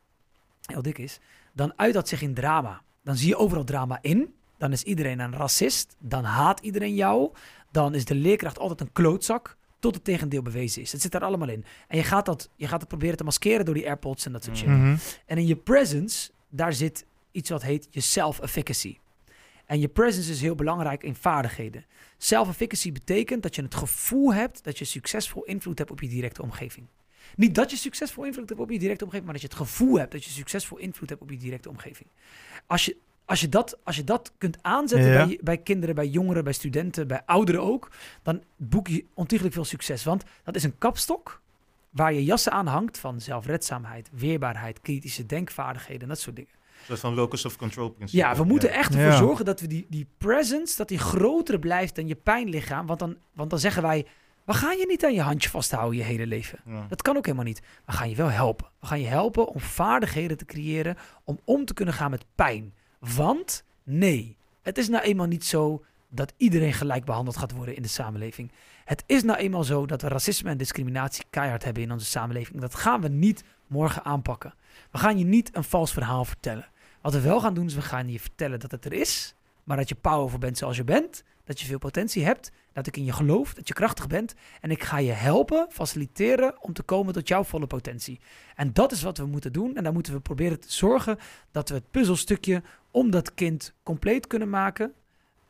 heel 0.67 0.83
dik 0.83 0.99
is, 0.99 1.19
dan 1.53 1.73
uit 1.77 1.95
dat 1.95 2.09
zich 2.09 2.23
in 2.23 2.35
drama. 2.35 2.83
Dan 3.03 3.17
zie 3.17 3.29
je 3.29 3.37
overal 3.37 3.65
drama 3.65 3.99
in. 4.03 4.35
Dan 4.59 4.73
is 4.73 4.83
iedereen 4.83 5.19
een 5.19 5.33
racist. 5.37 5.97
Dan 5.99 6.25
haat 6.25 6.61
iedereen 6.61 6.95
jou. 6.95 7.33
Dan 7.75 7.95
is 7.95 8.05
de 8.05 8.15
leerkracht 8.15 8.59
altijd 8.59 8.81
een 8.81 8.93
klootzak. 8.93 9.57
Tot 9.79 9.95
het 9.95 10.05
tegendeel 10.05 10.43
bewezen 10.43 10.83
is. 10.83 10.93
Het 10.93 11.01
zit 11.01 11.13
daar 11.13 11.25
allemaal 11.25 11.49
in. 11.49 11.65
En 11.89 11.97
je 11.97 12.03
gaat 12.03 12.27
dat, 12.27 12.51
je 12.57 12.69
gaat 12.69 12.81
het 12.81 12.89
proberen 12.89 13.17
te 13.17 13.25
maskeren 13.25 13.65
door 13.65 13.75
die 13.75 13.87
AirPods 13.87 14.27
en 14.27 14.33
dat 14.33 14.45
soort 14.45 14.57
shit. 14.57 14.67
Mhm. 14.67 14.97
En 15.27 15.39
in 15.39 15.47
je 15.47 15.57
presence, 15.57 16.31
daar 16.49 16.73
zit 16.73 17.07
iets 17.31 17.51
wat 17.51 17.63
heet 17.63 17.87
je 17.91 18.01
self-efficacy. 18.01 18.99
En 19.67 19.81
je 19.81 19.89
presence 19.89 20.31
is 20.31 20.41
heel 20.41 20.55
belangrijk 20.55 21.03
in 21.03 21.15
vaardigheden. 21.15 21.85
Self-efficacy 22.19 22.93
betekent 22.93 23.43
dat 23.43 23.55
je 23.55 23.63
het 23.63 23.75
gevoel 23.75 24.35
hebt 24.35 24.65
dat 24.65 24.79
je 24.79 24.85
succesvol 24.85 25.45
invloed 25.45 25.79
hebt 25.79 25.91
op 25.91 26.01
je 26.01 26.09
directe 26.09 26.43
omgeving. 26.43 26.87
Niet 27.37 27.55
dat 27.55 27.71
je 27.71 27.77
succesvol 27.77 28.25
invloed 28.25 28.49
hebt 28.49 28.61
op 28.61 28.71
je 28.71 28.79
directe 28.79 29.05
omgeving, 29.05 29.31
maar 29.31 29.41
dat 29.41 29.51
je 29.51 29.57
het 29.57 29.69
gevoel 29.69 29.99
hebt 29.99 30.13
dat 30.13 30.25
je 30.25 30.31
succesvol 30.31 30.79
invloed 30.79 31.09
hebt 31.09 31.23
op 31.23 31.31
je 31.31 31.37
directe 31.37 31.69
omgeving. 31.69 32.09
Als 32.67 32.85
je, 32.85 32.97
als 33.25 33.41
je, 33.41 33.49
dat, 33.49 33.79
als 33.85 33.97
je 33.97 34.05
dat 34.05 34.33
kunt 34.39 34.59
aanzetten 34.63 35.11
Ja. 35.13 35.27
bij, 35.27 35.39
bij 35.43 35.59
kinderen, 35.59 35.95
bij 35.95 36.07
jongeren, 36.07 36.45
bij 36.45 36.53
studenten, 36.53 37.07
bij 37.07 37.23
ouderen 37.27 37.63
ook, 37.63 37.91
dan 38.23 38.43
boek 38.57 38.89
je 38.89 39.05
ontiegelijk 39.15 39.55
veel 39.55 39.65
succes. 39.65 40.05
Want 40.05 40.25
dat 40.45 40.55
is 40.57 40.65
een 40.65 40.79
kapstok 40.79 41.41
waar 41.91 42.13
je 42.13 42.25
jassen 42.25 42.53
aan 42.53 42.67
hangt 42.67 42.99
van 42.99 43.21
zelfredzaamheid, 43.21 44.09
weerbaarheid, 44.13 44.81
kritische 44.81 45.27
denkvaardigheden 45.27 46.03
en 46.03 46.09
dat 46.09 46.21
soort 46.21 46.37
dingen. 46.37 46.51
Soort 46.87 47.01
van 47.01 47.15
locus 47.15 47.45
of 47.45 47.57
control 47.57 47.91
principe. 47.91 48.23
Ja, 48.23 48.37
we 48.37 48.45
moeten 48.45 48.71
echt 48.73 48.95
ervoor 48.95 49.11
Ja. 49.11 49.17
zorgen 49.17 49.45
dat 49.45 49.61
we 49.61 49.67
die, 49.67 49.87
die 49.89 50.07
presence, 50.19 50.77
dat 50.77 50.89
die 50.89 50.99
groter 50.99 51.59
blijft 51.59 51.95
dan 51.95 52.07
je 52.07 52.15
pijnlichaam. 52.15 52.87
Want 52.87 52.99
dan, 52.99 53.17
want 53.33 53.51
dan 53.51 53.59
zeggen 53.59 53.83
wij, 53.83 54.07
we 54.45 54.53
gaan 54.55 54.77
je 54.79 54.87
niet 54.87 55.05
aan 55.05 55.15
je 55.15 55.21
handje 55.23 55.49
vasthouden 55.49 55.99
je 55.99 56.05
hele 56.05 56.27
leven. 56.27 56.59
Ja. 56.67 56.87
Dat 56.89 57.03
kan 57.03 57.17
ook 57.17 57.25
helemaal 57.25 57.45
niet. 57.47 57.63
We 57.87 57.93
gaan 57.93 58.11
je 58.11 58.17
wel 58.17 58.31
helpen. 58.31 58.67
We 58.81 58.87
gaan 58.87 59.01
je 59.01 59.07
helpen 59.07 59.49
om 59.49 59.61
vaardigheden 59.61 60.37
te 60.37 60.45
creëren 60.45 60.97
om 61.25 61.39
om 61.45 61.65
te 61.65 61.75
kunnen 61.75 61.95
gaan 61.95 62.11
met 62.11 62.25
pijn. 62.35 62.73
Want 63.15 63.65
nee, 63.83 64.37
het 64.63 64.79
is 64.79 64.89
nou 64.89 65.03
eenmaal 65.03 65.27
niet 65.27 65.45
zo 65.45 65.85
dat 66.09 66.33
iedereen 66.37 66.73
gelijk 66.73 67.05
behandeld 67.05 67.37
gaat 67.37 67.53
worden 67.53 67.77
in 67.77 67.83
de 67.83 67.89
samenleving. 67.89 68.53
Het 68.85 69.05
is 69.07 69.23
nou 69.23 69.39
eenmaal 69.39 69.65
zo 69.65 69.87
dat 69.87 70.03
we 70.03 70.09
racisme 70.09 70.51
en 70.51 70.57
discriminatie 70.57 71.25
keihard 71.31 71.65
hebben 71.65 71.83
in 71.83 71.93
onze 71.93 72.07
samenleving. 72.07 72.61
Dat 72.61 72.75
gaan 72.75 73.01
we 73.01 73.09
niet 73.09 73.45
morgen 73.67 74.05
aanpakken. 74.05 74.55
We 74.91 74.99
gaan 74.99 75.19
je 75.19 75.25
niet 75.25 75.57
een 75.57 75.65
vals 75.65 75.93
verhaal 75.93 76.25
vertellen. 76.25 76.69
Wat 77.01 77.13
we 77.13 77.21
wel 77.21 77.41
gaan 77.41 77.55
doen 77.55 77.67
is 77.67 77.75
we 77.75 77.83
gaan 77.83 78.09
je 78.09 78.21
vertellen 78.21 78.61
dat 78.61 78.71
het 78.71 78.85
er 78.85 78.93
is, 78.93 79.35
maar 79.65 79.77
dat 79.77 79.89
je 79.89 79.95
powerful 79.95 80.39
bent 80.39 80.59
zoals 80.59 80.77
je 80.77 80.85
bent, 80.85 81.25
dat 81.45 81.61
je 81.61 81.67
veel 81.67 81.79
potentie 81.79 82.25
hebt, 82.25 82.53
dat 82.73 82.87
ik 82.87 82.97
in 82.97 83.05
je 83.05 83.13
geloof, 83.13 83.55
dat 83.55 83.69
je 83.69 83.75
krachtig 83.75 84.07
bent 84.07 84.35
en 84.61 84.71
ik 84.71 84.83
ga 84.83 84.99
je 84.99 85.13
helpen, 85.13 85.67
faciliteren 85.71 86.63
om 86.63 86.73
te 86.73 86.83
komen 86.83 87.13
tot 87.13 87.29
jouw 87.29 87.45
volle 87.45 87.67
potentie. 87.67 88.21
En 88.55 88.73
dat 88.73 88.93
is 88.93 89.03
wat 89.03 89.19
we 89.19 89.27
moeten 89.27 89.53
doen 89.53 89.77
en 89.77 89.83
daar 89.83 89.93
moeten 89.93 90.13
we 90.13 90.21
proberen 90.21 90.61
te 90.61 90.73
zorgen 90.73 91.19
dat 91.51 91.69
we 91.69 91.75
het 91.75 91.91
puzzelstukje 91.91 92.63
om 92.91 93.11
dat 93.11 93.35
kind 93.35 93.75
compleet 93.83 94.27
kunnen 94.27 94.51
maken. 94.51 94.93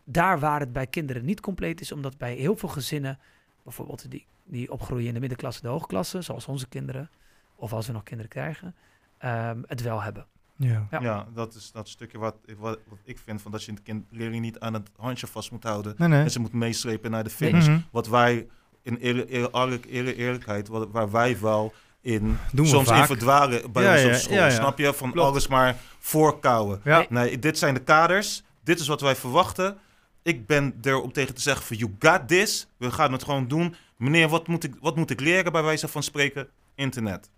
Daar 0.04 0.38
waar 0.38 0.60
het 0.60 0.72
bij 0.72 0.86
kinderen 0.86 1.24
niet 1.24 1.40
compleet 1.40 1.80
is, 1.80 1.92
omdat 1.92 2.18
bij 2.18 2.34
heel 2.34 2.56
veel 2.56 2.68
gezinnen, 2.68 3.18
bijvoorbeeld 3.62 4.10
die, 4.10 4.26
die 4.44 4.72
opgroeien 4.72 5.06
in 5.08 5.14
de 5.14 5.20
middenklasse, 5.20 5.62
de 5.62 5.68
hoogklasse, 5.68 6.22
zoals 6.22 6.46
onze 6.46 6.68
kinderen, 6.68 7.10
of 7.56 7.72
als 7.72 7.86
we 7.86 7.92
nog 7.92 8.02
kinderen 8.02 8.30
krijgen, 8.30 8.74
ehm, 9.18 9.62
het 9.66 9.82
wel 9.82 10.02
hebben. 10.02 10.26
Ja. 10.56 10.86
Ja. 10.90 11.00
Ja. 11.00 11.26
dat 11.34 11.54
is 11.54 11.70
dat 11.72 11.88
stukje 11.88 12.18
wat, 12.18 12.34
wat, 12.58 12.78
wat 12.88 12.98
ik 13.04 13.18
vind 13.24 13.42
van 13.42 13.50
dat 13.50 13.64
je 13.64 13.70
een 13.72 13.82
kind 13.82 14.04
leerling 14.10 14.42
niet 14.42 14.58
aan 14.60 14.74
het 14.74 14.90
handje 14.96 15.26
vast 15.26 15.50
moet 15.50 15.62
houden. 15.64 15.94
Nee, 15.98 16.08
nee. 16.08 16.22
En 16.22 16.30
ze 16.30 16.40
moet 16.40 16.52
meeslepen 16.52 17.10
naar 17.10 17.24
de 17.24 17.30
finish. 17.30 17.66
Mhm. 17.66 17.78
Wat 17.90 18.06
wij 18.08 18.46
in 18.82 18.98
eer, 19.00 19.32
eer, 19.32 19.48
eerlijk, 19.54 19.86
eer- 19.90 20.16
eerlijkheid, 20.16 20.68
wat, 20.68 20.88
waar 20.90 21.10
wij 21.10 21.40
wel 21.40 21.72
in 22.00 22.38
Doen 22.52 22.64
we 22.64 22.70
soms 22.70 22.88
in 22.88 22.94
vaak. 22.94 23.06
verdwalen 23.06 23.72
bij 23.72 23.82
Ja, 23.82 23.92
ons 23.94 24.02
op 24.04 24.10
ja, 24.10 24.16
school. 24.16 24.36
ja, 24.36 24.44
ja. 24.46 24.50
Snap 24.50 24.78
je? 24.78 24.94
Van 24.94 25.10
Klopt. 25.12 25.28
alles 25.28 25.46
maar 25.46 25.76
voorkouwen. 25.98 26.80
Ja. 26.84 27.06
Nee, 27.08 27.38
dit 27.38 27.58
zijn 27.58 27.74
de 27.74 27.80
kaders. 27.82 28.42
Dit 28.64 28.80
is 28.80 28.86
wat 28.86 29.00
wij 29.00 29.16
verwachten. 29.16 29.78
Ik 30.22 30.46
ben 30.46 30.74
er 30.82 31.00
om 31.00 31.12
tegen 31.12 31.34
te 31.34 31.40
zeggen 31.40 31.66
van 31.66 31.76
you 31.76 31.94
got 31.98 32.28
this. 32.28 32.66
We 32.76 32.90
gaan 32.90 33.12
het 33.12 33.24
gewoon 33.24 33.48
doen. 33.48 33.74
Meneer, 33.96 34.28
wat 34.28 34.46
moet 34.46 34.64
ik, 34.64 34.74
wat 34.80 34.96
moet 34.96 35.10
ik 35.10 35.20
leren 35.20 35.52
bij 35.52 35.62
wijze 35.62 35.88
van 35.88 36.02
spreken? 36.02 36.48
Internet. 36.74 37.30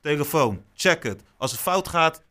Telefoon. 0.00 0.62
Check 0.74 1.02
het. 1.02 1.22
Als 1.36 1.50
het 1.50 1.60
fout 1.60 1.88
gaat, 1.88 2.22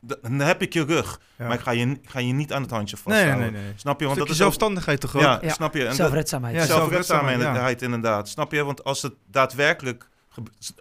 dan 0.00 0.38
heb 0.38 0.62
ik 0.62 0.72
je 0.72 0.84
rug. 0.84 1.20
Ja. 1.36 1.46
Maar 1.46 1.54
ik 1.56 1.60
ga, 1.62 1.70
je, 1.70 1.86
ik 1.86 2.08
ga 2.10 2.18
je 2.18 2.32
niet 2.32 2.52
aan 2.52 2.62
het 2.62 2.70
handje 2.70 2.96
nee, 3.04 3.14
nee, 3.16 3.24
vasthouden. 3.24 3.52
nee, 3.52 3.62
nee. 3.62 3.72
Snap 3.76 4.00
je? 4.00 4.06
Want 4.06 4.18
dat 4.18 4.26
is 4.26 4.32
ook... 4.32 4.38
zelfstandigheid 4.40 5.00
toch 5.00 5.16
ook? 5.16 5.22
Ja, 5.22 5.38
Ja. 5.42 5.52
snap 5.52 5.74
je? 5.74 5.80
En 5.80 5.86
dat- 5.86 5.96
Zelfredzaamheid. 5.96 6.54
Ja, 6.56 6.64
zelfredzaamheid, 6.66 7.82
inderdaad. 7.82 8.28
Snap 8.28 8.52
je? 8.52 8.64
Want 8.64 8.84
als 8.84 9.02
het 9.02 9.14
daadwerkelijk... 9.26 10.08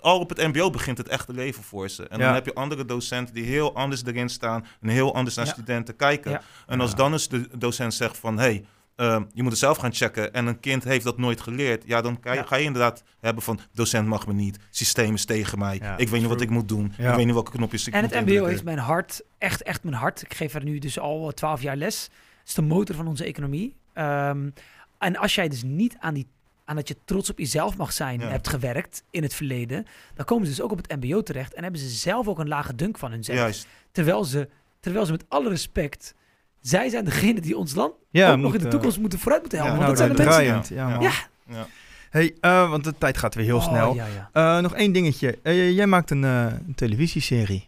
Al 0.02 0.20
op 0.20 0.30
het 0.30 0.38
mbo 0.48 0.70
begint 0.70 0.98
het 0.98 1.08
echte 1.08 1.34
leven 1.34 1.64
voor 1.64 1.90
ze. 1.90 2.08
En 2.08 2.20
Ja. 2.20 2.26
dan 2.26 2.34
heb 2.34 2.46
je 2.46 2.54
andere 2.54 2.86
docenten 2.86 3.34
die 3.34 3.44
heel 3.46 3.76
anders 3.76 4.06
erin 4.06 4.30
staan... 4.30 4.66
en 4.82 4.90
heel 4.90 5.16
anders 5.16 5.36
naar 5.36 5.46
Ja. 5.46 5.52
studenten 5.52 5.96
kijken. 5.96 6.32
Ja. 6.32 6.42
En 6.68 6.80
als 6.82 6.90
Ja. 6.90 6.96
dan 6.96 7.12
eens 7.12 7.28
de 7.28 7.50
docent 7.58 7.94
zegt 7.94 8.18
van... 8.18 8.38
Hey, 8.40 8.66
ehm, 8.98 9.24
je 9.34 9.42
moet 9.42 9.52
het 9.52 9.60
zelf 9.62 9.78
gaan 9.78 9.94
checken 9.94 10.34
en 10.34 10.46
een 10.48 10.60
kind 10.60 10.84
heeft 10.84 11.04
dat 11.04 11.18
nooit 11.18 11.42
geleerd. 11.42 11.84
Ja, 11.86 12.02
dan 12.02 12.18
ga 12.22 12.32
je, 12.32 12.38
Ja. 12.38 12.44
ga 12.46 12.56
je 12.56 12.64
inderdaad 12.64 13.04
hebben 13.20 13.44
van... 13.44 13.60
docent 13.74 14.08
mag 14.08 14.28
me 14.28 14.34
niet, 14.34 14.58
systeem 14.70 15.14
is 15.14 15.26
tegen 15.26 15.60
mij. 15.60 15.78
Ja, 15.82 15.98
ik 15.98 16.10
weet 16.10 16.20
niet 16.20 16.30
wat 16.30 16.42
ik 16.42 16.50
moet 16.50 16.68
doen. 16.68 16.94
Ja. 16.98 17.10
Ik 17.10 17.16
weet 17.16 17.26
niet 17.26 17.34
welke 17.34 17.52
knopjes 17.52 17.88
ik 17.88 17.94
En 17.94 18.02
moet 18.04 18.14
het 18.14 18.26
MBO 18.26 18.46
heeft 18.46 18.64
mijn 18.64 18.78
hart, 18.78 19.22
echt, 19.38 19.62
echt 19.64 19.84
mijn 19.84 19.96
hart. 19.96 20.22
Ik 20.22 20.34
geef 20.34 20.54
er 20.54 20.64
nu 20.64 20.80
dus 20.80 21.00
al 21.00 21.32
twaalf 21.32 21.62
jaar 21.62 21.76
les. 21.76 22.04
Het 22.04 22.48
is 22.48 22.54
de 22.54 22.62
motor 22.62 22.96
van 22.96 23.08
onze 23.08 23.24
economie. 23.26 23.76
Ehm, 23.94 24.50
en 24.98 25.16
als 25.18 25.36
jij 25.36 25.48
dus 25.48 25.64
niet 25.64 25.96
aan, 26.00 26.14
die, 26.14 26.28
aan 26.66 26.76
dat 26.76 26.88
je 26.88 26.96
trots 27.06 27.30
op 27.30 27.38
jezelf 27.40 27.78
mag 27.78 27.94
zijn 27.94 28.20
Ja. 28.20 28.28
hebt 28.28 28.48
gewerkt 28.48 29.04
in 29.10 29.24
het 29.24 29.34
verleden, 29.34 29.86
dan 30.14 30.26
komen 30.26 30.46
ze 30.46 30.52
dus 30.52 30.62
ook 30.62 30.72
op 30.72 30.78
het 30.78 31.02
MBO 31.02 31.22
terecht 31.24 31.54
en 31.54 31.64
hebben 31.64 31.82
ze 31.82 31.90
zelf 31.90 32.28
ook 32.28 32.40
een 32.40 32.48
lage 32.48 32.76
dunk 32.76 32.98
van 32.98 33.12
hunzelf. 33.12 33.38
Juist. 33.38 33.68
Terwijl 33.92 34.24
ze, 34.24 34.50
terwijl 34.80 35.06
ze 35.06 35.12
met 35.12 35.26
alle 35.28 35.50
respect, 35.50 36.14
zij 36.62 36.90
zijn 36.90 37.06
degene 37.06 37.42
die 37.42 37.58
ons 37.58 37.76
land 37.76 37.94
Ja, 38.10 38.32
ook 38.32 38.38
nog 38.38 38.54
in 38.54 38.60
de 38.60 38.68
toekomst 38.68 39.00
moeten 39.00 39.20
vooruit 39.20 39.42
moeten 39.42 39.60
helpen. 39.60 39.80
ja, 39.80 39.86
want 39.86 39.98
nou, 39.98 40.10
dat 40.10 40.18
zijn 40.18 40.30
de 40.36 40.44
mensen. 40.46 40.68
draaiend. 40.68 41.00
Ja, 41.00 41.08
Ja. 41.08 41.10
Ja. 41.50 41.56
Ja. 41.58 41.68
Hey, 42.10 42.36
eh, 42.42 42.70
want 42.70 42.84
de 42.84 42.94
tijd 42.98 43.18
gaat 43.18 43.36
weer 43.36 43.46
heel 43.46 43.58
Oh, 43.58 43.64
snel. 43.68 43.94
Ja, 43.94 44.06
ja. 44.34 44.56
Eh, 44.58 44.62
nog 44.64 44.74
één 44.76 44.92
dingetje. 44.92 45.38
Eh, 45.44 45.72
jij 45.72 45.88
maakt 45.88 46.12
een, 46.12 46.24
eh, 46.24 46.46
een 46.68 46.76
televisieserie. 46.76 47.68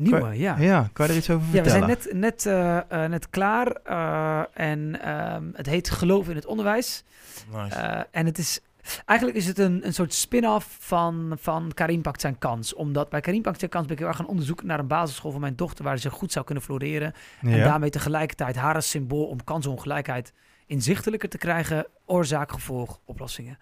Nieuwe, 0.00 0.38
ja. 0.38 0.56
Ja, 0.58 0.88
kan 0.92 1.06
je 1.06 1.12
er 1.12 1.18
iets 1.18 1.30
over 1.30 1.46
Ja, 1.46 1.62
we 1.62 1.70
vertellen? 1.70 2.00
zijn 2.02 2.18
net, 2.20 2.44
net, 2.48 3.08
net 3.10 3.30
klaar 3.30 3.66
eh, 3.84 4.40
en 4.68 5.00
ehm, 5.02 5.42
het 5.54 5.66
heet 5.66 5.90
Geloof 5.90 6.28
in 6.28 6.34
het 6.36 6.46
Onderwijs. 6.46 7.04
Nice. 7.52 7.74
Eh, 7.76 8.00
en 8.10 8.26
het 8.26 8.38
is, 8.38 8.60
eigenlijk 9.04 9.38
is 9.38 9.46
het 9.46 9.58
een, 9.58 9.86
een 9.86 9.94
soort 9.94 10.14
spin-off 10.14 10.76
van, 10.80 11.36
van 11.40 11.70
Karim 11.74 12.02
Pakt 12.02 12.20
Zijn 12.20 12.38
Kans. 12.38 12.74
Omdat 12.74 13.08
bij 13.08 13.20
Karim 13.20 13.42
Pakt 13.42 13.58
Zijn 13.58 13.70
Kans 13.70 13.84
ben 13.84 13.92
ik 13.92 13.98
heel 13.98 14.08
erg 14.08 14.16
gaan 14.16 14.28
onderzoeken 14.28 14.66
naar 14.66 14.78
een 14.78 14.86
basisschool 14.86 15.30
van 15.30 15.40
mijn 15.40 15.56
dochter 15.56 15.84
waar 15.84 15.98
ze 15.98 16.10
goed 16.10 16.32
zou 16.32 16.44
kunnen 16.44 16.64
floreren. 16.64 17.12
En 17.40 17.56
ja. 17.56 17.64
daarmee 17.64 17.90
tegelijkertijd 17.90 18.56
haar 18.56 18.74
als 18.74 18.90
symbool 18.90 19.24
om 19.24 19.44
kansongelijkheid 19.44 20.32
inzichtelijker 20.68 21.28
te 21.28 21.38
krijgen. 21.38 21.86
Oorzaak, 22.04 22.52
gevolg, 22.52 23.00
oplossingen. 23.04 23.58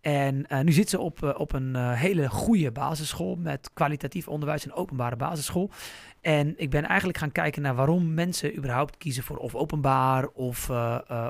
En 0.00 0.46
eh, 0.46 0.60
nu 0.60 0.72
zit 0.72 0.90
ze 0.90 0.98
op, 0.98 1.22
eh, 1.22 1.40
op 1.40 1.52
een 1.52 1.76
eh, 1.76 1.92
hele 1.92 2.28
goede 2.28 2.70
basisschool 2.70 3.36
met 3.36 3.70
kwalitatief 3.74 4.28
onderwijs, 4.28 4.64
een 4.64 4.72
openbare 4.72 5.16
basisschool. 5.16 5.70
En 6.20 6.54
ik 6.56 6.70
ben 6.70 6.84
eigenlijk 6.84 7.18
gaan 7.18 7.32
kijken 7.32 7.62
naar 7.62 7.74
waarom 7.74 8.14
mensen 8.14 8.56
überhaupt 8.56 8.96
kiezen 8.96 9.22
voor 9.22 9.36
of 9.36 9.54
openbaar 9.54 10.26
of, 10.26 10.70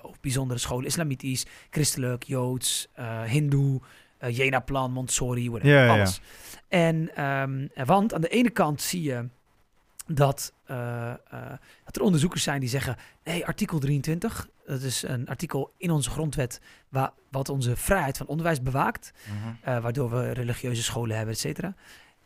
of 0.03 0.21
bijzondere 0.21 0.61
scholen. 0.61 0.87
Islamitisch, 0.87 1.47
christelijk, 1.71 2.23
joods, 2.23 2.89
hindoe, 3.27 3.81
Jena-plan, 4.29 4.93
Montessori, 4.93 5.51
whatever, 5.51 5.85
Ja, 5.85 5.89
alles. 5.89 6.21
En, 6.69 7.11
ehm, 7.15 7.67
want 7.87 8.15
aan 8.15 8.21
de 8.21 8.29
ene 8.29 8.51
kant 8.51 8.81
zie 8.81 9.03
je 9.03 9.29
dat, 10.07 10.53
dat 11.85 11.97
er 11.97 12.03
onderzoekers 12.03 12.43
zijn 12.43 12.61
die 12.61 12.69
zeggen: 12.69 12.97
nee, 13.25 13.47
artikel 13.47 13.79
23, 13.79 14.49
dat 14.71 14.83
is 14.83 15.03
een 15.03 15.29
artikel 15.29 15.73
in 15.77 15.91
onze 15.91 16.11
grondwet 16.11 16.61
wa- 16.89 17.13
wat 17.31 17.49
onze 17.49 17.77
vrijheid 17.77 18.17
van 18.17 18.27
onderwijs 18.27 18.63
bewaakt, 18.63 19.13
Mhm. 19.27 19.55
eh, 19.63 19.83
waardoor 19.83 20.11
we 20.11 20.31
religieuze 20.31 20.83
scholen 20.83 21.17
hebben, 21.17 21.35
et 21.35 21.41
cetera. 21.41 21.75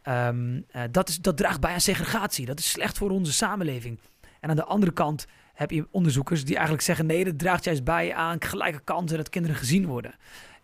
Ehm, 0.02 0.60
eh, 0.70 0.82
dat, 0.90 1.08
is, 1.08 1.20
dat 1.20 1.36
draagt 1.36 1.60
bij 1.60 1.72
aan 1.72 1.80
segregatie. 1.80 2.46
Dat 2.46 2.58
is 2.58 2.70
slecht 2.70 2.98
voor 2.98 3.10
onze 3.10 3.32
samenleving. 3.32 3.98
En 4.40 4.50
aan 4.50 4.56
de 4.56 4.64
andere 4.64 4.92
kant 4.92 5.26
heb 5.54 5.70
je 5.70 5.86
onderzoekers 5.90 6.44
die 6.44 6.54
eigenlijk 6.54 6.84
zeggen: 6.84 7.06
nee, 7.06 7.24
dat 7.24 7.38
draagt 7.38 7.64
juist 7.64 7.84
bij 7.84 8.14
aan 8.14 8.42
gelijke 8.42 8.80
kansen 8.84 9.16
dat 9.16 9.28
kinderen 9.28 9.56
gezien 9.56 9.86
worden. 9.86 10.14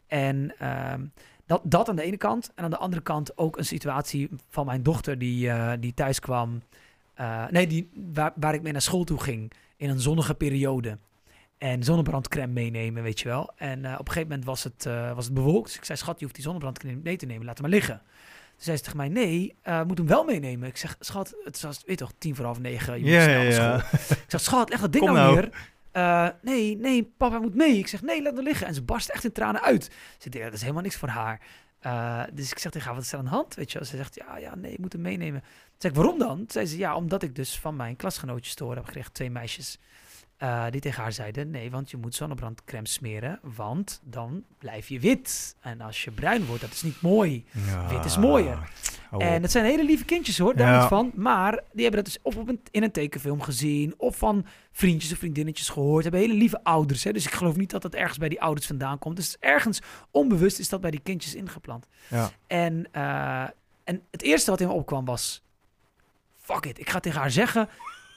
En 0.07 0.55
ehm, 0.59 1.05
dat, 1.47 1.61
dat 1.65 1.89
aan 1.89 1.97
de 1.97 2.03
ene 2.03 2.17
kant. 2.17 2.51
En 2.55 2.65
aan 2.65 2.71
de 2.71 2.77
andere 2.79 3.03
kant 3.03 3.39
ook 3.39 3.59
een 3.59 3.65
situatie 3.65 4.29
van 4.49 4.67
mijn 4.67 4.83
dochter 4.83 5.19
die, 5.19 5.51
eh, 5.51 5.73
die 5.81 5.95
thuis 5.95 6.21
kwam. 6.21 6.63
nee, 7.51 7.67
die, 7.67 7.91
waar, 8.13 8.33
waar 8.35 8.55
ik 8.55 8.63
mee 8.63 8.73
naar 8.73 8.83
school 8.83 9.05
toe 9.05 9.21
ging 9.21 9.53
in 9.77 9.91
een 9.91 10.01
zonnige 10.01 10.35
periode. 10.35 10.99
En 11.61 11.83
zonnebrandcrème 11.83 12.53
meenemen, 12.53 13.03
weet 13.03 13.21
je 13.21 13.29
wel. 13.29 13.53
En 13.57 13.85
eh, 13.85 13.93
op 13.93 13.99
een 13.99 14.07
gegeven 14.07 14.29
moment 14.29 14.45
was 14.45 14.65
het, 14.65 14.87
eh, 14.87 15.15
was 15.15 15.25
het 15.25 15.35
bewolkt. 15.35 15.67
Dus 15.67 15.77
ik 15.77 15.85
zei, 15.85 15.99
schat, 15.99 16.19
je 16.19 16.23
hoeft 16.25 16.35
die 16.35 16.45
zonnebrandcrème 16.45 17.01
mee 17.03 17.17
te 17.17 17.27
nemen. 17.27 17.45
Laat 17.45 17.59
hem 17.59 17.71
maar 17.71 17.79
liggen. 17.79 17.97
Toen 17.97 18.65
zei 18.65 18.77
ze 18.77 18.83
tegen 18.83 18.99
mij, 18.99 19.09
nee, 19.09 19.57
eh 19.63 19.83
moet 19.83 19.99
hem 19.99 20.07
wel 20.07 20.25
meenemen. 20.25 20.69
Ik 20.69 20.77
zeg, 20.77 20.97
schat, 21.01 21.35
het 21.45 21.61
was, 21.61 21.77
weet 21.77 21.99
je 21.99 22.05
toch, 22.05 22.13
tien 22.19 22.37
voor 22.37 22.45
half 22.45 22.59
negen. 22.59 23.05
Je 23.05 23.13
moet 23.13 23.23
snel 23.23 23.43
naar 23.43 23.53
school. 23.53 23.99
Ik 24.19 24.25
zeg, 24.27 24.41
schat, 24.41 24.69
leg 24.69 24.81
dat 24.81 24.93
ding 24.93 25.05
Kom 25.05 25.15
nou 25.15 25.35
nou. 25.35 25.41
neer. 25.41 25.71
Eh, 25.93 26.29
nee, 26.43 26.77
nee, 26.77 27.13
papa 27.17 27.39
moet 27.39 27.55
mee. 27.55 27.79
Ik 27.79 27.87
zeg, 27.87 28.03
nee, 28.03 28.23
laat 28.23 28.35
hem 28.35 28.45
liggen. 28.45 28.67
En 28.67 28.75
ze 28.75 28.83
barst 28.83 29.09
echt 29.09 29.25
in 29.25 29.33
tranen 29.33 29.63
uit. 29.63 29.91
Ze 30.19 30.29
ja, 30.33 30.45
dat 30.45 30.53
is 30.53 30.61
helemaal 30.61 30.83
niks 30.83 30.97
voor 30.97 31.09
haar. 31.09 31.41
Dus 32.33 32.51
ik 32.51 32.59
zeg 32.59 32.73
tegen 32.73 32.87
haar, 32.87 32.97
wat 32.97 33.05
is 33.05 33.13
er 33.13 33.19
aan 33.19 33.25
de 33.25 33.31
hand? 33.31 33.55
Weet 33.55 33.73
je? 33.73 33.85
Ze 33.85 33.97
zegt, 33.97 34.15
ja, 34.15 34.39
ja, 34.39 34.55
nee, 34.55 34.73
ik 34.73 34.79
moet 34.79 34.93
hem 34.93 35.03
meenemen. 35.03 35.41
Toen 35.41 35.51
zeg 35.79 35.91
ik, 35.91 35.97
waarom 35.97 36.19
dan? 36.19 36.37
Toen 36.37 36.51
zei 36.51 36.67
ze, 36.67 36.79
ja, 36.79 36.95
omdat 36.95 37.23
ik 37.23 37.35
dus 37.35 37.59
van 37.59 37.77
mijn 37.77 37.97
klasgenootjes 37.97 38.55
te 38.55 38.63
horen 38.63 38.79
heb 38.79 38.87
gekregen, 38.87 39.13
twee 39.13 39.31
meisjes, 39.31 39.79
eh, 40.41 40.65
die 40.71 40.81
tegen 40.81 41.03
haar 41.03 41.13
zeiden, 41.13 41.51
nee, 41.51 41.71
want 41.71 41.91
je 41.91 41.97
moet 41.97 42.15
zonnebrandcrème 42.15 42.89
smeren, 42.89 43.39
want 43.43 44.01
dan 44.05 44.45
blijf 44.59 44.89
je 44.89 45.01
wit. 45.01 45.57
En 45.61 45.81
als 45.81 46.05
je 46.05 46.11
bruin 46.11 46.47
wordt, 46.47 46.61
dat 46.61 46.71
is 46.73 46.83
niet 46.83 47.01
mooi. 47.01 47.45
Ja. 47.67 47.89
Wit 47.89 48.05
is 48.05 48.17
mooier. 48.19 48.71
Hou 49.11 49.23
En 49.23 49.43
het 49.43 49.51
zijn 49.51 49.65
hele 49.65 49.85
lieve 49.85 50.05
kindjes 50.05 50.39
hoor, 50.39 50.57
daar 50.57 50.73
Ja. 50.73 50.79
niet 50.81 50.89
van. 50.89 51.11
Maar 51.15 51.51
die 51.73 51.83
hebben 51.83 52.05
dat 52.05 52.13
dus 52.13 52.23
of 52.23 52.37
op 52.37 52.49
een, 52.49 52.61
in 52.71 52.83
een 52.83 52.91
tekenfilm 52.91 53.41
gezien, 53.43 53.95
of 53.97 54.17
van 54.17 54.47
vriendjes 54.73 55.13
of 55.13 55.19
vriendinnetjes 55.19 55.69
gehoord. 55.69 56.03
Hebben 56.03 56.21
hele 56.21 56.35
lieve 56.35 56.65
ouders. 56.65 57.05
Hè? 57.05 57.13
Dus 57.13 57.25
ik 57.27 57.33
geloof 57.33 57.57
niet 57.57 57.71
dat 57.71 57.83
dat 57.83 57.95
ergens 57.95 58.19
bij 58.19 58.29
die 58.29 58.41
ouders 58.43 58.67
vandaan 58.67 58.99
komt. 58.99 59.17
Dus 59.17 59.37
ergens 59.41 59.81
onbewust 60.11 60.59
is 60.59 60.69
dat 60.69 60.81
bij 60.81 60.91
die 60.91 61.01
kindjes 61.03 61.35
ingeplant. 61.35 61.87
Ja. 62.09 62.31
En, 62.47 62.89
eh, 62.93 63.43
en 63.85 64.03
het 64.11 64.23
eerste 64.23 64.51
wat 64.51 64.61
in 64.61 64.67
me 64.67 64.73
opkwam 64.73 65.05
was: 65.05 65.43
fuck 66.37 66.67
it, 66.67 66.79
ik 66.79 66.91
ga 66.91 67.01
tegen 67.01 67.21
haar 67.21 67.31
zeggen: 67.31 67.69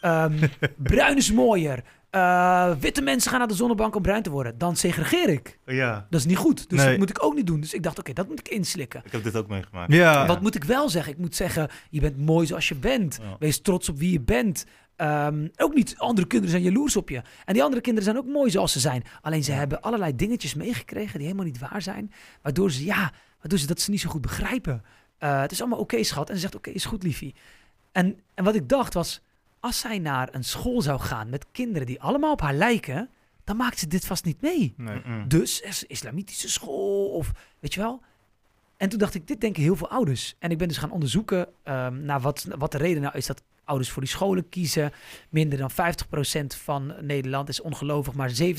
ehm, 0.01 0.47
bruin 0.77 1.17
is 1.17 1.31
mooier. 1.31 1.83
Eh, 2.13 2.71
witte 2.79 3.01
mensen 3.01 3.29
gaan 3.29 3.39
naar 3.39 3.47
de 3.47 3.53
zonnebank 3.53 3.95
om 3.95 4.01
bruin 4.01 4.23
te 4.23 4.29
worden. 4.29 4.57
Dan 4.57 4.75
segregeer 4.75 5.29
ik. 5.29 5.59
Ja, 5.65 6.07
Dat 6.09 6.19
is 6.19 6.25
niet 6.25 6.37
goed. 6.37 6.69
Dus 6.69 6.79
Nee. 6.79 6.89
dat 6.89 6.97
moet 6.97 7.09
ik 7.09 7.23
ook 7.23 7.35
niet 7.35 7.47
doen. 7.47 7.59
Dus 7.59 7.73
ik 7.73 7.83
dacht: 7.83 7.99
oké, 7.99 8.13
dat 8.13 8.27
moet 8.27 8.39
ik 8.39 8.47
inslikken. 8.49 9.01
ik 9.05 9.11
heb 9.11 9.23
dit 9.23 9.35
ook 9.35 9.47
meegemaakt. 9.47 9.93
Ja. 9.93 10.25
Wat 10.27 10.41
moet 10.41 10.55
ik 10.55 10.63
wel 10.63 10.89
zeggen? 10.89 11.11
Ik 11.13 11.17
moet 11.19 11.35
zeggen, 11.35 11.69
je 11.89 12.01
bent 12.01 12.17
mooi 12.17 12.47
zoals 12.47 12.67
je 12.67 12.75
bent. 12.75 13.19
Ja. 13.21 13.35
Wees 13.39 13.61
trots 13.61 13.89
op 13.89 13.97
wie 13.97 14.11
je 14.11 14.21
bent. 14.21 14.65
Ehm, 14.95 15.47
ook 15.55 15.73
niet, 15.73 15.95
andere 15.97 16.27
kinderen 16.27 16.51
zijn 16.59 16.63
jaloers 16.73 16.95
op 16.95 17.09
je. 17.09 17.21
En 17.45 17.53
die 17.53 17.63
andere 17.63 17.81
kinderen 17.81 18.09
zijn 18.13 18.23
ook 18.25 18.31
mooi 18.33 18.51
zoals 18.51 18.71
ze 18.71 18.79
zijn. 18.79 19.03
Alleen 19.21 19.43
ze 19.43 19.51
hebben 19.51 19.81
allerlei 19.81 20.15
dingetjes 20.15 20.53
meegekregen 20.53 21.13
die 21.17 21.27
helemaal 21.27 21.45
niet 21.47 21.59
waar 21.59 21.81
zijn. 21.81 22.11
Waardoor 22.41 22.71
ze, 22.71 22.85
ja, 22.85 23.11
waardoor 23.39 23.59
ze 23.59 23.67
dat 23.67 23.79
ze 23.81 23.91
niet 23.91 24.01
zo 24.01 24.09
goed 24.09 24.21
begrijpen. 24.21 24.83
Eh, 25.17 25.41
het 25.41 25.51
is 25.51 25.59
allemaal 25.61 25.79
oké, 25.79 26.03
schat. 26.03 26.29
En 26.29 26.35
ze 26.35 26.41
zegt, 26.41 26.55
oké, 26.55 26.69
is 26.69 26.85
goed, 26.85 27.03
liefie. 27.03 27.35
En, 27.91 28.19
en 28.33 28.43
wat 28.43 28.55
ik 28.55 28.69
dacht 28.69 28.93
was, 28.93 29.21
als 29.63 29.79
zij 29.79 29.99
naar 29.99 30.29
een 30.31 30.43
school 30.43 30.81
zou 30.81 30.99
gaan 30.99 31.29
met 31.29 31.45
kinderen 31.51 31.87
die 31.87 32.01
allemaal 32.01 32.31
op 32.31 32.41
haar 32.41 32.53
lijken, 32.53 33.09
dan 33.43 33.57
maakt 33.57 33.79
ze 33.79 33.87
dit 33.87 34.05
vast 34.05 34.25
niet 34.25 34.41
mee. 34.41 34.73
Nee. 34.77 35.27
Dus 35.27 35.61
is 35.61 35.83
islamitische 35.83 36.49
school 36.49 37.09
of 37.09 37.31
weet 37.59 37.73
je 37.73 37.79
wel. 37.79 38.01
En 38.77 38.89
toen 38.89 38.99
dacht 38.99 39.15
ik, 39.15 39.27
dit 39.27 39.41
denken 39.41 39.63
heel 39.63 39.75
veel 39.75 39.89
ouders. 39.89 40.35
En 40.39 40.51
ik 40.51 40.57
ben 40.57 40.67
dus 40.67 40.77
gaan 40.77 40.91
onderzoeken 40.91 41.47
ehm, 41.63 42.05
naar 42.05 42.21
wat, 42.21 42.47
wat 42.57 42.71
de 42.71 42.77
reden 42.77 43.01
nou 43.01 43.17
is 43.17 43.25
dat 43.25 43.43
ouders 43.63 43.89
voor 43.89 44.01
die 44.01 44.11
scholen 44.11 44.49
kiezen. 44.49 44.91
Minder 45.29 45.57
dan 45.57 45.71
50% 45.71 45.75
van 46.57 46.93
Nederland 47.01 47.49
is 47.49 47.61
ongelovig, 47.61 48.13
maar 48.13 48.31
70% 48.41 48.55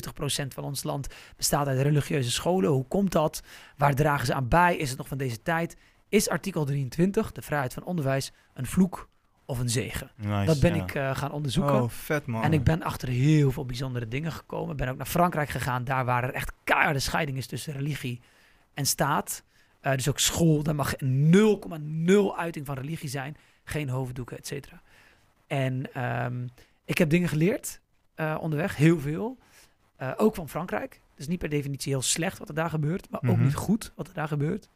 van 0.47 0.63
ons 0.63 0.83
land 0.83 1.07
bestaat 1.37 1.67
uit 1.67 1.81
religieuze 1.81 2.31
scholen. 2.31 2.69
Hoe 2.69 2.87
komt 2.87 3.11
dat? 3.11 3.43
Waar 3.77 3.95
dragen 3.95 4.25
ze 4.25 4.33
aan 4.33 4.47
bij? 4.47 4.77
Is 4.77 4.89
het 4.89 4.97
nog 4.97 5.07
van 5.07 5.17
deze 5.17 5.41
tijd? 5.41 5.77
Is 6.09 6.29
artikel 6.29 6.65
23, 6.65 7.31
de 7.31 7.41
vrijheid 7.41 7.73
van 7.73 7.83
onderwijs, 7.83 8.31
een 8.53 8.65
vloek 8.65 9.09
of 9.45 9.59
een 9.59 9.69
zegen? 9.69 10.11
Nice, 10.15 10.45
Dat 10.45 10.59
ben 10.59 10.75
ja. 10.75 10.83
ik 10.83 10.95
eh, 10.95 11.15
gaan 11.15 11.31
onderzoeken. 11.31 11.81
Oh, 11.81 11.89
vet 11.89 12.25
man. 12.25 12.43
En 12.43 12.53
ik 12.53 12.63
ben 12.63 12.83
achter 12.83 13.07
heel 13.07 13.51
veel 13.51 13.65
bijzondere 13.65 14.07
dingen 14.07 14.31
gekomen. 14.31 14.75
Ben 14.75 14.87
ook 14.89 14.97
naar 14.97 15.05
Frankrijk 15.05 15.49
gegaan, 15.49 15.83
daar 15.83 16.05
waar 16.05 16.23
er 16.23 16.33
echt 16.33 16.51
keiharde 16.63 16.99
scheiding 16.99 17.37
is 17.37 17.47
tussen 17.47 17.73
religie 17.73 18.21
en 18.73 18.85
staat. 18.85 19.43
Eh, 19.79 19.91
dus 19.91 20.09
ook 20.09 20.19
school, 20.19 20.63
daar 20.63 20.75
mag 20.75 20.93
0,0 20.99 22.37
uiting 22.37 22.65
van 22.65 22.75
religie 22.75 23.09
zijn. 23.09 23.37
Geen 23.63 23.89
hoofddoeken, 23.89 24.37
et 24.37 24.47
cetera. 24.47 24.81
En 25.47 25.93
ehm, 25.93 26.47
ik 26.85 26.97
heb 26.97 27.09
dingen 27.09 27.29
geleerd 27.29 27.79
eh, 28.15 28.37
onderweg, 28.41 28.75
heel 28.75 28.99
veel. 28.99 29.37
Ook 30.17 30.35
van 30.35 30.49
Frankrijk. 30.49 31.01
Dus 31.15 31.27
niet 31.27 31.39
per 31.39 31.49
definitie 31.49 31.91
heel 31.91 32.01
slecht 32.01 32.37
wat 32.37 32.49
er 32.49 32.55
daar 32.55 32.69
gebeurt, 32.69 33.09
maar 33.09 33.19
ook 33.23 33.35
Mhm. 33.35 33.43
niet 33.43 33.55
goed 33.55 33.91
wat 33.95 34.07
er 34.07 34.13
daar 34.13 34.27
gebeurt. 34.27 34.69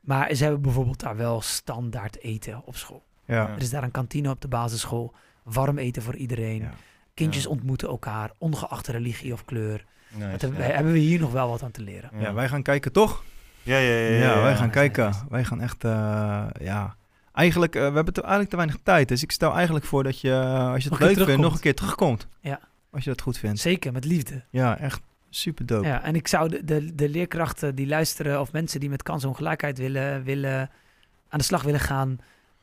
Maar 0.00 0.34
ze 0.34 0.42
hebben 0.42 0.62
bijvoorbeeld 0.62 1.00
daar 1.00 1.16
wel 1.16 1.40
standaard 1.40 2.18
eten 2.22 2.62
op 2.64 2.76
school. 2.76 3.04
Ja. 3.30 3.48
Er 3.48 3.62
is 3.62 3.70
daar 3.70 3.82
een 3.82 3.90
kantine 3.90 4.30
op 4.30 4.40
de 4.40 4.48
basisschool, 4.48 5.14
warm 5.42 5.78
eten 5.78 6.02
voor 6.02 6.16
iedereen. 6.16 6.62
Ja. 6.62 6.70
Kindjes 7.14 7.42
Ja. 7.44 7.48
ontmoeten 7.50 7.88
elkaar, 7.88 8.30
ongeacht 8.38 8.86
religie 8.86 9.32
of 9.32 9.44
kleur. 9.44 9.84
Nice, 10.08 10.30
Dat 10.30 10.40
hebben, 10.40 10.60
ja. 10.60 10.66
we, 10.66 10.72
hebben 10.72 10.92
we 10.92 10.98
hier 10.98 11.20
nog 11.20 11.32
wel 11.32 11.48
wat 11.48 11.62
aan 11.62 11.70
te 11.70 11.82
leren. 11.82 12.10
Ja, 12.18 12.32
wij 12.34 12.48
gaan 12.48 12.62
kijken 12.62 12.92
toch? 12.92 13.22
Ja, 13.62 13.78
ja, 13.78 13.94
ja. 13.94 14.16
Ja, 14.16 14.42
wij 14.42 14.56
gaan 14.56 14.66
ja, 14.66 14.72
kijken. 14.72 15.14
Wij 15.28 15.44
gaan 15.44 15.60
echt, 15.60 15.84
eh, 15.84 16.46
ja, 16.60 16.96
eigenlijk, 17.32 17.74
eh, 17.74 17.88
we 17.88 17.94
hebben 17.94 18.14
te, 18.14 18.20
eigenlijk 18.20 18.50
te 18.50 18.56
weinig 18.56 18.78
tijd. 18.82 19.08
Dus 19.08 19.22
ik 19.22 19.30
stel 19.32 19.54
eigenlijk 19.54 19.84
voor 19.84 20.02
dat 20.02 20.20
je, 20.20 20.30
eh, 20.30 20.72
als 20.72 20.84
je 20.84 20.90
het 20.90 20.98
Nog 20.98 21.08
leuk 21.08 21.26
vindt, 21.26 21.42
nog 21.42 21.54
een 21.54 21.60
keer 21.60 21.74
terugkomt. 21.74 22.26
Ja. 22.40 22.60
Als 22.90 23.04
je 23.04 23.10
dat 23.10 23.20
goed 23.20 23.38
vindt. 23.38 23.60
Zeker, 23.60 23.92
met 23.92 24.04
liefde. 24.04 24.44
Ja, 24.50 24.78
echt 24.78 25.00
super 25.30 25.66
dope. 25.66 25.86
Ja, 25.86 26.02
en 26.02 26.14
ik 26.14 26.28
zou 26.28 26.48
de, 26.48 26.64
de, 26.64 26.94
de 26.94 27.08
leerkrachten 27.08 27.74
die 27.74 27.86
luisteren 27.86 28.40
of 28.40 28.52
mensen 28.52 28.80
die 28.80 28.88
met 28.88 29.02
kansongelijkheid 29.02 29.78
willen, 29.78 30.22
willen 30.22 30.70
aan 31.28 31.38
de 31.38 31.44
slag 31.44 31.62
willen 31.62 31.80
gaan, 31.80 32.18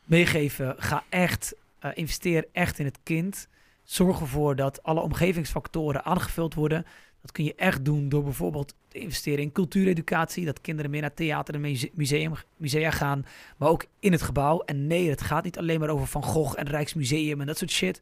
meegeven. 0.07 0.75
Ga 0.77 1.03
echt, 1.09 1.55
eh, 1.79 1.91
investeer 1.93 2.47
echt 2.51 2.79
in 2.79 2.85
het 2.85 2.99
kind. 3.03 3.47
Zorg 3.83 4.19
ervoor 4.19 4.55
dat 4.55 4.83
alle 4.83 5.01
omgevingsfactoren 5.01 6.03
aangevuld 6.05 6.53
worden. 6.53 6.85
Dat 7.21 7.31
kun 7.31 7.43
je 7.43 7.55
echt 7.55 7.85
doen 7.85 8.09
door 8.09 8.23
bijvoorbeeld 8.23 8.73
te 8.87 8.99
investeren 8.99 9.43
in 9.43 9.51
cultuureducatie. 9.51 10.45
Dat 10.45 10.61
kinderen 10.61 10.91
meer 10.91 11.01
naar 11.01 11.13
theater 11.13 11.53
en 11.53 11.61
muse- 11.61 11.89
museum, 11.93 12.33
musea 12.57 12.91
gaan. 12.91 13.25
Maar 13.57 13.69
ook 13.69 13.85
in 13.99 14.11
het 14.11 14.21
gebouw. 14.21 14.59
En 14.59 14.87
nee, 14.87 15.09
het 15.09 15.21
gaat 15.21 15.43
niet 15.43 15.57
alleen 15.57 15.79
maar 15.79 15.89
over 15.89 16.07
Van 16.07 16.23
Gogh 16.23 16.59
en 16.59 16.67
Rijksmuseum 16.67 17.41
en 17.41 17.47
dat 17.47 17.57
soort 17.57 17.71
shit. 17.71 18.01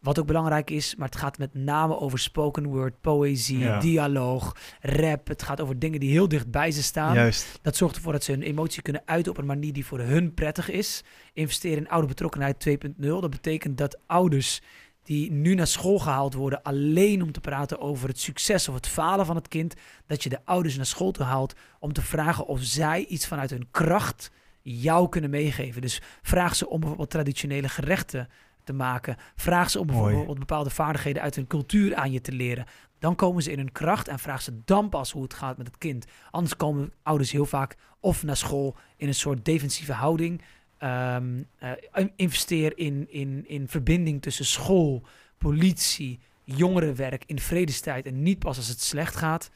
Wat 0.00 0.18
ook 0.18 0.26
belangrijk 0.26 0.70
is, 0.70 0.94
maar 0.96 1.08
het 1.08 1.16
gaat 1.16 1.38
met 1.38 1.54
name 1.54 1.98
over 1.98 2.18
spoken 2.18 2.66
word, 2.66 3.00
poëzie, 3.00 3.58
Ja. 3.58 3.78
dialoog, 3.80 4.56
rap. 4.80 5.28
Het 5.28 5.42
gaat 5.42 5.60
over 5.60 5.78
dingen 5.78 6.00
die 6.00 6.10
heel 6.10 6.28
dicht 6.28 6.50
bij 6.50 6.70
ze 6.70 6.82
staan. 6.82 7.14
Juist. 7.14 7.58
Dat 7.62 7.76
zorgt 7.76 7.96
ervoor 7.96 8.12
dat 8.12 8.24
ze 8.24 8.32
hun 8.32 8.42
emotie 8.42 8.82
kunnen 8.82 9.02
uiten 9.04 9.32
op 9.32 9.38
een 9.38 9.46
manier 9.46 9.72
die 9.72 9.86
voor 9.86 9.98
hun 10.00 10.34
prettig 10.34 10.70
is. 10.70 11.04
Investeer 11.32 11.76
in 11.76 11.88
ouderbetrokkenheid 11.88 12.58
2.0. 12.60 13.20
Dat 13.20 13.30
betekent 13.30 13.78
dat 13.78 13.98
ouders 14.06 14.60
die 15.02 15.30
nu 15.32 15.54
naar 15.54 15.66
school 15.66 15.98
gehaald 15.98 16.34
worden 16.34 16.62
alleen 16.62 17.22
om 17.22 17.32
te 17.32 17.40
praten 17.40 17.80
over 17.80 18.08
het 18.08 18.20
succes 18.20 18.68
of 18.68 18.74
het 18.74 18.88
falen 18.88 19.26
van 19.26 19.36
het 19.36 19.48
kind, 19.48 19.74
dat 20.06 20.22
je 20.22 20.28
de 20.28 20.38
ouders 20.44 20.76
naar 20.76 20.86
school 20.86 21.10
toe 21.10 21.24
haalt 21.24 21.54
om 21.78 21.92
te 21.92 22.02
vragen 22.02 22.46
of 22.46 22.58
zij 22.62 23.04
iets 23.04 23.26
vanuit 23.26 23.50
hun 23.50 23.68
kracht 23.70 24.30
jou 24.62 25.08
kunnen 25.08 25.30
meegeven. 25.30 25.80
Dus 25.80 26.00
vraag 26.22 26.56
ze 26.56 26.68
om 26.68 26.78
bijvoorbeeld 26.80 27.10
traditionele 27.10 27.68
gerechten 27.68 28.28
te 28.68 28.74
maken. 28.74 29.16
Vraag 29.36 29.70
ze 29.70 29.78
om 29.80 29.86
Mooi. 29.86 30.02
bijvoorbeeld 30.06 30.38
bepaalde 30.38 30.70
vaardigheden 30.70 31.22
uit 31.22 31.34
hun 31.34 31.46
cultuur 31.46 31.94
aan 31.94 32.10
je 32.12 32.20
te 32.20 32.32
leren. 32.32 32.64
Dan 32.98 33.14
komen 33.14 33.42
ze 33.42 33.50
in 33.52 33.58
hun 33.58 33.72
kracht 33.72 34.08
en 34.08 34.18
vraag 34.18 34.42
ze 34.42 34.60
dan 34.64 34.88
pas 34.88 35.12
hoe 35.12 35.22
het 35.22 35.34
gaat 35.34 35.56
met 35.56 35.66
het 35.66 35.78
kind. 35.78 36.06
Anders 36.30 36.56
komen 36.56 36.92
ouders 37.02 37.32
heel 37.32 37.46
vaak 37.46 37.76
of 38.00 38.22
naar 38.22 38.36
school 38.36 38.76
in 38.96 39.08
een 39.08 39.14
soort 39.14 39.44
defensieve 39.44 39.92
houding. 39.92 40.42
Ehm, 40.78 41.42
eh, 41.58 42.04
investeer 42.16 42.78
in, 42.78 43.06
in, 43.10 43.44
in 43.48 43.68
verbinding 43.68 44.22
tussen 44.22 44.44
school, 44.44 45.02
politie, 45.38 46.20
jongerenwerk 46.44 47.22
in 47.26 47.38
vredestijd 47.38 48.06
en 48.06 48.22
niet 48.22 48.38
pas 48.38 48.56
als 48.56 48.68
het 48.68 48.80
slecht 48.80 49.16
gaat. 49.16 49.50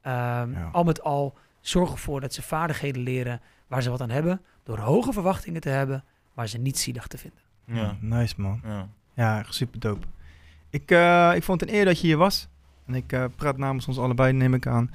Ehm, 0.00 0.52
Ja. 0.52 0.68
Al 0.72 0.84
met 0.84 1.02
al 1.02 1.38
zorg 1.60 1.90
ervoor 1.92 2.20
dat 2.20 2.34
ze 2.34 2.42
vaardigheden 2.42 3.02
leren 3.02 3.40
waar 3.66 3.82
ze 3.82 3.90
wat 3.90 4.00
aan 4.00 4.10
hebben. 4.10 4.40
Door 4.62 4.78
hoge 4.78 5.12
verwachtingen 5.12 5.60
te 5.60 5.68
hebben, 5.68 6.04
maar 6.34 6.48
ze 6.48 6.58
niet 6.58 6.78
zielig 6.78 7.06
te 7.06 7.18
vinden. 7.18 7.40
Ja. 7.72 7.96
Nice 8.00 8.34
man. 8.36 8.60
ja. 8.64 8.88
Ja, 9.14 9.44
super 9.48 9.80
dope. 9.80 10.06
Ik, 10.70 10.90
eh, 10.90 11.32
ik 11.34 11.42
vond 11.42 11.60
het 11.60 11.70
een 11.70 11.76
eer 11.76 11.84
dat 11.84 12.00
je 12.00 12.06
hier 12.06 12.16
was. 12.16 12.48
En 12.86 12.94
ik 12.94 13.12
eh, 13.12 13.24
praat 13.36 13.56
namens 13.56 13.86
ons 13.86 13.98
allebei, 13.98 14.32
neem 14.32 14.54
ik 14.54 14.66
aan. 14.66 14.90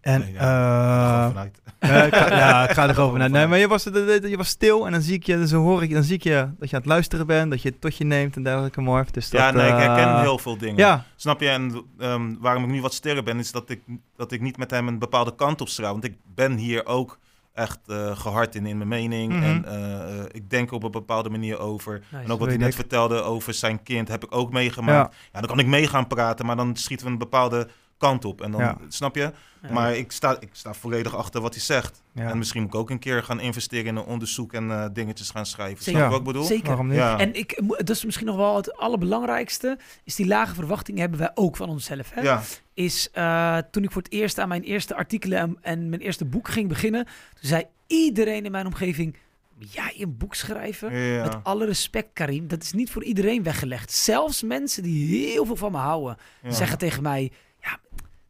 En 0.00 0.20
Nee, 0.20 0.32
ja. 0.32 1.32
Ja, 1.80 2.02
ik 2.02 2.14
ga, 2.14 2.36
ja, 2.36 2.68
ik 2.68 2.70
ga 2.70 2.88
er 2.88 2.94
gewoon 2.94 3.10
vanuit. 3.12 3.32
Nee, 3.32 3.46
maar 3.46 3.58
je 3.58 3.68
was, 3.68 3.84
je 3.84 4.34
was 4.36 4.48
stil 4.48 4.86
en 4.86 4.92
dan 4.92 5.00
zie 5.02 5.14
ik 5.14 5.26
je, 5.26 5.46
zo 5.48 5.62
hoor 5.62 5.82
ik, 5.82 5.92
dan 5.92 6.02
zie 6.02 6.14
ik 6.14 6.22
je 6.22 6.48
dat 6.58 6.70
je 6.70 6.76
aan 6.76 6.82
het 6.82 6.90
luisteren 6.90 7.26
bent, 7.26 7.50
dat 7.50 7.62
je 7.62 7.68
het 7.68 7.80
tot 7.80 7.96
je 7.96 8.04
neemt 8.04 8.36
en 8.36 8.42
dergelijke, 8.42 8.80
Morf. 8.80 9.10
Dus 9.10 9.30
dat, 9.30 9.40
ja, 9.40 9.50
nee, 9.50 9.68
ik 9.68 9.76
herken 9.76 10.20
heel 10.20 10.38
veel 10.38 10.58
dingen. 10.58 10.76
Ja, 10.76 11.04
Snap 11.16 11.40
je? 11.40 11.48
En 11.48 11.84
ehm, 11.98 12.34
waarom 12.40 12.64
ik 12.64 12.70
nu 12.70 12.80
wat 12.80 12.94
stiller 12.94 13.22
ben, 13.22 13.38
is 13.38 13.52
dat 13.52 13.70
ik, 13.70 13.80
dat 14.16 14.32
ik 14.32 14.40
niet 14.40 14.56
met 14.56 14.70
hem 14.70 14.88
een 14.88 14.98
bepaalde 14.98 15.34
kant 15.34 15.60
op 15.60 15.68
straal. 15.68 15.92
Want 15.92 16.04
ik 16.04 16.16
ben 16.34 16.56
hier 16.56 16.86
ook 16.86 17.18
echt 17.54 17.78
eh, 17.86 18.16
gehard 18.16 18.54
in, 18.54 18.66
in 18.66 18.76
mijn 18.76 18.88
mening. 18.88 19.32
Mhm. 19.32 19.42
En 19.42 19.64
eh, 19.64 20.18
eh, 20.18 20.24
ik 20.32 20.50
denk 20.50 20.72
op 20.72 20.82
een 20.82 20.90
bepaalde 20.90 21.30
manier 21.30 21.58
over. 21.58 21.92
Nice. 21.92 22.24
En 22.24 22.32
ook 22.32 22.38
wat 22.38 22.48
hij 22.48 22.56
net 22.56 22.68
ik. 22.68 22.74
vertelde 22.74 23.22
over 23.22 23.54
zijn 23.54 23.82
kind, 23.82 24.08
heb 24.08 24.24
ik 24.24 24.34
ook 24.34 24.52
meegemaakt. 24.52 25.14
Ja. 25.32 25.40
dan 25.40 25.48
kan 25.48 25.58
ik 25.58 25.66
mee 25.66 25.86
gaan 25.86 26.06
praten, 26.06 26.46
maar 26.46 26.56
dan 26.56 26.76
schieten 26.76 27.06
we 27.06 27.12
een 27.12 27.18
bepaalde 27.18 27.68
kant 28.02 28.24
op. 28.24 28.40
En 28.40 28.50
dan, 28.50 28.60
Ja. 28.60 28.76
snap 28.88 29.14
je? 29.14 29.32
Ja. 29.62 29.72
Maar 29.72 29.96
ik 29.96 30.12
sta, 30.12 30.36
ik 30.40 30.48
sta 30.52 30.74
volledig 30.74 31.16
achter 31.16 31.40
wat 31.40 31.54
hij 31.54 31.62
zegt. 31.62 32.02
ja. 32.12 32.30
En 32.30 32.38
misschien 32.38 32.62
moet 32.62 32.74
ik 32.74 32.80
ook 32.80 32.90
een 32.90 32.98
keer 32.98 33.22
gaan 33.22 33.40
investeren 33.40 33.86
in 33.86 33.96
een 33.96 34.04
onderzoek 34.04 34.52
en 34.52 34.70
eh, 34.70 34.84
dingetjes 34.92 35.30
gaan 35.30 35.46
schrijven. 35.46 35.84
Zeker. 35.84 36.00
Snap 36.00 36.04
je 36.04 36.10
wat 36.10 36.18
ik 36.18 36.32
bedoel? 36.32 36.44
Zeker. 36.44 36.66
waarom 36.66 36.86
niet? 36.88 36.96
Ja. 36.96 37.18
En 37.18 37.34
ik, 37.34 37.60
dat 37.66 37.90
is 37.90 38.04
misschien 38.04 38.26
nog 38.26 38.36
wel 38.36 38.56
het 38.56 38.76
allerbelangrijkste, 38.76 39.78
is 40.04 40.14
die 40.14 40.26
lage 40.26 40.54
verwachtingen 40.54 41.00
hebben 41.00 41.18
wij 41.18 41.30
ook 41.34 41.56
van 41.56 41.68
onszelf. 41.68 42.10
Hè? 42.14 42.20
ja. 42.20 42.42
Is 42.74 43.10
eh, 43.12 43.58
toen 43.70 43.82
ik 43.82 43.90
voor 43.92 44.02
het 44.02 44.12
eerst 44.12 44.38
aan 44.38 44.48
mijn 44.48 44.62
eerste 44.62 44.94
artikelen 44.94 45.38
en, 45.38 45.56
en 45.62 45.88
mijn 45.88 46.00
eerste 46.02 46.24
boek 46.24 46.48
ging 46.48 46.68
beginnen, 46.68 47.04
toen 47.04 47.14
zei 47.48 47.64
iedereen 47.86 48.44
in 48.44 48.50
mijn 48.50 48.66
omgeving, 48.66 49.16
jij 49.58 49.94
een 49.98 50.16
boek 50.16 50.34
schrijven? 50.34 50.96
Ja. 50.96 51.22
Met 51.22 51.36
alle 51.42 51.64
respect, 51.66 52.08
Karim, 52.12 52.48
dat 52.48 52.62
is 52.62 52.72
niet 52.72 52.90
voor 52.90 53.04
iedereen 53.04 53.42
weggelegd. 53.42 53.92
Zelfs 53.92 54.42
mensen 54.42 54.82
die 54.82 55.26
heel 55.26 55.46
veel 55.46 55.56
van 55.56 55.72
me 55.72 55.78
houden, 55.78 56.16
Ja. 56.42 56.50
zeggen 56.50 56.78
tegen 56.78 57.02
mij, 57.02 57.32
ja, 57.62 57.78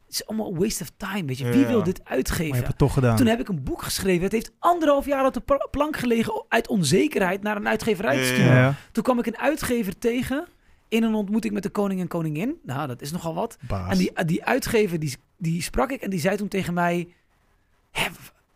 het 0.05 0.13
is 0.21 0.25
allemaal 0.25 0.55
waste 0.55 0.83
of 0.83 0.91
time, 0.97 1.25
weet 1.25 1.37
je. 1.37 1.49
Wie 1.49 1.59
ja. 1.59 1.67
wil 1.67 1.83
dit 1.83 1.97
Maar 1.97 2.07
je 2.09 2.15
uitgeven? 2.15 2.55
hebt 2.55 2.67
het 2.67 2.77
toch 2.77 2.93
gedaan. 2.93 3.15
Toen 3.15 3.27
heb 3.27 3.39
ik 3.39 3.47
een 3.47 3.63
boek 3.63 3.81
geschreven. 3.81 4.23
Het 4.23 4.31
heeft 4.31 4.51
anderhalf 4.59 5.05
jaar 5.05 5.25
op 5.25 5.33
de 5.33 5.39
pla- 5.39 5.67
plank 5.71 5.97
gelegen 5.97 6.45
uit 6.49 6.67
onzekerheid 6.67 7.41
naar 7.43 7.55
een 7.55 7.67
uitgeverij 7.67 8.15
te 8.17 8.25
sturen. 8.25 8.55
ja. 8.55 8.75
Toen 8.91 9.03
kwam 9.03 9.19
ik 9.19 9.25
een 9.25 9.37
uitgever 9.37 9.97
tegen 9.97 10.47
in 10.87 11.03
een 11.03 11.13
ontmoeting 11.13 11.53
met 11.53 11.63
de 11.63 11.69
koning 11.69 11.99
en 11.99 12.07
koningin. 12.07 12.59
Nou, 12.63 12.87
dat 12.87 13.01
is 13.01 13.11
nogal 13.11 13.33
wat. 13.33 13.57
Baas. 13.67 13.91
En 13.91 13.97
die, 13.97 14.23
die 14.25 14.45
uitgever, 14.45 14.99
die, 14.99 15.15
die 15.37 15.61
sprak 15.61 15.91
ik 15.91 16.01
en 16.01 16.09
die 16.09 16.19
zei 16.19 16.37
toen 16.37 16.47
tegen 16.47 16.73
mij... 16.73 17.07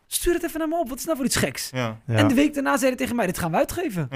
Stuur 0.09 0.33
het 0.33 0.43
even 0.43 0.59
naar 0.59 0.67
me 0.67 0.79
op, 0.79 0.89
wat 0.89 0.97
is 0.97 1.05
nou 1.05 1.17
voor 1.17 1.25
iets 1.25 1.35
geks? 1.35 1.69
Ja. 1.69 1.99
En 2.05 2.27
de 2.27 2.33
week 2.33 2.53
daarna 2.53 2.77
zei 2.77 2.87
hij 2.89 2.97
tegen 2.97 3.15
mij, 3.15 3.25
dit 3.25 3.37
gaan 3.37 3.51
we 3.51 3.57
uitgeven. 3.57 4.07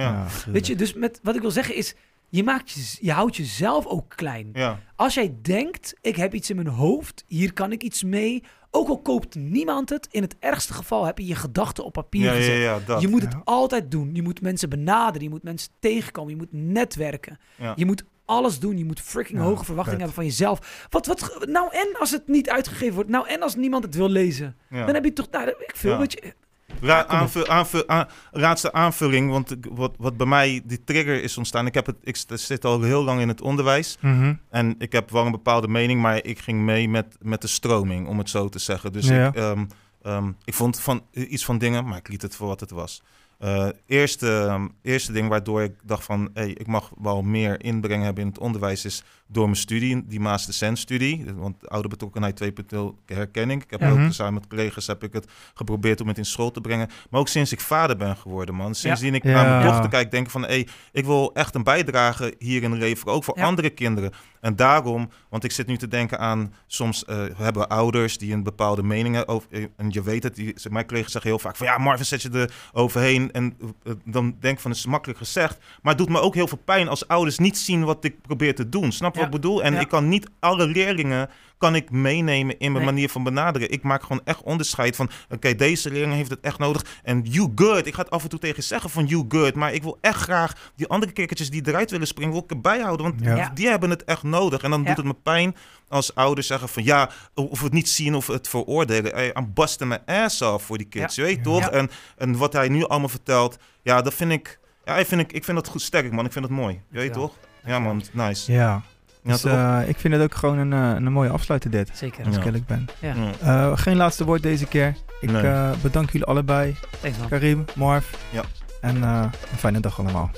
Weet 0.51 0.67
je, 0.67 0.75
dus 0.75 0.93
met, 0.93 1.19
wat 1.23 1.35
ik 1.35 1.41
wil 1.41 1.51
zeggen 1.51 1.75
is... 1.75 1.95
Je, 2.31 2.43
maakt 2.43 2.71
je, 2.71 2.97
je 3.01 3.11
houdt 3.11 3.35
jezelf 3.35 3.85
ook 3.85 4.13
klein. 4.15 4.49
Ja. 4.53 4.79
Als 4.95 5.13
jij 5.13 5.35
denkt, 5.41 5.93
ik 6.01 6.15
heb 6.15 6.33
iets 6.33 6.49
in 6.49 6.55
mijn 6.55 6.67
hoofd, 6.67 7.23
hier 7.27 7.53
kan 7.53 7.71
ik 7.71 7.83
iets 7.83 8.03
mee. 8.03 8.43
Ook 8.71 8.87
al 8.87 9.01
koopt 9.01 9.35
niemand 9.35 9.89
het, 9.89 10.07
in 10.11 10.21
het 10.21 10.35
ergste 10.39 10.73
geval 10.73 11.05
heb 11.05 11.17
je 11.17 11.25
je 11.27 11.35
gedachten 11.35 11.83
op 11.83 11.93
papier 11.93 12.23
Ja, 12.23 12.33
gezet. 12.33 12.85
ja. 12.87 12.99
Je 12.99 13.07
moet 13.07 13.21
het 13.21 13.35
altijd 13.43 13.91
doen. 13.91 14.09
Je 14.15 14.21
moet 14.21 14.41
mensen 14.41 14.69
benaderen. 14.69 15.21
Je 15.23 15.29
moet 15.29 15.43
mensen 15.43 15.71
tegenkomen. 15.79 16.31
Je 16.31 16.37
moet 16.37 16.51
netwerken. 16.51 17.39
Je 17.75 17.85
moet 17.85 18.03
alles 18.25 18.59
doen. 18.59 18.77
Je 18.77 18.85
moet 18.85 18.99
freaking 19.01 19.39
hoge 19.39 19.65
verwachtingen 19.65 19.99
hebben 19.99 20.15
van 20.15 20.25
jezelf. 20.25 20.87
Wat, 20.89 21.05
wat, 21.05 21.45
nou 21.49 21.73
en 21.75 21.99
als 21.99 22.11
het 22.11 22.27
niet 22.27 22.49
uitgegeven 22.49 22.93
wordt? 22.95 23.09
Nou 23.09 23.27
en 23.27 23.41
als 23.41 23.55
niemand 23.55 23.83
het 23.83 23.95
wil 23.95 24.09
lezen? 24.09 24.55
Dan 24.69 24.93
heb 24.93 25.03
je 25.03 25.13
toch, 25.13 25.27
nou, 25.31 25.47
ik 25.49 25.71
veel, 25.75 25.97
weet 25.97 26.11
je. 26.11 26.33
Ra 26.81 27.03
Kom 27.03 27.15
op. 27.15 27.21
aanvul, 27.21 27.47
aanvul, 27.47 27.87
aan- 27.87 28.07
raadste 28.31 28.73
aanvulling, 28.73 29.29
want 29.29 29.51
ik- 29.51 29.67
wat, 29.71 29.95
wat 29.97 30.17
bij 30.17 30.25
mij 30.27 30.61
die 30.65 30.83
trigger 30.83 31.23
is 31.23 31.37
ontstaan. 31.37 31.65
Ik, 31.65 31.73
heb 31.73 31.85
het, 31.85 31.95
ik 32.03 32.15
zit 32.33 32.65
al 32.65 32.81
heel 32.81 33.03
lang 33.03 33.21
in 33.21 33.27
het 33.27 33.41
onderwijs 33.41 33.97
Mhm. 34.01 34.33
en 34.49 34.75
ik 34.77 34.91
heb 34.91 35.09
wel 35.09 35.25
een 35.25 35.31
bepaalde 35.31 35.67
mening, 35.67 36.01
maar 36.01 36.23
ik 36.23 36.39
ging 36.39 36.59
mee 36.61 36.89
met, 36.89 37.15
met 37.19 37.41
de 37.41 37.47
stroming, 37.47 38.07
om 38.07 38.17
het 38.17 38.29
zo 38.29 38.49
te 38.49 38.59
zeggen. 38.59 38.91
Dus 38.91 39.07
Ja. 39.07 39.27
ik, 39.27 39.35
ehm, 39.35 39.65
ehm, 40.01 40.31
ik 40.43 40.53
vond 40.53 40.79
van, 40.79 41.03
iets 41.11 41.45
van 41.45 41.57
dingen, 41.57 41.85
maar 41.87 41.97
ik 41.97 42.07
liet 42.07 42.21
het 42.21 42.35
voor 42.35 42.47
wat 42.47 42.59
het 42.59 42.71
was. 42.71 43.01
Eh, 43.39 43.67
eerste, 43.85 44.37
ehm, 44.47 44.67
eerste 44.81 45.11
ding 45.11 45.29
waardoor 45.29 45.61
ik 45.61 45.73
dacht 45.83 46.03
van, 46.03 46.29
hey, 46.33 46.49
ik 46.49 46.67
mag 46.67 46.91
wel 47.01 47.21
meer 47.21 47.63
inbreng 47.63 48.03
hebben 48.03 48.23
in 48.23 48.29
het 48.29 48.39
onderwijs 48.39 48.85
is 48.85 49.03
door 49.31 49.43
mijn 49.45 49.55
studie, 49.57 50.03
die 50.07 50.19
Master 50.19 50.53
Sense 50.53 50.81
studie. 50.81 51.25
Want 51.35 51.69
oude 51.69 51.87
betrokkenheid 51.87 52.35
2.0 52.35 52.79
herken 53.05 53.49
ik. 53.49 53.63
Ik 53.63 53.69
heb 53.71 53.79
Ja. 53.79 53.89
ook 53.89 53.97
Mhm. 53.97 54.11
samen 54.11 54.33
met 54.33 54.47
collega's 54.47 54.87
heb 54.87 55.03
ik 55.03 55.13
het 55.13 55.25
geprobeerd 55.53 56.01
om 56.01 56.07
het 56.07 56.17
in 56.17 56.25
school 56.25 56.51
te 56.51 56.61
brengen. 56.61 56.89
Maar 57.09 57.19
ook 57.19 57.27
sinds 57.27 57.51
ik 57.51 57.59
vader 57.59 57.97
ben 57.97 58.17
geworden, 58.17 58.55
man. 58.55 58.75
Sindsdien 58.75 59.15
ik 59.15 59.23
Ja. 59.23 59.31
naar 59.31 59.49
mijn 59.49 59.65
dochter 59.71 59.89
kijk, 59.89 60.11
denk 60.11 60.25
ik 60.25 60.31
van... 60.31 60.41
Hey, 60.41 60.67
ik 60.91 61.05
wil 61.05 61.33
echt 61.33 61.55
een 61.55 61.63
bijdrage 61.63 62.35
hierin 62.39 62.73
leveren. 62.73 63.13
Ook 63.13 63.23
voor 63.23 63.37
Ja. 63.37 63.43
andere 63.45 63.69
kinderen. 63.69 64.11
En 64.41 64.55
daarom, 64.55 65.09
want 65.29 65.43
ik 65.43 65.51
zit 65.51 65.67
nu 65.67 65.77
te 65.77 65.87
denken 65.87 66.19
aan... 66.19 66.53
Soms 66.67 67.05
eh, 67.05 67.23
hebben 67.35 67.61
we 67.61 67.67
ouders 67.67 68.17
die 68.17 68.33
een 68.33 68.43
bepaalde 68.43 68.83
mening 68.83 69.15
hebben. 69.15 69.35
Over, 69.35 69.47
eh, 69.51 69.63
en 69.75 69.89
je 69.89 70.01
weet 70.03 70.23
het, 70.23 70.35
die, 70.35 70.55
mijn 70.69 70.85
collega's 70.87 71.11
zeggen 71.11 71.29
heel 71.31 71.39
vaak 71.39 71.55
van... 71.55 71.67
Ja, 71.67 71.77
Marvin, 71.77 72.05
zet 72.05 72.21
je 72.21 72.29
er 72.29 72.53
overheen. 72.73 73.31
En 73.31 73.57
eh, 73.83 73.93
dan 74.05 74.35
denk 74.39 74.55
ik 74.55 74.59
van, 74.61 74.71
het 74.71 74.79
is 74.79 74.85
makkelijk 74.85 75.19
gezegd. 75.19 75.57
Maar 75.81 75.93
het 75.93 75.97
doet 75.97 76.09
me 76.09 76.19
ook 76.19 76.33
heel 76.35 76.47
veel 76.47 76.61
pijn 76.65 76.87
als 76.87 77.07
ouders 77.07 77.37
niet 77.37 77.57
zien 77.57 77.83
wat 77.83 78.03
ik 78.03 78.21
probeer 78.21 78.55
te 78.55 78.69
doen. 78.69 78.91
Snap 78.91 79.15
je. 79.15 79.20
Wat 79.25 79.35
ik 79.35 79.41
bedoel? 79.41 79.63
En 79.63 79.73
Ja. 79.73 79.79
ik 79.79 79.87
kan 79.87 80.07
niet 80.09 80.29
alle 80.39 80.67
leerlingen 80.67 81.29
kan 81.57 81.75
ik 81.75 81.91
meenemen 81.91 82.59
in 82.59 82.71
mijn 82.71 82.83
Nee. 82.85 82.93
manier 82.93 83.09
van 83.09 83.23
benaderen. 83.23 83.71
Ik 83.71 83.83
maak 83.83 84.01
gewoon 84.01 84.21
echt 84.23 84.41
onderscheid 84.43 84.95
van... 84.95 85.09
oké, 85.29 85.55
deze 85.55 85.91
leerling 85.91 86.13
heeft 86.13 86.29
het 86.29 86.39
echt 86.39 86.57
nodig. 86.57 86.85
En 87.03 87.21
you 87.21 87.51
good. 87.55 87.85
Ik 87.85 87.93
ga 87.93 88.01
het 88.01 88.09
af 88.11 88.23
en 88.23 88.29
toe 88.29 88.39
tegen 88.39 88.55
je 88.55 88.61
zeggen 88.61 88.89
van 88.89 89.05
you 89.05 89.25
good. 89.29 89.55
Maar 89.55 89.73
ik 89.73 89.83
wil 89.83 89.97
echt 90.01 90.21
graag 90.21 90.53
die 90.75 90.87
andere 90.87 91.11
kikkertjes 91.11 91.49
die 91.49 91.67
eruit 91.67 91.91
willen 91.91 92.07
springen... 92.07 92.33
wil 92.33 92.43
ik 92.43 92.49
erbij 92.51 92.79
houden. 92.79 93.05
Want 93.05 93.21
Ja. 93.23 93.51
Die 93.53 93.67
hebben 93.67 93.89
het 93.89 94.03
echt 94.03 94.23
nodig. 94.23 94.61
En 94.61 94.69
dan 94.69 94.79
Ja. 94.81 94.87
doet 94.87 94.97
het 94.97 95.05
me 95.05 95.13
pijn 95.13 95.55
als 95.87 96.15
ouders 96.15 96.47
zeggen 96.47 96.69
van... 96.69 96.83
ja, 96.83 97.09
of 97.33 97.57
we 97.59 97.65
het 97.65 97.73
niet 97.73 97.89
zien 97.89 98.15
of 98.15 98.27
het 98.27 98.47
veroordelen. 98.47 99.13
Hey, 99.13 99.33
I'm 99.37 99.51
busting 99.53 99.89
my 99.89 100.13
ass 100.13 100.41
off 100.41 100.65
voor 100.65 100.77
die 100.77 100.87
kids. 100.87 101.15
Je 101.15 101.21
weet 101.21 101.37
Ja. 101.37 101.43
toch? 101.43 101.59
Ja. 101.59 101.69
En, 101.69 101.89
en 102.17 102.37
wat 102.37 102.53
hij 102.53 102.67
nu 102.69 102.85
allemaal 102.87 103.09
vertelt... 103.09 103.57
ja, 103.83 104.01
dat 104.01 104.13
vind 104.13 104.31
ik... 104.31 104.59
Ja, 104.85 104.95
ik 104.97 105.05
vind, 105.07 105.21
ik, 105.21 105.31
ik 105.33 105.43
vind 105.43 105.57
dat 105.57 105.67
goed 105.67 105.81
sterk, 105.81 106.11
man. 106.11 106.25
Ik 106.25 106.31
vind 106.31 106.45
het 106.45 106.53
mooi. 106.53 106.81
Je 106.91 106.97
weet 106.97 107.07
Ja. 107.07 107.13
toch? 107.13 107.33
Ja, 107.65 107.79
man. 107.79 108.03
Nice. 108.11 108.51
Ja, 108.51 108.81
dus 109.23 109.41
toch? 109.41 109.51
eh, 109.51 109.79
ik 109.87 109.97
vind 109.97 110.13
het 110.13 110.23
ook 110.23 110.35
gewoon 110.35 110.57
een, 110.57 110.73
eh, 110.73 110.95
een 111.05 111.11
mooie 111.11 111.29
afsluiter 111.29 111.71
dit, 111.71 111.89
Zeker. 111.93 112.25
als 112.25 112.33
Ja. 112.33 112.39
ik 112.39 112.45
eerlijk 112.45 112.65
ben. 112.65 112.85
Ja. 112.99 113.13
Ja. 113.41 113.67
Eh, 113.71 113.77
geen 113.77 113.95
laatste 113.97 114.25
woord 114.25 114.43
deze 114.43 114.65
keer. 114.65 114.95
Ik 115.21 115.31
Nee. 115.31 115.41
eh, 115.41 115.69
bedank 115.81 116.11
jullie 116.11 116.27
allebei. 116.27 116.75
Thanks 117.01 117.17
man. 117.17 117.27
Karim, 117.27 117.65
Marv. 117.75 118.05
Ja. 118.29 118.41
En 118.81 119.03
eh, 119.03 119.23
een 119.51 119.57
fijne 119.57 119.79
dag 119.79 119.99
allemaal. 119.99 120.31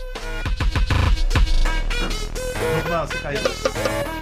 Nogmaals, 2.75 3.09
ik 3.11 3.15
ga 3.17 3.29
je... 3.29 4.21